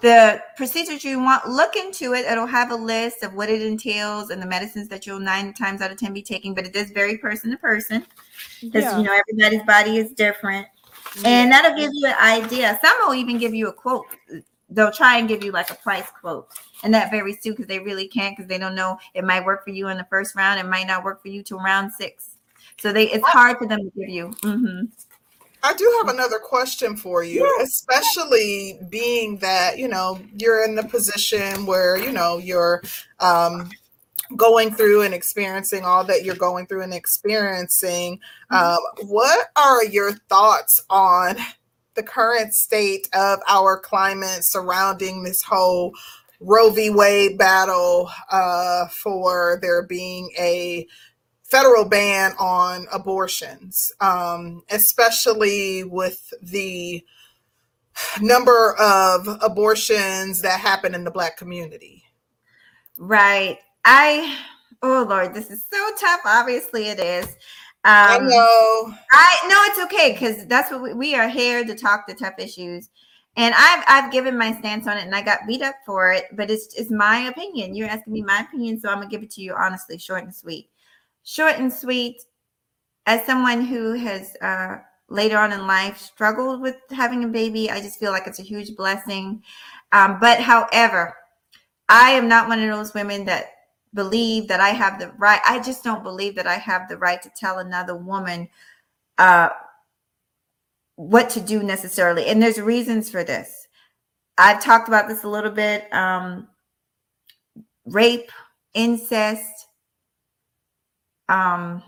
[0.00, 2.24] the procedures you want look into it.
[2.26, 5.80] It'll have a list of what it entails and the medicines that you'll nine times
[5.80, 8.06] out of ten be taking but it is very person to person.
[8.60, 8.98] Because Yeah.
[8.98, 10.66] you know everybody's body is different.
[11.24, 12.78] And that'll give you an idea.
[12.82, 14.06] Some will even give you a quote
[14.76, 16.48] they'll try and give you like a price quote
[16.84, 19.64] and that varies too because they really can't because they don't know it might work
[19.64, 22.36] for you in the first round it might not work for you till round six.
[22.78, 24.28] So they it's hard for them to give you.
[24.42, 24.88] Mhm.
[25.62, 30.84] I do have another question for you, especially being that, you know, you're in the
[30.84, 32.82] position where, you know, you're
[33.18, 33.70] um
[34.36, 38.18] going through and experiencing all that you're going through and experiencing,
[38.50, 41.36] um, what are your thoughts on
[41.96, 45.92] the current state of our climate surrounding this whole
[46.40, 46.90] Roe v.
[46.90, 50.86] Wade battle uh, for there being a
[51.42, 57.04] federal ban on abortions, um, especially with the
[58.20, 62.04] number of abortions that happen in the Black community.
[62.98, 63.58] Right.
[63.84, 64.36] I,
[64.82, 66.20] oh Lord, this is so tough.
[66.24, 67.34] Obviously, it is.
[67.86, 68.94] Um, I know.
[69.12, 72.34] I know it's okay because that's what we, we are here to talk the tough
[72.38, 72.90] issues
[73.36, 76.24] and I've I've given my stance on it, and I got beat up for it.
[76.32, 77.74] But it's it's my opinion.
[77.74, 80.34] You're asking me my opinion, so I'm gonna give it to you honestly, short and
[80.34, 80.70] sweet.
[81.22, 82.22] Short and sweet.
[83.04, 87.80] As someone who has uh, later on in life struggled with having a baby, I
[87.80, 89.42] just feel like it's a huge blessing.
[89.92, 91.14] Um, but however,
[91.88, 93.50] I am not one of those women that
[93.96, 95.40] believe that I have the right.
[95.44, 98.48] I just don't believe that I have the right to tell another woman
[99.18, 99.48] uh,
[100.94, 102.26] what to do necessarily.
[102.26, 103.66] And there's reasons for this.
[104.38, 105.92] I've talked about this a little bit.
[105.92, 106.46] Um,
[107.86, 108.30] rape,
[108.74, 109.66] incest.
[111.28, 111.82] Um,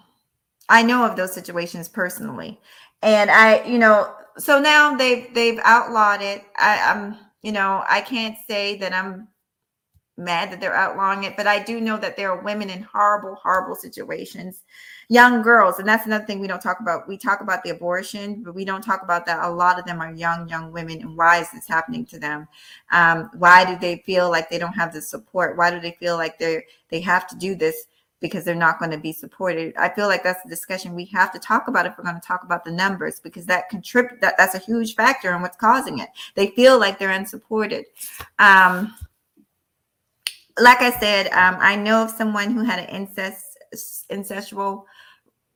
[0.69, 2.61] I know of those situations personally.
[3.03, 6.45] And I, you know, so now they've they've outlawed it.
[6.57, 9.29] I, I'm, you know, I can't say that I'm
[10.19, 13.37] mad that they're outlawing it, but I do know that there are women in horrible,
[13.37, 14.65] horrible situations
[15.09, 17.09] young girls and that's another thing we don't talk about.
[17.09, 20.01] We talk about the abortion but we don't talk about that a lot of them
[20.01, 22.47] are young young women and why is this happening to them?
[22.93, 25.57] Um, why do they feel like they don't have the support?
[25.57, 27.87] Why do they feel like they they have to do this
[28.21, 29.75] because they're not going to be supported?
[29.79, 32.27] I feel like that's a discussion we have to talk about if we're going to
[32.27, 36.01] talk about the numbers because that contribute that that's a huge factor in what's causing
[36.01, 36.11] it.
[36.35, 37.87] They feel like they're unsupported.
[38.39, 38.95] Um,
[40.61, 43.59] like i said um, i know of someone who had an incest
[44.11, 44.85] incestual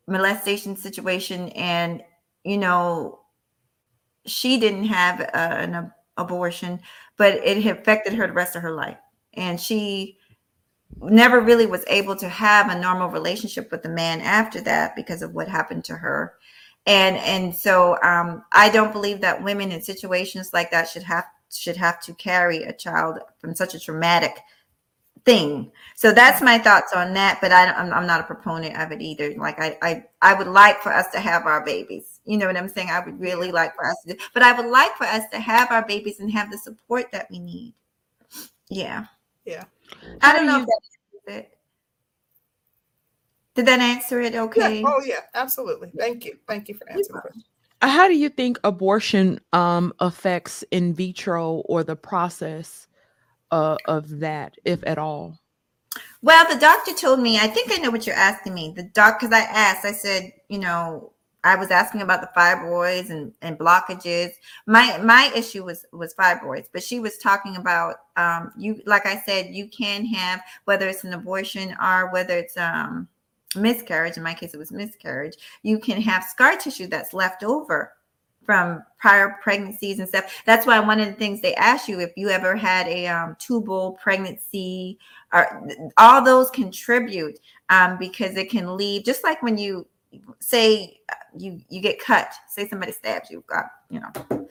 [0.07, 2.03] molestation situation and
[2.45, 3.21] you know
[4.27, 6.79] she didn't have a, an ab- abortion
[7.17, 8.99] but it affected her the rest of her life.
[9.35, 10.19] And she
[11.01, 15.23] never really was able to have a normal relationship with the man after that because
[15.23, 16.35] of what happened to her.
[16.87, 21.27] And and so um, i don't believe that women in situations like that should have
[21.49, 24.37] should have to carry a child from such a traumatic
[25.25, 25.71] thing.
[25.95, 27.39] So that's my thoughts on that.
[27.41, 29.35] But I, I'm, I'm not a proponent of it either.
[29.37, 32.21] Like I, I, I would like for us to have our babies.
[32.25, 32.91] You know what I'm saying?
[32.91, 35.41] I would really like for us to, do, but I would like for us to
[35.41, 37.75] have our babies and have the support that we need.
[38.69, 39.07] Yeah.
[39.45, 39.65] Yeah.
[40.23, 41.59] I don't know you, if that it.
[43.55, 44.81] Did that answer it okay?
[44.81, 44.89] Yeah.
[44.89, 45.93] Oh yeah, absolutely.
[45.99, 46.39] Thank you.
[46.49, 47.45] Thank you for answering the question.
[47.83, 52.87] How do you think abortion um, affects in vitro or the process
[53.53, 55.39] uh, of that, if at all?
[56.23, 58.73] Well, the doctor told me, I think I know what you're asking me.
[58.75, 61.13] The doc, because I asked, I said, you know,
[61.45, 64.31] I was asking about the fibroids and, and blockages.
[64.67, 68.81] My my issue was was fibroids, but she was talking about um, you.
[68.87, 73.09] Like I said, you can have whether it's an abortion or whether it's um,
[73.57, 74.17] miscarriage.
[74.17, 75.37] In my case, it was miscarriage.
[75.65, 77.93] You can have scar tissue that's left over
[78.45, 80.43] from prior pregnancies and stuff.
[80.47, 83.37] That's why one of the things they ask you if you ever had a um,
[83.39, 84.99] tubal pregnancy,
[85.33, 85.67] or
[85.97, 87.39] all those contribute
[87.69, 89.05] um, because it can leave.
[89.05, 89.87] Just like when you
[90.41, 90.99] say
[91.37, 94.49] you you get cut, say somebody stabs you, got you know,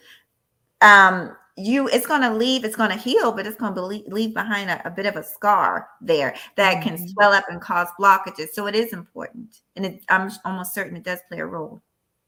[0.80, 2.64] um, you it's going to leave.
[2.64, 5.22] It's going to heal, but it's going to leave behind a, a, bit of a
[5.22, 6.96] scar there that mm-hmm.
[6.96, 8.48] can swell up and cause blockages.
[8.52, 11.82] So it is important, and it, I'm almost certain it does play a role.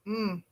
[0.07, 0.43] Mm.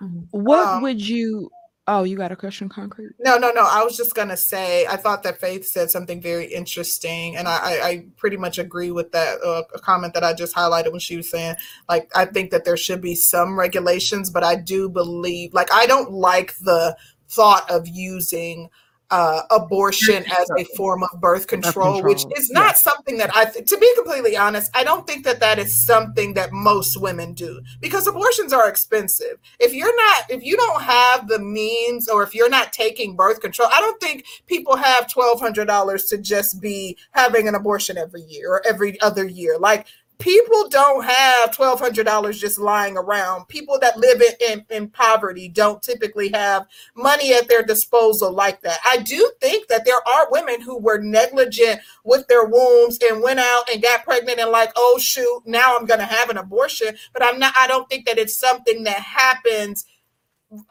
[0.00, 0.20] Mm-hmm.
[0.30, 1.50] What um, would you
[1.88, 3.10] Oh, you got a question, concrete?
[3.18, 3.66] No, no, no.
[3.68, 7.56] I was just gonna say I thought that Faith said something very interesting, and I,
[7.56, 11.16] I, I pretty much agree with that uh, comment that I just highlighted when she
[11.16, 11.56] was saying,
[11.88, 15.86] like, I think that there should be some regulations, but I do believe, like, I
[15.86, 16.96] don't like the
[17.28, 18.70] thought of using
[19.12, 22.02] uh, abortion as a form of birth control, control.
[22.02, 22.80] which is not yes.
[22.80, 26.32] something that I, th- to be completely honest, I don't think that that is something
[26.32, 29.38] that most women do because abortions are expensive.
[29.60, 33.42] If you're not, if you don't have the means or if you're not taking birth
[33.42, 38.50] control, I don't think people have $1,200 to just be having an abortion every year
[38.50, 39.58] or every other year.
[39.58, 39.88] Like
[40.22, 43.48] people don't have $1200 just lying around.
[43.48, 48.60] People that live in, in, in, poverty don't typically have money at their disposal like
[48.60, 48.78] that.
[48.86, 53.40] I do think that there are women who were negligent with their wombs and went
[53.40, 56.94] out and got pregnant and like oh shoot now i'm going to have an abortion.
[57.12, 59.84] But i'm not i don't think that it's something that happens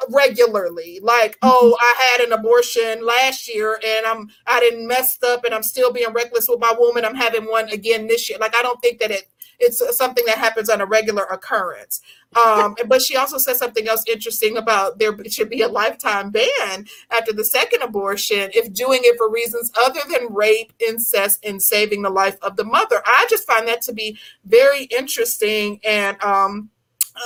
[0.10, 1.00] regularly.
[1.02, 1.50] Like Mm-hmm.
[1.52, 5.64] oh i had an abortion last year and i'm i didn't messed up and i'm
[5.64, 8.38] still being reckless with my woman i'm having one again this year.
[8.40, 9.31] Like i don't think that it
[9.62, 12.02] it's something that happens on a regular occurrence
[12.36, 16.86] um but she also said something else interesting about there should be a lifetime ban
[17.10, 22.02] after the second abortion if doing it for reasons other than rape incest and saving
[22.02, 26.70] the life of the mother i just find that to be very interesting and um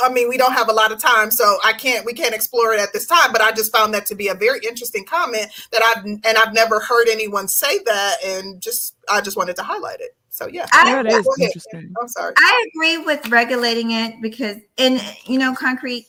[0.03, 2.74] I mean, we don't have a lot of time, so I can't we can't explore
[2.74, 3.32] it at this time.
[3.32, 6.53] But I just found that to be a very interesting comment that I've and I've
[6.53, 10.16] never heard anyone say that, and just I just wanted to highlight it.
[10.36, 11.48] So yeah, I- That Go is ahead.
[11.48, 11.94] interesting.
[12.02, 12.34] I'm sorry.
[12.38, 16.07] I agree with regulating it because, in you know, concrete,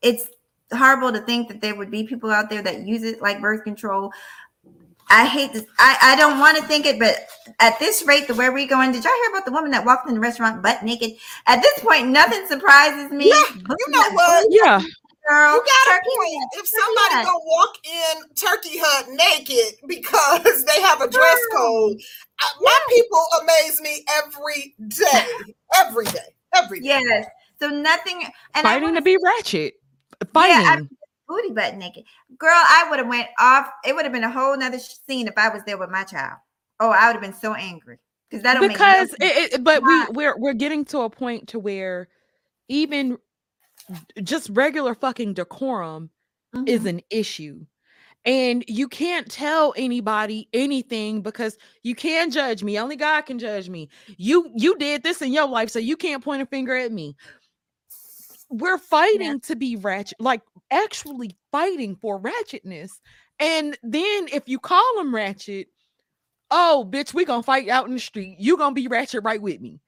[0.00, 0.28] it's
[0.72, 3.64] horrible to think that there would be people out there that use it like birth
[3.64, 4.12] control.
[5.10, 5.64] I hate this.
[5.80, 7.26] I, I don't want to think it, but
[7.58, 10.08] at this rate, the where we going, did y'all hear about the woman that walked
[10.08, 11.12] in the restaurant butt naked?
[11.48, 13.28] At this point, nothing surprises me.
[13.28, 14.46] Yeah, You know what?
[14.50, 14.80] Yeah.
[15.28, 15.54] Girl?
[15.54, 16.44] You got a Turkey point.
[16.54, 17.24] If somebody Hut.
[17.26, 21.56] gonna walk in Turkey Hut naked because they have a dress Yeah.
[21.58, 21.96] code,
[22.40, 25.26] I- my people amaze me every day,
[25.76, 26.86] every day, every day.
[26.86, 27.26] Yes.
[27.60, 28.22] So nothing.
[28.24, 29.74] And I Fighting wanna to be ratchet.
[30.20, 30.88] I- Fighting.
[31.28, 32.04] booty butt naked.
[32.38, 33.68] Girl, I would have went off.
[33.84, 36.38] It would have been a whole nother scene if I was there with my child.
[36.80, 37.98] Oh, I would have been so angry
[38.28, 39.36] because that don't because make no sense.
[39.38, 40.06] it, it- but Why?
[40.10, 42.08] we we're we're getting to a point to where
[42.68, 43.16] even
[44.22, 46.10] just regular fucking decorum
[46.66, 46.88] is Mhm.
[46.88, 47.66] an issue
[48.24, 53.68] and you can't tell anybody anything because you can't judge me only god can judge
[53.68, 53.88] me.
[54.18, 57.16] You you did this in your life so you can't point a finger at me.
[58.50, 62.92] We're fighting to be ratchet like actually fighting for ratchetness
[63.40, 65.68] and then if you call them ratchet
[66.50, 68.36] oh bitch we gonna fight out in the street.
[68.40, 69.80] You gonna be ratchet right with me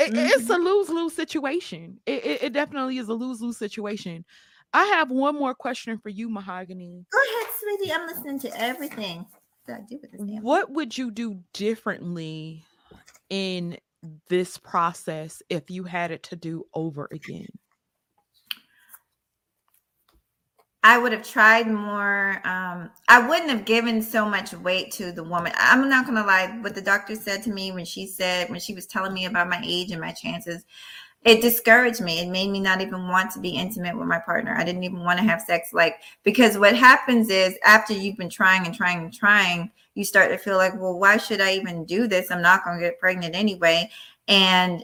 [0.00, 0.64] It- it's a mm-hmm.
[0.64, 4.24] lose-lose situation it, it, it definitely is a lose-lose situation
[4.72, 7.92] i have one more question for you mahogany Go ahead, sweetie.
[7.92, 9.26] I'm listening to everything.
[9.64, 12.64] What do I do with this damn what would you do differently
[13.28, 13.76] in
[14.28, 17.48] this process if you had it to do over again
[20.82, 22.40] I would have tried more.
[22.44, 25.52] Um, I wouldn't have given so much weight to the woman.
[25.56, 26.58] I'm not gonna lie.
[26.62, 29.50] What the doctor said to me when she said when she was telling me about
[29.50, 30.64] my age and my chances,
[31.24, 32.20] it discouraged me.
[32.20, 34.56] It made me not even want to be intimate with my partner.
[34.56, 35.74] I didn't even want to have sex.
[35.74, 40.30] Like because what happens is after you've been trying and trying and trying, you start
[40.30, 42.30] to feel like, well, why should I even do this?
[42.30, 43.90] I'm not gonna get pregnant anyway.
[44.28, 44.82] And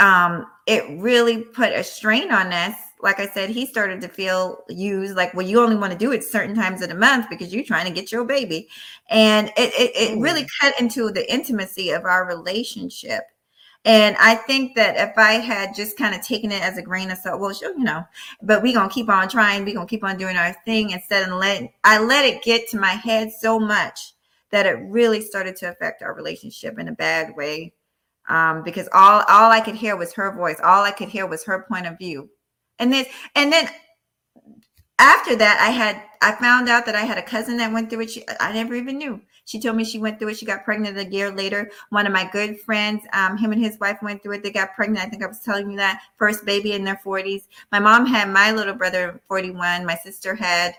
[0.00, 2.74] um, it really put a strain on us.
[3.02, 6.12] Like I said, he started to feel used, like, well, you only want to do
[6.12, 8.68] it certain times of the month because you're trying to get your baby.
[9.08, 13.24] And it, it, it really cut into the intimacy of our relationship.
[13.84, 17.10] And I think that if I had just kind of taken it as a grain
[17.10, 18.04] of salt, well, sure, you know,
[18.42, 21.34] but we're gonna keep on trying, we're gonna keep on doing our thing instead of
[21.38, 24.12] letting I let it get to my head so much
[24.50, 27.72] that it really started to affect our relationship in a bad way
[28.28, 30.60] um, because all all I could hear was her voice.
[30.62, 32.28] All I could hear was her point of view.
[32.80, 33.68] And then and then
[34.98, 38.00] after that, I had I found out that I had a cousin that went through
[38.00, 38.10] it.
[38.10, 39.20] She, I never even knew.
[39.44, 40.38] She told me she went through it.
[40.38, 41.70] She got pregnant a year later.
[41.90, 44.42] One of my good friends, um, him and his wife went through it.
[44.42, 45.04] They got pregnant.
[45.04, 47.44] I think I was telling you that first baby in their 40s.
[47.72, 49.86] My mom had my little brother 41.
[49.86, 50.74] My sister had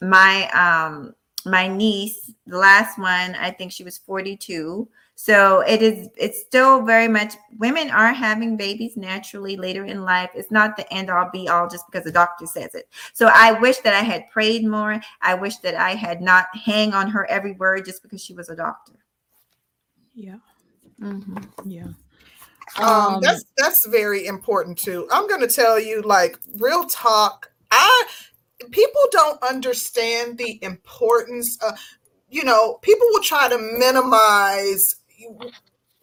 [0.00, 1.14] my um
[1.44, 4.88] my niece, the last one, I think she was 42.
[5.14, 10.30] So it is it's still very much women are having babies naturally later in life.
[10.34, 12.88] It's not the end all be all just because the doctor says it.
[13.12, 15.00] So I wish that I had prayed more.
[15.20, 18.48] I wish that I had not hang on her every word just because she was
[18.48, 18.94] a doctor.
[20.14, 20.38] yeah
[21.00, 21.44] Mhm.
[21.64, 21.88] yeah
[22.78, 25.06] Um, Um, that's that's very important too.
[25.10, 27.50] I'm gonna tell you, like real talk.
[27.70, 28.04] I
[28.70, 31.78] people don't understand the importance of,
[32.28, 34.94] you know, people will try to minimize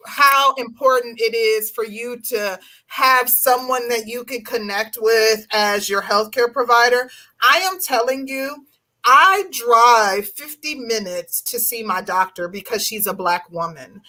[0.06, 5.88] how important it is for you to have someone that you can connect with as
[5.88, 7.10] your healthcare provider.
[7.42, 8.66] I am telling you,
[9.04, 14.02] I drive 50 minutes to see my doctor because she's a black woman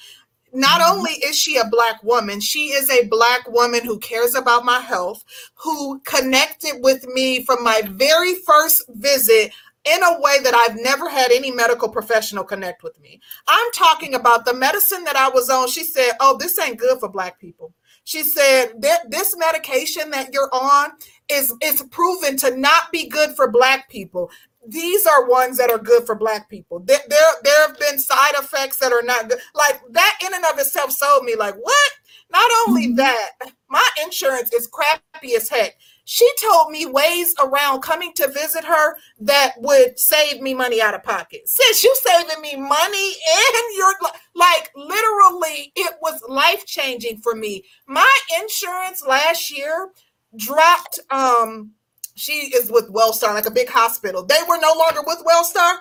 [0.53, 0.91] not Mhm.
[0.91, 4.79] only is she a black woman, she is a black woman who cares about my
[4.79, 5.23] health,
[5.55, 9.51] who connected with me from my very first visit
[9.85, 13.19] in a way that I've never had any medical professional connect with me.
[13.47, 15.67] I'm talking about the medicine that I was on.
[15.69, 17.73] She said, Oh, this ain't good for black people.
[18.03, 20.91] She said that this medication that you're on
[21.29, 24.29] is is proven to not be good for black people
[24.67, 26.79] these are ones that are good for black people.
[26.81, 29.39] There, there, there have been side effects that are not good.
[29.55, 31.91] Like that in and of itself sold me like, what?
[32.31, 32.97] Not only Mhm.
[32.97, 33.31] that,
[33.69, 35.77] my insurance is crappy as heck.
[36.05, 40.95] She told me ways around coming to visit her that would save me money out
[40.95, 41.47] of pocket.
[41.47, 43.93] Since you saving me money and you're
[44.35, 47.63] like literally, it was life changing for me.
[47.87, 48.11] My
[48.41, 49.89] insurance last year
[50.35, 50.99] dropped.
[51.09, 51.71] Um,
[52.15, 54.23] she is with Wellstar, like a big hospital.
[54.23, 55.77] They were no longer with Wellstar.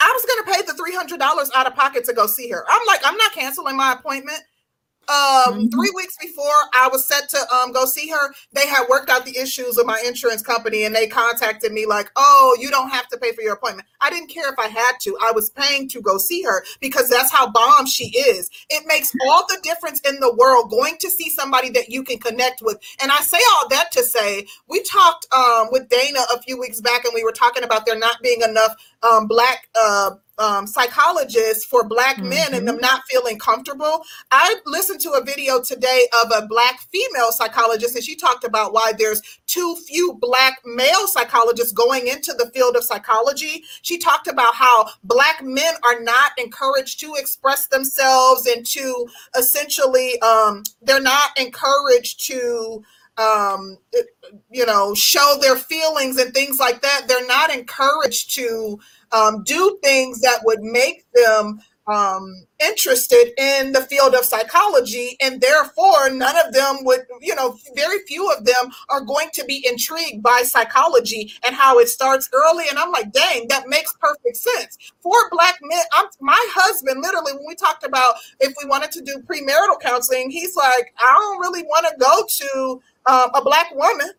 [0.00, 2.64] I was to pay the $300 out of pocket to go see her.
[2.68, 4.40] I'm like, I'm not canceling my appointment
[5.08, 5.66] um mm-hmm.
[5.68, 8.34] three weeks before i was set to um go see her.
[8.52, 12.10] They had worked out the issues with my insurance company and they contacted me like
[12.16, 13.88] oh you don't have to pay for your appointment.
[14.00, 15.16] I didn't care if i had to.
[15.22, 18.50] I was paying to go see her because that's how bomb she is.
[18.70, 22.18] It makes all the difference in the world going to see somebody that you can
[22.18, 22.78] connect with.
[23.02, 26.80] And i say all that to say we talked um with dana a few weeks
[26.80, 30.12] back and we were talking about there not being enough um black uh
[30.42, 32.30] um, psychologists for black mm-hmm.
[32.30, 32.82] men and them mm-hmm.
[32.82, 34.02] not feeling comfortable.
[34.30, 38.72] I listened to a video today of a black female psychologist, and she talked about
[38.72, 43.62] why there's too few black male psychologists going into the field of psychology.
[43.82, 49.06] She talked about how black men are not encouraged to express themselves and to
[49.38, 52.82] essentially, um, they're not encouraged to
[53.18, 53.76] um
[54.50, 58.78] you know show their feelings and things like that they're not encouraged to
[59.12, 65.40] um, do things that would make them um, interested in the field of psychology, and
[65.40, 69.66] therefore none of them would, you know, very few of them are going to be
[69.68, 72.64] intrigued by psychology and how it starts early.
[72.70, 74.78] And I'm like, dang, that makes perfect sense.
[75.00, 79.02] For black men, I'm, my husband, literally, when we talked about if we wanted to
[79.02, 83.74] do premarital counseling, he's like, I don't really want to go to uh, a black
[83.74, 84.10] woman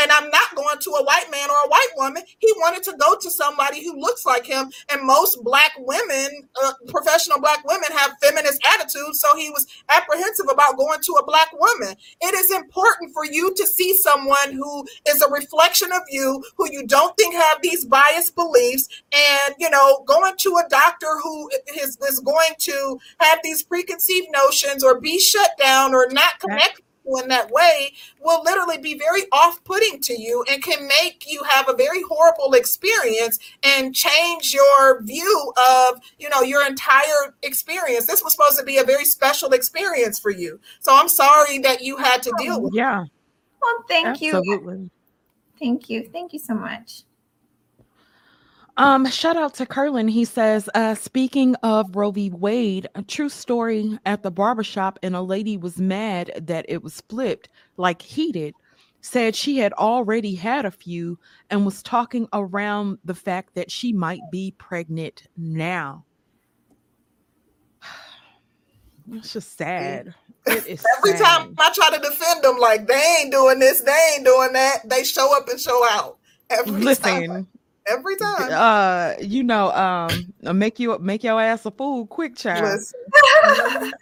[0.00, 2.22] and I'm not going to a white man or a white woman.
[2.38, 4.70] He wanted to go to somebody who looks like him.
[4.90, 9.20] And most black women, uh, professional black women, have feminist attitudes.
[9.20, 11.94] So he was apprehensive about going to a black woman.
[12.20, 16.70] It is important for you to see someone who is a reflection of you, who
[16.70, 18.88] you don't think have these biased beliefs.
[19.12, 24.28] And, you know, going to a doctor who is, is going to have these preconceived
[24.32, 29.22] notions or be shut down or not connect in that way will literally be very
[29.32, 35.02] off-putting to you and can make you have a very horrible experience and change your
[35.02, 38.06] view of you know your entire experience.
[38.06, 40.60] This was supposed to be a very special experience for you.
[40.80, 43.04] So i'm sorry that you had to deal with yeah.
[43.60, 44.74] Well thank Absolutely.
[44.74, 44.90] you
[45.58, 46.08] thank you.
[46.12, 47.04] Thank you so much
[48.80, 50.08] um, shout out to Curlin.
[50.08, 52.30] He says, uh, speaking of Roe v.
[52.30, 57.02] Wade, a true story at the barbershop, and a lady was mad that it was
[57.02, 58.54] flipped, like heated,
[59.02, 61.18] said she had already had a few
[61.50, 66.04] and was talking around the fact that she might be pregnant now.
[69.12, 70.14] It's just sad.
[70.46, 71.24] It is Every sad.
[71.24, 74.88] time I try to defend them, like they ain't doing this, they ain't doing that,
[74.88, 76.16] they show up and show out.
[76.48, 77.48] Every Listen, time
[77.88, 78.50] every time.
[78.52, 82.64] Uh, you know, um, make you make your ass a fool quick, child.
[82.74, 83.92] um,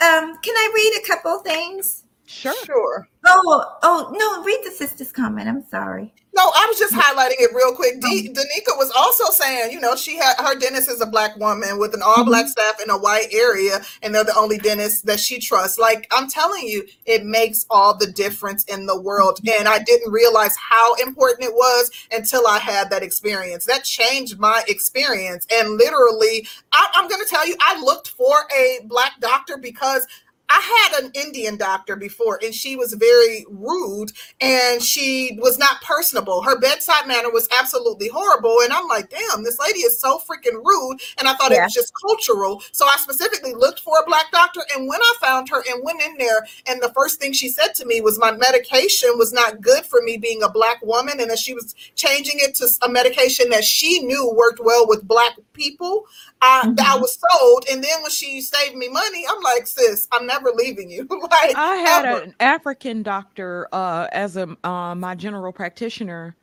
[0.00, 2.04] can I read a couple things?
[2.26, 2.54] Sure.
[2.64, 3.08] Sure.
[3.26, 5.48] Oh, oh no, read the sister's comment.
[5.48, 6.14] I'm sorry.
[6.36, 8.00] No, I was just highlighting it real quick.
[8.00, 8.32] D- oh.
[8.32, 11.94] Danica was also saying, you know, she had her dentist is a black woman with
[11.94, 12.28] an all mm-hmm.
[12.28, 15.78] black staff in a white area, and they're the only dentist that she trusts.
[15.78, 19.38] Like I'm telling you, it makes all the difference in the world.
[19.38, 19.60] Mm-hmm.
[19.60, 23.66] And I didn't realize how important it was until I had that experience.
[23.66, 25.46] That changed my experience.
[25.52, 30.06] And literally, I, I'm going to tell you, I looked for a black doctor because
[30.54, 30.60] I
[30.92, 36.42] had an Indian doctor before, and she was very rude and she was not personable.
[36.42, 38.58] Her bedside manner was absolutely horrible.
[38.62, 41.00] And I'm like, damn, this lady is so freaking rude.
[41.18, 41.62] And I thought yeah.
[41.62, 42.62] it was just cultural.
[42.70, 44.60] So I specifically looked for a black doctor.
[44.76, 47.74] And when I found her and went in there, and the first thing she said
[47.74, 51.30] to me was my medication was not good for me being a black woman, and
[51.30, 55.32] that she was changing it to a medication that she knew worked well with black
[55.52, 56.04] people.
[56.42, 56.74] I, mm-hmm.
[56.78, 57.64] I was sold.
[57.70, 61.06] And then when she saved me money, I'm like, sis, I'm never leaving you.
[61.30, 62.22] like I had ever.
[62.22, 66.36] an African doctor uh, as a uh, my general practitioner,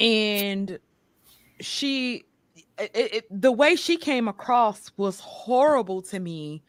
[0.00, 0.78] and
[1.60, 2.24] she
[2.78, 6.62] it, it, the way she came across was horrible to me.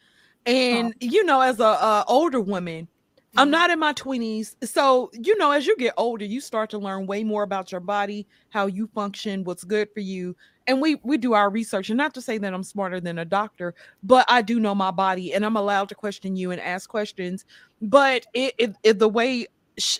[0.46, 0.96] And oh.
[1.00, 2.88] you know, as a, a older woman,
[3.36, 4.54] I'm not in my 20s.
[4.64, 7.80] So, you know, as you get older, you start to learn way more about your
[7.80, 10.36] body, how you function, what's good for you.
[10.66, 13.24] And we we do our research and not to say that i'm smarter than a
[13.26, 16.88] doctor but i do know my body and i'm allowed to question you and ask
[16.88, 17.44] questions.
[17.82, 19.46] But it, it, it the way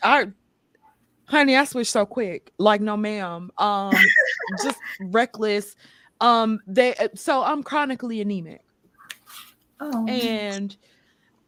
[0.02, 0.26] i
[1.26, 2.50] honey i switched so quick.
[2.56, 3.50] Like no ma'am.
[3.58, 3.92] Um
[4.62, 5.76] just reckless.
[6.22, 8.62] Um they uh, so i'm chronically anemic.
[9.80, 10.06] Oh.
[10.06, 10.74] and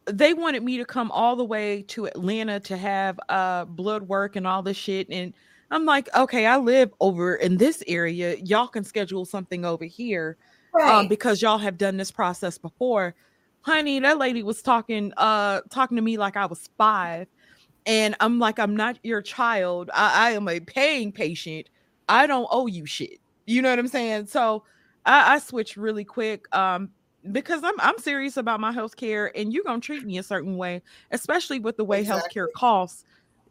[0.07, 4.35] they wanted me to come all the way to Atlanta to have uh blood work
[4.35, 5.07] and all this shit.
[5.09, 5.33] And
[5.69, 8.35] I'm like, okay, I live over in this area.
[8.37, 10.37] Y'all can schedule something over here
[10.73, 10.99] um, right.
[10.99, 13.15] um, because y'all have done this process before.
[13.61, 17.27] Honey, that lady was talking uh talking to me like I was five.
[17.85, 19.89] And I'm like, I'm not your child.
[19.93, 21.69] I, I am a paying patient.
[22.09, 23.19] I don't owe you shit.
[23.45, 24.27] You know what I'm saying?
[24.27, 24.63] So
[25.05, 26.53] I, I switched really quick.
[26.55, 26.89] Um,
[27.31, 30.57] because I'm I'm serious about my health care and you're gonna treat me a certain
[30.57, 30.81] way,
[31.11, 32.41] especially with the way exactly.
[32.41, 33.03] healthcare costs.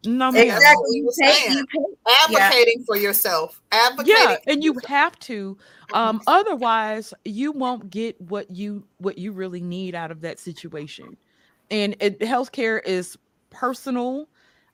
[0.05, 0.97] No, exactly.
[0.97, 2.13] You pay, you pay.
[2.23, 2.85] Advocating yeah.
[2.85, 3.61] for yourself.
[3.71, 4.89] Advocating yeah, and you yourself.
[4.89, 5.57] have to.
[5.93, 11.17] Um, otherwise, you won't get what you what you really need out of that situation.
[11.71, 13.17] And it, healthcare is
[13.49, 14.29] personal,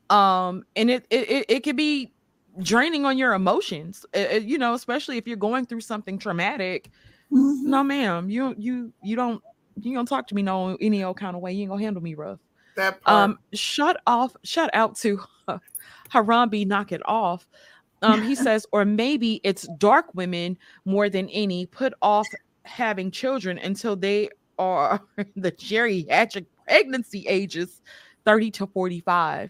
[0.10, 2.12] um, and it it it, it can be
[2.62, 4.06] draining on your emotions.
[4.14, 6.90] It, it, you know, especially if you're going through something traumatic
[7.32, 7.70] Mm-hmm.
[7.70, 8.30] No, ma'am.
[8.30, 9.42] You you you don't
[9.80, 11.54] you don't talk to me no any old kind of way.
[11.54, 12.40] You ain't gonna handle me rough.
[12.76, 13.16] That part.
[13.16, 14.36] Um, shut off.
[14.44, 15.60] Shut out to uh,
[16.12, 16.66] Harambe.
[16.66, 17.48] Knock it off.
[18.02, 22.28] Um, he says, or maybe it's dark women more than any put off
[22.64, 24.30] having children until they
[24.60, 25.02] are
[25.36, 27.82] the geriatric pregnancy ages
[28.26, 29.50] 30 to 45.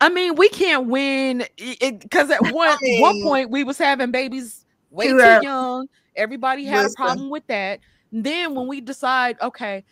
[0.00, 4.12] I mean, we can't win because at one I mean, one point we was having
[4.12, 6.92] babies way too, too young Everybody had Listen.
[6.92, 7.80] a problem with that.
[8.10, 9.84] then when we decide, okay,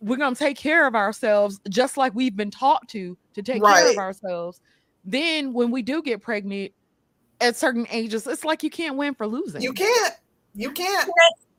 [0.00, 3.82] we're gonna take care of ourselves just like we've been taught to to take right.
[3.82, 4.60] care of ourselves.
[5.04, 6.72] Then when we do get pregnant
[7.40, 9.62] at certain ages, it's like you can't win for losing.
[9.62, 10.14] You can't.
[10.54, 11.10] You can't.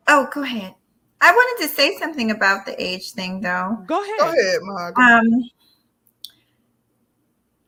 [0.07, 0.73] Oh, go ahead.
[1.21, 3.77] I wanted to say something about the age thing, though.
[3.87, 4.19] Go ahead.
[4.19, 5.03] Go ahead, Margaret.
[5.03, 5.49] Um,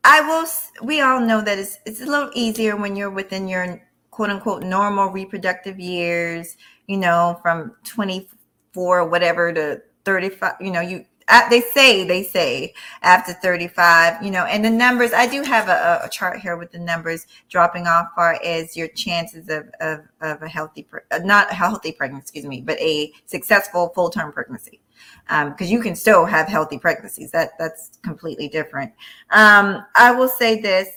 [0.04, 0.46] I will.
[0.84, 3.82] We all know that it's it's a little easier when you're within your
[4.18, 6.58] quote unquote normal reproductive years,
[6.88, 11.06] you know, from 24 whatever to 35, you know, you
[11.52, 16.00] they say they say after 35 you know and the numbers i do have a,
[16.06, 20.42] a chart here with the numbers dropping off far as your chances of, of, of
[20.42, 24.80] a healthy uh, not a healthy pregnancy excuse me but a successful full-term pregnancy.
[25.28, 27.32] Because um, you can still have healthy pregnancies.
[27.32, 28.94] That that's completely different.
[29.30, 30.88] Um, i will say this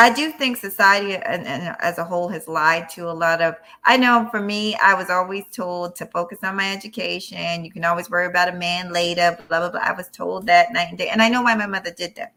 [0.00, 3.56] I do think society and, and, as a whole has lied to a lot of.
[3.84, 7.66] I know for me, I was always told to focus on my education.
[7.66, 9.80] You can always worry about a man later, blah, blah, blah.
[9.82, 11.10] I was told that night and day.
[11.10, 12.32] And I know why my mother did that.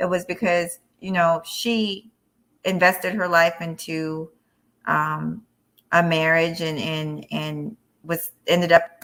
[0.00, 2.10] It was because, you know, she
[2.64, 4.28] invested her life into
[4.86, 5.42] um,
[5.92, 8.95] a marriage and, and, and was ended up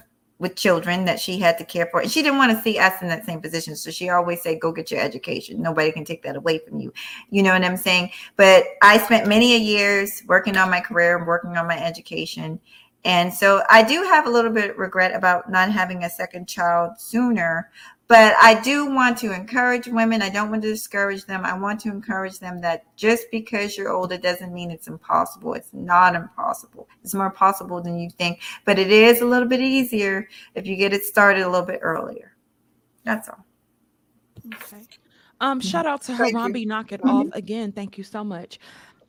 [0.42, 2.00] with children that she had to care for.
[2.00, 3.76] And she didn't want to see us in that same position.
[3.76, 5.62] So she always said, go get your education.
[5.62, 6.92] Nobody can take that away from you.
[7.30, 8.10] You know what I'm saying?
[8.36, 12.58] But I spent many years working on my career and working on my education.
[13.04, 16.48] And so I do have a little bit of regret about not having a second
[16.48, 17.70] child sooner.
[18.12, 20.20] But I do want to encourage women.
[20.20, 21.46] I don't want to discourage them.
[21.46, 25.54] I want to encourage them that just because you're older doesn't mean it's impossible.
[25.54, 26.90] It's not impossible.
[27.02, 28.42] It's more possible than you think.
[28.66, 31.80] But it is a little bit easier if you get it started a little bit
[31.80, 32.36] earlier.
[33.02, 33.46] That's all.
[34.56, 34.82] Okay.
[35.40, 37.08] Um, shout out to Harambe Knock It mm-hmm.
[37.08, 37.72] Off again.
[37.72, 38.58] Thank you so much.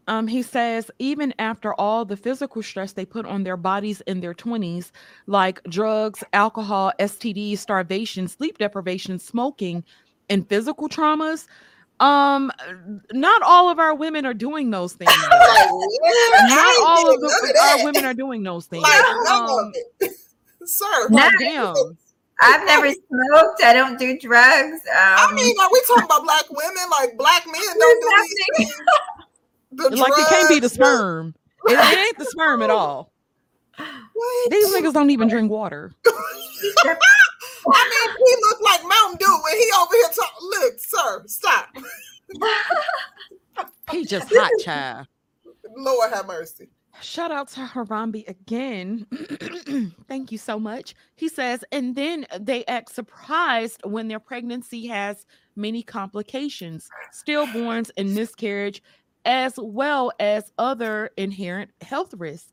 [0.07, 4.19] Um, he says, even after all the physical stress they put on their bodies in
[4.19, 4.91] their 20s,
[5.27, 9.83] like drugs, alcohol, STDs, starvation, sleep deprivation, smoking,
[10.29, 11.47] and physical traumas,
[11.99, 12.51] um,
[13.13, 15.11] not all of our women are doing those things.
[15.29, 18.83] not all of, the, our women are doing those things.
[18.83, 19.71] Like, um,
[20.65, 21.09] Sir,
[21.39, 21.75] damn.
[22.41, 23.63] I've never smoked.
[23.63, 24.81] I don't do drugs.
[24.89, 26.83] Um, I mean, are we talking about black women?
[26.99, 28.81] Like black men don't do these things?
[29.77, 31.35] Like it can't be the sperm.
[31.65, 33.11] It, it ain't the sperm at all.
[33.77, 34.51] What?
[34.51, 35.91] These niggas don't even drink water.
[37.65, 40.33] I mean, he looked like Mountain Dew when he over here talk.
[40.41, 41.69] Look, sir, stop.
[43.91, 45.07] he just hot child.
[45.75, 46.69] Lord have mercy.
[47.01, 49.07] Shout out to Harambe again.
[50.07, 50.95] Thank you so much.
[51.15, 55.25] He says, and then they act surprised when their pregnancy has
[55.55, 58.83] many complications, stillborns and miscarriage,
[59.25, 62.49] as well as other inherent health risks.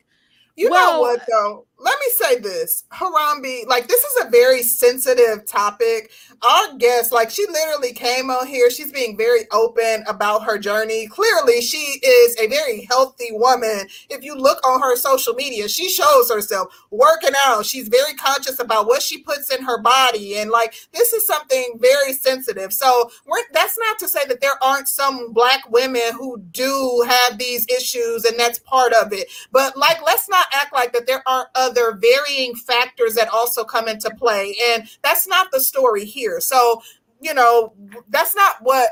[0.57, 1.67] You well, know what though?
[1.83, 3.67] Let me say this, Harambe.
[3.67, 6.11] Like this is a very sensitive topic.
[6.43, 8.71] Our guest, like she literally came on here.
[8.71, 11.07] She's being very open about her journey.
[11.07, 13.89] Clearly, she is a very healthy woman.
[14.11, 17.65] If you look on her social media, she shows herself working out.
[17.65, 21.79] She's very conscious about what she puts in her body, and like this is something
[21.81, 22.75] very sensitive.
[22.75, 23.11] So
[23.55, 28.27] that's not to say that there aren't some black women who do have these issues,
[28.27, 29.29] and that's part of it.
[29.51, 33.65] But like, let's not act like that there aren't other other varying factors that also
[33.65, 34.57] come into play.
[34.71, 36.41] And that's not the story here.
[36.41, 36.83] So,
[37.21, 37.75] you know,
[38.09, 38.91] that's not what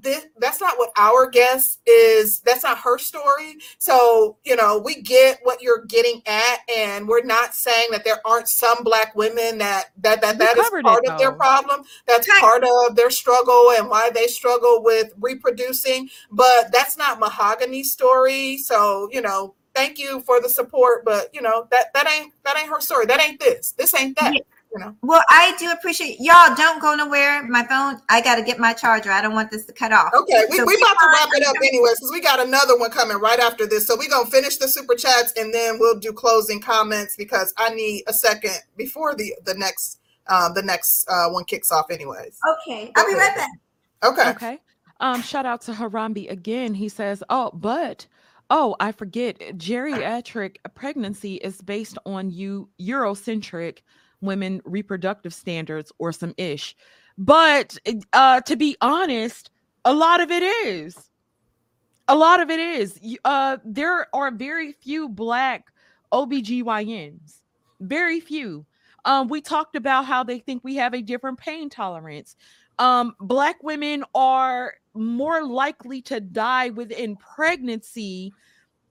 [0.00, 5.02] this, that's not what our guest is that's not her story so you know we
[5.02, 9.58] get what you're getting at and we're not saying that there aren't some black women
[9.58, 13.72] that that that, that is part it, of their problem that's part of their struggle
[13.76, 19.98] and why they struggle with reproducing but that's not mahogany's story so you know thank
[19.98, 23.20] you for the support but you know that that ain't that ain't her story that
[23.20, 24.40] ain't this this ain't that yeah
[24.76, 24.96] you know.
[25.02, 26.54] Well, I do appreciate y'all.
[26.54, 27.46] Don't go nowhere.
[27.48, 28.00] My phone.
[28.08, 29.10] I got to get my charger.
[29.10, 30.12] I don't want this to cut off.
[30.14, 32.90] Okay, we, so we about to wrap it up anyway, because we got another one
[32.90, 33.86] coming right after this.
[33.86, 37.70] So we're gonna finish the super chats and then we'll do closing comments because I
[37.70, 39.98] need a second before the the next
[40.28, 41.90] um the next uh one kicks off.
[41.90, 42.38] Anyways.
[42.66, 43.50] Okay, I'll be right back.
[44.04, 44.30] Okay.
[44.30, 44.58] Okay.
[44.98, 46.74] Um, shout out to Harambe again.
[46.74, 48.06] He says, "Oh, but."
[48.48, 49.38] Oh, I forget.
[49.56, 53.78] Geriatric pregnancy is based on you Eurocentric
[54.20, 56.76] women reproductive standards or some ish.
[57.18, 57.76] But
[58.12, 59.50] uh, to be honest,
[59.84, 61.10] a lot of it is.
[62.08, 63.00] A lot of it is.
[63.24, 65.66] Uh, there are very few black
[66.12, 67.40] OBGYNs,
[67.80, 68.64] very few.
[69.04, 72.36] Um, we talked about how they think we have a different pain tolerance.
[72.78, 78.32] Um, black women are more likely to die within pregnancy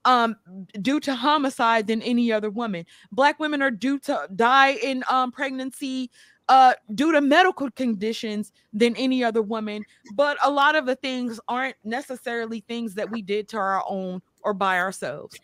[0.06, 0.36] um
[0.82, 2.86] due to homicide than any other woman.
[3.12, 6.12] Black women are due to die in um pregnancy
[6.48, 9.84] uh due to medical conditions than any other woman
[10.14, 14.22] but a lot of the things aren't necessarily things that we did to our own
[14.44, 15.36] or by ourselves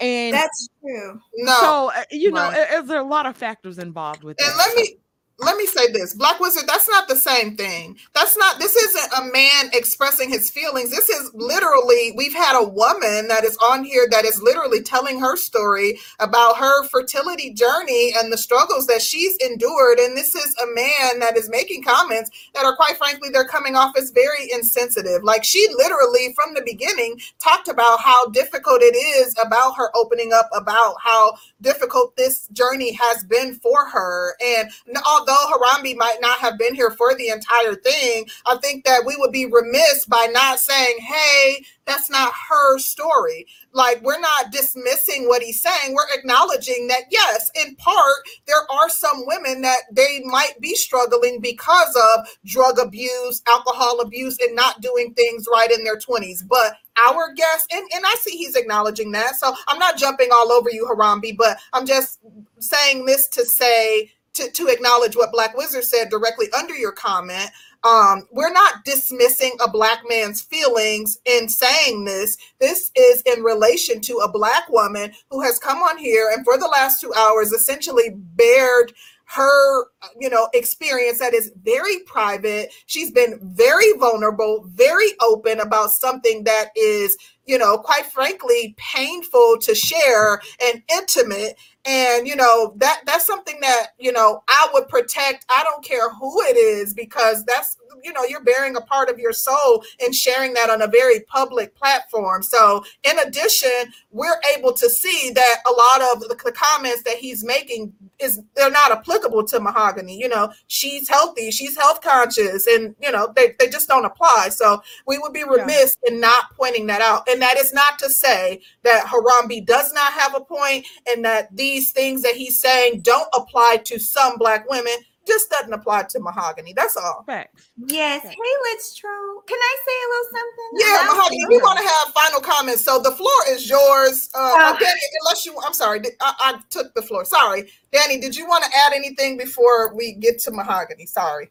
[0.00, 2.86] and that's true no so uh, you know right.
[2.86, 4.58] there are a lot of factors involved with and that.
[4.58, 4.96] let me
[5.40, 6.14] let me say this.
[6.14, 7.96] Black wizard that's not the same thing.
[8.14, 10.90] That's not this isn't a man expressing his feelings.
[10.90, 15.20] This is literally we've had a woman that is on here that is literally telling
[15.20, 19.98] her story about her fertility journey and the struggles that she's endured.
[19.98, 23.76] And this is a man that is making comments that are quite frankly they're coming
[23.76, 25.24] off as very insensitive.
[25.24, 30.32] Like she literally from the beginning talked about how difficult it is about her opening
[30.32, 34.34] up about how difficult this journey has been for her.
[34.44, 34.70] And
[35.06, 39.04] although although Harambe might not have been here for the entire thing, I think that
[39.06, 43.46] we would be remiss by not saying, hey, that's not her story.
[43.72, 45.94] Like, we're not dismissing what he's saying.
[45.94, 48.14] We're acknowledging that, yes, in part,
[48.46, 54.38] there are some women that they might be struggling because of drug abuse, alcohol abuse,
[54.40, 56.46] and not doing things right in their 20s.
[56.46, 59.36] But our guest, and, and I see he's acknowledging that.
[59.36, 62.20] So I'm not jumping all over you, Harambe, but I'm just
[62.58, 67.50] saying this to say, to, to acknowledge what Black Wizard said directly under your comment.
[67.82, 72.36] Um, we're not dismissing a black man's feelings in saying this.
[72.60, 76.58] This is in relation to a black woman who has come on here and for
[76.58, 78.92] the last two hours essentially bared
[79.30, 79.84] her
[80.18, 86.42] you know experience that is very private she's been very vulnerable very open about something
[86.42, 87.16] that is
[87.46, 93.58] you know quite frankly painful to share and intimate and you know that that's something
[93.60, 95.46] that you know i would protect.
[95.48, 99.18] I don't care who it is because that's you know you're bearing a part of
[99.18, 102.42] your soul and sharing that on a very public platform.
[102.42, 107.16] So in addition we're able to see that a lot of the, the comments that
[107.16, 110.18] he's making is they're not applicable to mahogany.
[110.18, 114.48] You know she's healthy she's health conscious and you know they, they just don't apply.
[114.50, 116.12] So we would be remiss yeah.
[116.12, 117.28] in not pointing that out.
[117.28, 121.54] And that is not to say that harambe does not have a point and that
[121.70, 124.92] these things that he's saying don't apply to some black women
[125.26, 126.72] just doesn't apply to mahogany.
[126.72, 127.22] That's all.
[127.24, 127.70] Facts.
[127.86, 128.22] Yes.
[128.22, 128.34] Facts.
[128.34, 129.10] Hey, let's tro.
[129.46, 130.70] Can I say a little something?
[130.80, 131.46] Yeah, mahogany.
[131.48, 132.82] We want to have final comments.
[132.82, 134.30] So the floor is yours.
[134.34, 137.24] Uh, uh, Danny, unless you, I'm sorry, I, I took the floor.
[137.24, 138.18] Sorry, Danny.
[138.18, 141.06] Did you want to add anything before we get to mahogany?
[141.06, 141.50] Sorry.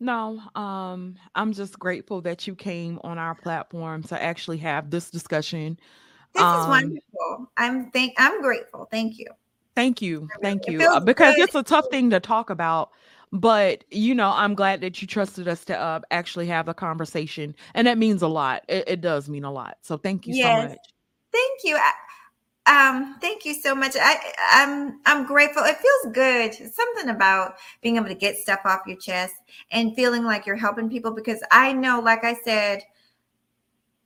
[0.00, 5.10] No, um, I'm just grateful that you came on our platform to actually have this
[5.10, 5.78] discussion.
[6.34, 7.50] This um, is wonderful.
[7.56, 8.86] I'm thank I'm grateful.
[8.90, 9.26] Thank you.
[9.74, 10.28] Thank you.
[10.42, 10.82] Thank you.
[10.82, 11.44] Uh, because good.
[11.44, 12.90] it's a tough thing to talk about.
[13.32, 17.54] But, you know, I'm glad that you trusted us to uh, actually have a conversation.
[17.74, 18.64] And that means a lot.
[18.68, 19.78] It, it does mean a lot.
[19.82, 20.62] So thank you yes.
[20.62, 20.78] so much.
[21.32, 21.76] Thank you.
[21.76, 21.92] I,
[22.66, 23.96] um, thank you so much.
[23.98, 24.16] I,
[24.52, 25.62] I'm I'm grateful.
[25.62, 26.54] It feels good.
[26.54, 29.34] Something about being able to get stuff off your chest
[29.70, 32.82] and feeling like you're helping people because I know, like I said,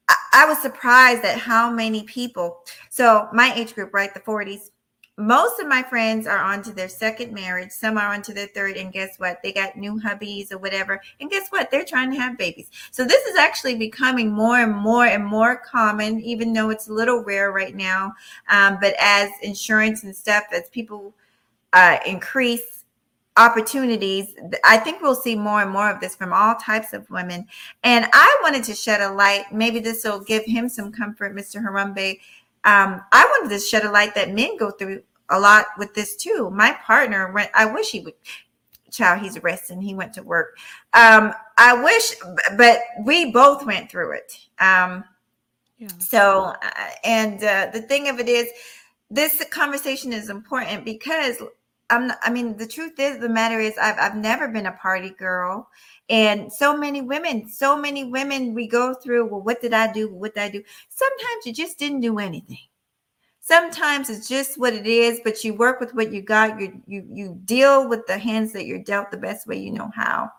[0.09, 2.61] I, was surprised at how many people.
[2.91, 4.71] So my age group, right, the 40s,
[5.17, 7.71] most of my friends are on to their second marriage.
[7.71, 8.77] Some are on to their third.
[8.77, 9.41] And guess what?
[9.43, 11.01] They got new hubbies or whatever.
[11.21, 11.71] And guess what?
[11.71, 12.69] They're trying to have babies.
[12.91, 16.93] So this is actually becoming more and more and more common, even though it's a
[16.93, 18.13] little rare right now.
[18.49, 21.15] Um, but as insurance and stuff, as people
[21.73, 22.84] uh, increase
[23.37, 24.35] opportunities,
[24.65, 27.47] I think we'll see more and more of this from all types of women.
[27.83, 29.47] And I wanted to shed a light.
[29.53, 31.63] Maybe this will give him some comfort, Mr.
[31.65, 32.19] Harambe
[32.65, 36.17] um, I wanted to shed a light that men go through a lot with this
[36.17, 36.51] too.
[36.51, 38.15] My partner went, I wish he would,
[38.91, 40.57] child, he's arrested he went to work.
[40.95, 42.15] Um, I wish,
[42.57, 44.39] but we both went through it.
[44.59, 45.05] Um,
[45.77, 45.89] yeah.
[45.99, 48.49] So, uh, and uh, the thing of it is,
[49.11, 51.37] this conversation is important because
[51.91, 55.11] I'm, I mean, the truth is, the matter is, I've, I've never been a party
[55.11, 55.69] girl.
[56.09, 60.13] And so many women, so many women we go through, well, what did I do?
[60.13, 60.63] What did I do?
[60.89, 62.59] Sometimes you just didn't do anything.
[63.41, 66.59] Sometimes it's just what it is, but you work with what you got.
[66.59, 69.91] You you you deal with the hands that you're dealt the best way you know
[69.95, 70.31] how.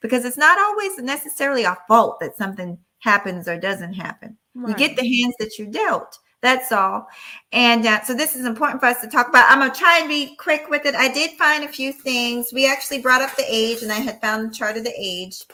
[0.00, 4.36] Because it's not always necessarily a fault that something happens or doesn't happen.
[4.54, 4.68] Right.
[4.68, 6.20] You get the hands that you're dealt.
[6.42, 7.06] That's all.
[7.52, 9.48] And uh, so this is important for us to talk about.
[9.48, 10.96] I'm going to try and be quick with it.
[10.96, 12.52] I did find a few things.
[12.52, 15.44] We actually brought up the age, and I had found the chart of the age.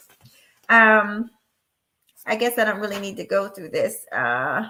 [0.71, 1.31] Um,
[2.27, 4.07] I guess I don't really need to go through this.
[4.11, 4.69] Uh,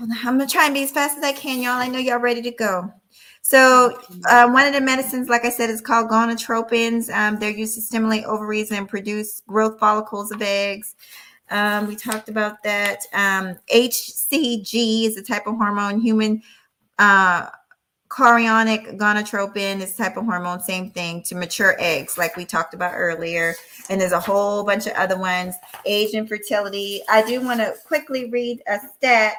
[0.00, 1.72] I'm going to try and be as fast as I can, y'all.
[1.72, 2.92] I know y'all ready to go.
[3.42, 7.12] So uh, one of the medicines, like I said, is called gonadotropins.
[7.14, 10.96] Um, they're used to stimulate ovaries and produce growth follicles of eggs.
[11.50, 13.00] Um, we talked about that.
[13.12, 16.00] Um, HCG is a type of hormone.
[16.00, 16.42] Human
[16.98, 17.46] uh,
[18.08, 20.60] chorionic gonadotropin is type of hormone.
[20.60, 23.54] Same thing to mature eggs, like we talked about earlier.
[23.90, 25.54] And there's a whole bunch of other ones.
[25.84, 27.02] Age and fertility.
[27.08, 29.36] I do want to quickly read a stat.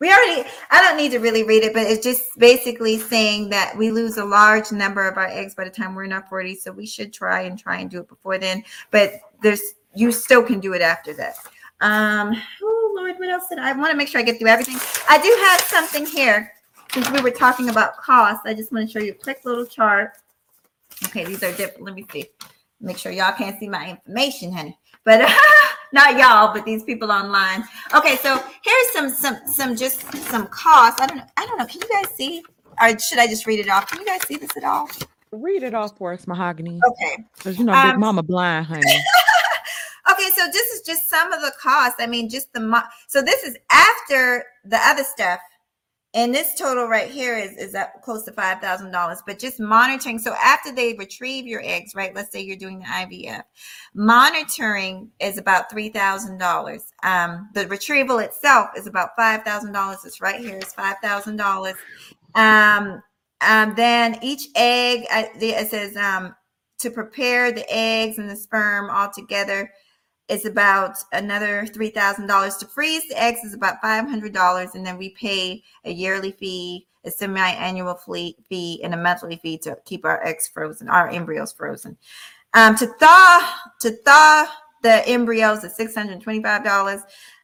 [0.00, 3.76] We already, I don't need to really read it, but it's just basically saying that
[3.76, 6.58] we lose a large number of our eggs by the time we're in our 40s.
[6.58, 8.62] So we should try and try and do it before then.
[8.92, 11.34] But there's you still can do it after that.
[11.80, 14.48] Um, oh Lord, what else did I, I want to make sure I get through
[14.48, 14.78] everything?
[15.08, 16.52] I do have something here
[16.92, 18.40] since we were talking about cost.
[18.44, 20.12] I just want to show you a quick little chart.
[21.06, 21.82] Okay, these are different.
[21.82, 22.26] Let me see.
[22.80, 24.78] Make sure y'all can't see my information, honey.
[25.04, 25.28] But
[25.92, 27.64] not y'all, but these people online.
[27.94, 31.00] Okay, so here's some some some just some costs.
[31.00, 31.26] I don't know.
[31.36, 31.66] I don't know.
[31.66, 32.42] Can you guys see?
[32.80, 33.90] Or should I just read it off?
[33.90, 34.88] Can you guys see this at all?
[35.32, 36.80] Read it off for us, Mahogany.
[36.86, 37.24] Okay.
[37.36, 38.82] Because you know, um, Big Mama blind, honey.
[40.18, 41.96] Okay, so this is just some of the costs.
[42.00, 45.38] I mean, just the mo- so this is after the other stuff,
[46.12, 49.22] and this total right here is is up close to five thousand dollars.
[49.24, 50.18] But just monitoring.
[50.18, 52.12] So after they retrieve your eggs, right?
[52.16, 53.42] Let's say you're doing the IVF,
[53.94, 56.92] monitoring is about three thousand dollars.
[57.04, 59.98] Um, the retrieval itself is about five thousand dollars.
[60.04, 60.56] It's right here.
[60.56, 61.76] It's five thousand dollars.
[62.34, 63.02] Um,
[63.40, 66.34] um, then each egg, it says um,
[66.80, 69.70] to prepare the eggs and the sperm all together
[70.28, 72.58] is about another $3,000.
[72.58, 74.74] To freeze the eggs is about $500.
[74.74, 77.94] And then we pay a yearly fee, a semi annual
[78.48, 81.96] fee, and a monthly fee to keep our eggs frozen, our embryos frozen.
[82.54, 84.46] Um, to thaw, to thaw
[84.82, 87.02] the embryos is $625.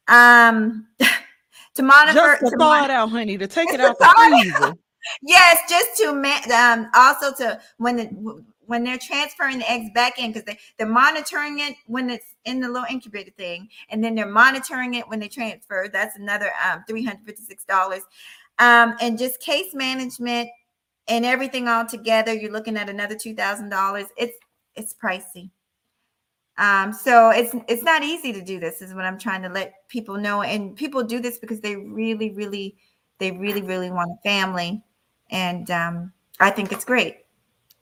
[0.09, 0.87] Um,
[1.75, 4.13] to monitor, just to, to thaw mon- it out, honey, to take it out the
[4.17, 4.75] freezer.
[5.23, 6.09] Yes, just to
[6.55, 10.87] um, also to when the when they're transferring the eggs back in because they, they're
[10.87, 15.19] monitoring it when it's in the little incubator thing and then they're monitoring it when
[15.19, 15.89] they transfer.
[15.93, 18.01] That's another um, $356
[18.59, 20.49] um, and just case management
[21.09, 24.39] and everything all together you're looking at another $2000 it's
[24.77, 25.51] it's pricey.
[26.57, 29.89] Um, so it's it's not easy to do this is what i'm trying to let
[29.89, 32.77] people know and people do this because they really really
[33.19, 34.81] they really really want a family
[35.31, 37.24] and um, i think it's great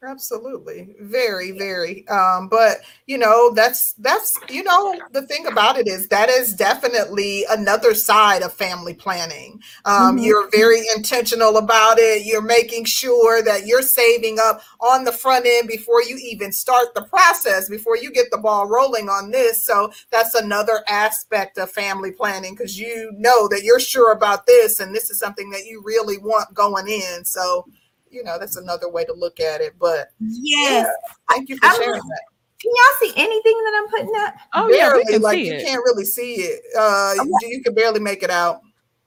[0.04, 0.96] Absolutely.
[1.00, 2.06] Very, very.
[2.08, 6.54] Um, but you know, that's that's you know, the thing about it is that is
[6.54, 9.60] definitely another side of family planning.
[9.84, 10.24] Um, mm-hmm.
[10.24, 12.26] you're very intentional about it.
[12.26, 16.94] You're making sure that you're saving up on the front end before you even start
[16.96, 19.64] the process, before you get the ball rolling on this.
[19.64, 24.80] So that's another aspect of family planning because you know that you're sure about this
[24.80, 27.24] and this is something that you really want going in.
[27.24, 27.66] So
[28.12, 29.74] you know, that's another way to look at it.
[29.78, 30.92] But yes, yeah,
[31.30, 32.22] thank you for I'm, sharing that.
[32.60, 34.34] Can y'all see anything that I'm putting up?
[34.54, 35.64] Oh barely, yeah, like you it.
[35.64, 36.62] can't really see it.
[36.78, 37.28] Uh, okay.
[37.42, 38.60] you, you can barely make it out.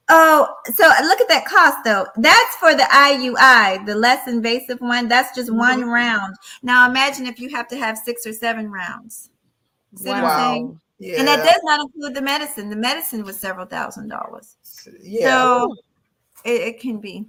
[0.07, 2.05] Oh, so look at that cost though.
[2.17, 5.07] That's for the IUI, the less invasive one.
[5.07, 5.57] That's just mm-hmm.
[5.57, 6.35] one round.
[6.61, 9.29] Now imagine if you have to have six or seven rounds.
[9.95, 10.77] See wow.
[10.99, 11.19] Yeah.
[11.19, 12.69] And that does not include the medicine.
[12.69, 14.57] The medicine was several thousand dollars.
[15.01, 15.31] Yeah.
[15.31, 15.75] So
[16.43, 17.25] it, it can be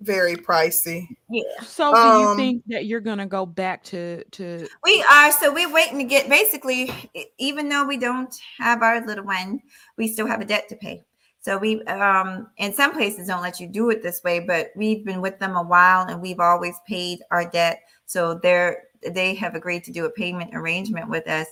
[0.00, 1.06] very pricey.
[1.28, 1.42] Yeah.
[1.62, 5.52] So do you um, think that you're gonna go back to to we are so
[5.52, 6.90] we're waiting to get basically
[7.38, 9.60] even though we don't have our little one,
[9.96, 11.04] we still have a debt to pay.
[11.40, 15.04] So we um in some places don't let you do it this way, but we've
[15.04, 17.82] been with them a while and we've always paid our debt.
[18.06, 21.46] So they're they have agreed to do a payment arrangement with us.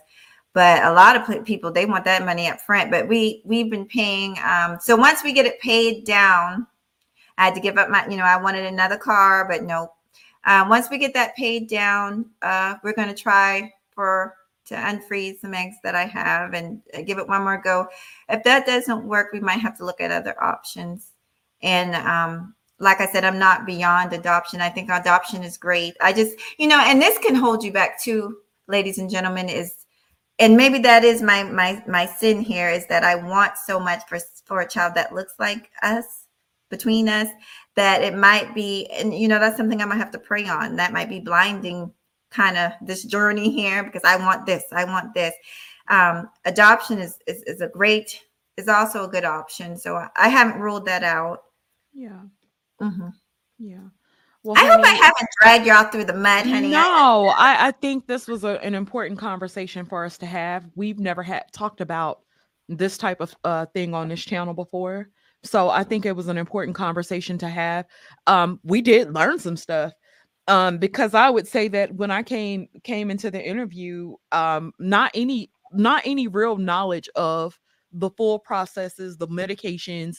[0.52, 2.90] But a lot of people they want that money up front.
[2.90, 4.38] But we we've been paying.
[4.44, 6.66] Um, so once we get it paid down,
[7.38, 9.92] I had to give up my, you know, I wanted another car, but nope.
[10.44, 14.34] Uh, once we get that paid down, uh, we're going to try for
[14.66, 17.86] to unfreeze some eggs that I have and uh, give it one more go.
[18.28, 21.12] If that doesn't work, we might have to look at other options.
[21.62, 24.60] And um, like I said, I'm not beyond adoption.
[24.60, 25.96] I think adoption is great.
[26.00, 29.86] I just, you know, and this can hold you back too, ladies and gentlemen, is
[30.38, 34.02] and maybe that is my my my sin here is that I want so much
[34.06, 36.25] for for a child that looks like us
[36.70, 37.28] between us
[37.74, 40.76] that it might be and you know that's something i might have to pray on
[40.76, 41.92] that might be blinding
[42.30, 45.34] kind of this journey here because i want this i want this
[45.88, 48.20] um, adoption is, is is a great
[48.56, 51.44] is also a good option so i haven't ruled that out
[51.92, 52.22] yeah
[52.80, 53.08] mm-hmm.
[53.58, 53.88] yeah
[54.46, 56.68] well, I honey, hope I haven't dragged y'all through the mud, honey.
[56.68, 60.62] No, I, I think this was a, an important conversation for us to have.
[60.76, 62.20] We've never had talked about
[62.68, 65.08] this type of uh, thing on this channel before.
[65.46, 67.86] So I think it was an important conversation to have.
[68.26, 69.92] Um, we did learn some stuff.
[70.48, 75.10] Um, because I would say that when I came came into the interview, um, not
[75.12, 77.58] any not any real knowledge of
[77.92, 80.18] the full processes, the medications,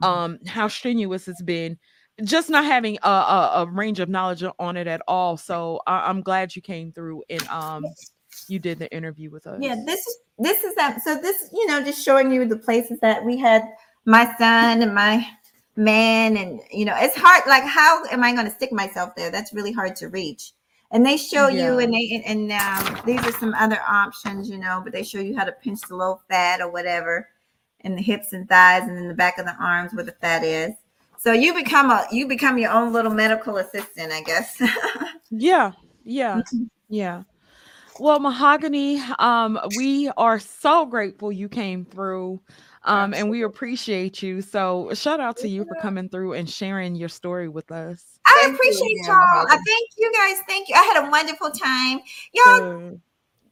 [0.00, 0.04] mm-hmm.
[0.04, 1.76] um, how strenuous it's been,
[2.22, 5.36] just not having a, a, a range of knowledge on it at all.
[5.36, 7.84] So I, am glad you came through and um
[8.48, 9.58] you did the interview with us.
[9.60, 11.02] Yeah, this is this is that.
[11.02, 13.64] So this, you know, just showing you the places that we had
[14.04, 15.26] my son and my
[15.76, 19.30] man and you know it's hard like how am i going to stick myself there?
[19.30, 20.52] That's really hard to reach.
[20.90, 21.64] And they show yeah.
[21.64, 25.18] you and they and, um, these are some other options you know but they show
[25.18, 27.28] you how to pinch the low fat or whatever
[27.80, 30.42] in the hips and thighs and in the back of the arms where the fat
[30.44, 30.72] is.
[31.18, 34.60] So you become a you become your own little medical assistant i guess.
[35.30, 35.72] Yeah
[36.04, 36.64] yeah mm-hmm.
[36.88, 37.22] yeah.
[37.98, 42.40] Well mahogany um we are so grateful you came through
[42.84, 44.42] um, and we appreciate you.
[44.42, 48.04] So shout out to you for coming through and sharing your story with us.
[48.26, 49.46] I thank appreciate you, y'all.
[49.48, 50.36] I thank you guys.
[50.48, 50.74] Thank you.
[50.74, 52.00] I had a wonderful time.
[52.32, 53.00] Y'all,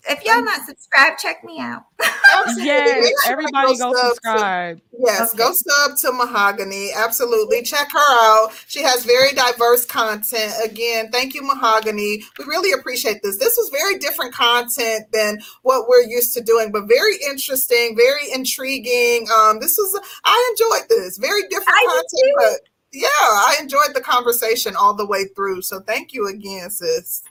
[0.08, 1.84] if y'all not subscribed, check me out.
[2.56, 4.78] yes, everybody go, go subscribe.
[4.78, 5.38] To, yes, okay.
[5.38, 6.90] go sub to Mahogany.
[6.92, 7.62] Absolutely.
[7.62, 8.50] Check her out.
[8.66, 10.52] She has very diverse content.
[10.64, 12.22] Again, thank you, Mahogany.
[12.38, 13.38] We really appreciate this.
[13.38, 18.32] This was very different content than what we're used to doing, but very interesting, very
[18.32, 19.28] intriguing.
[19.36, 21.18] Um, this was I enjoyed this.
[21.18, 22.60] Very different I content, but
[22.92, 25.62] yeah, I enjoyed the conversation all the way through.
[25.62, 27.22] So thank you again, sis.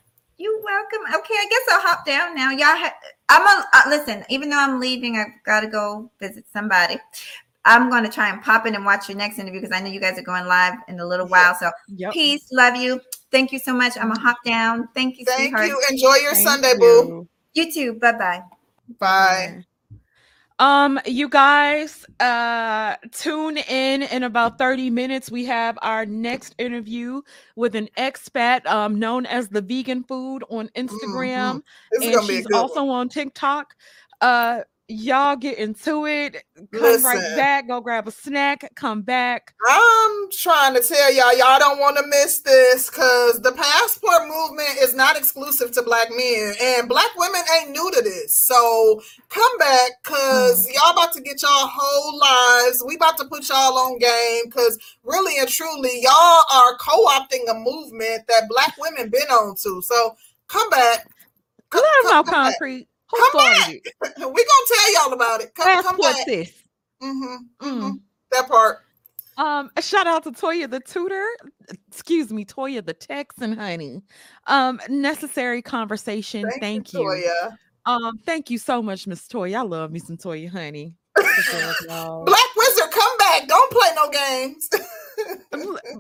[0.41, 1.01] You're welcome.
[1.19, 2.49] Okay, I guess I'll hop down now.
[2.49, 2.95] Y'all, ha-
[3.29, 4.25] I'm a uh, listen.
[4.27, 6.97] Even though I'm leaving, I've got to go visit somebody.
[7.63, 9.91] I'm going to try and pop in and watch your next interview because I know
[9.91, 11.53] you guys are going live in a little while.
[11.53, 12.13] So yep.
[12.13, 12.99] peace, love you.
[13.29, 13.95] Thank you so much.
[13.97, 14.89] I'm gonna hop down.
[14.95, 15.25] Thank you.
[15.25, 15.67] Thank sweetheart.
[15.67, 15.79] you.
[15.91, 16.77] Enjoy your Thank Sunday, you.
[16.79, 17.27] boo.
[17.53, 17.93] You too.
[17.99, 18.41] Bye-bye.
[18.99, 19.63] Bye.
[20.61, 25.31] Um, you guys, uh, tune in in about 30 minutes.
[25.31, 27.23] We have our next interview
[27.55, 31.63] with an expat um, known as the vegan food on Instagram.
[31.95, 32.11] Mm-hmm.
[32.13, 32.99] And she's also one.
[32.99, 33.75] on TikTok.
[34.21, 34.59] Uh,
[34.91, 36.43] y'all get into it.
[36.55, 37.67] Come Listen, right back.
[37.67, 38.69] Go grab a snack.
[38.75, 39.53] Come back.
[39.67, 44.77] I'm trying to tell y'all, y'all don't want to miss this because the passport movement
[44.81, 48.35] is not exclusive to black men, and black women ain't new to this.
[48.35, 50.73] So come back because mm.
[50.73, 52.83] y'all about to get y'all whole lives.
[52.85, 57.53] We about to put y'all on game because really and truly, y'all are co-opting a
[57.53, 59.81] movement that black women been on to.
[59.81, 60.15] So
[60.47, 61.07] come back.
[61.69, 62.87] Come, come, come concrete.
[63.11, 63.69] Come back.
[64.17, 65.53] We're gonna tell y'all about it.
[65.55, 66.25] Come, come back.
[66.25, 66.51] This.
[67.01, 67.85] Mm-hmm, mm-hmm.
[67.85, 67.99] Mm.
[68.31, 68.79] That part.
[69.37, 71.25] Um, a shout out to Toya the tutor.
[71.89, 74.01] Excuse me, Toya the Texan, honey.
[74.47, 76.43] Um, necessary conversation.
[76.43, 77.57] Thank, thank you, Toya.
[77.85, 79.55] Um, thank you so much, Miss Toya.
[79.57, 80.93] I love me some Toya, honey.
[81.15, 83.47] Black Wizard, come back.
[83.47, 84.69] Don't play no games.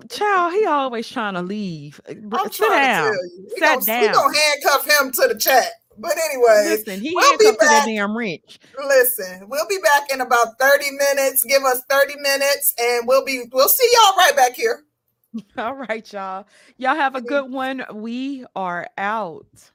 [0.09, 1.99] Child, he always trying to leave.
[2.07, 3.13] I'm Sit down.
[3.49, 4.01] Sit down.
[4.01, 5.71] We gonna handcuff him to the chat.
[6.01, 7.59] But anyway, listen, he we'll be back.
[7.59, 8.59] to that damn wrench.
[8.77, 11.43] Listen, we'll be back in about 30 minutes.
[11.43, 14.83] Give us 30 minutes and we'll be we'll see y'all right back here.
[15.57, 16.47] All right, y'all.
[16.77, 17.83] Y'all have a good one.
[17.93, 19.71] We are out.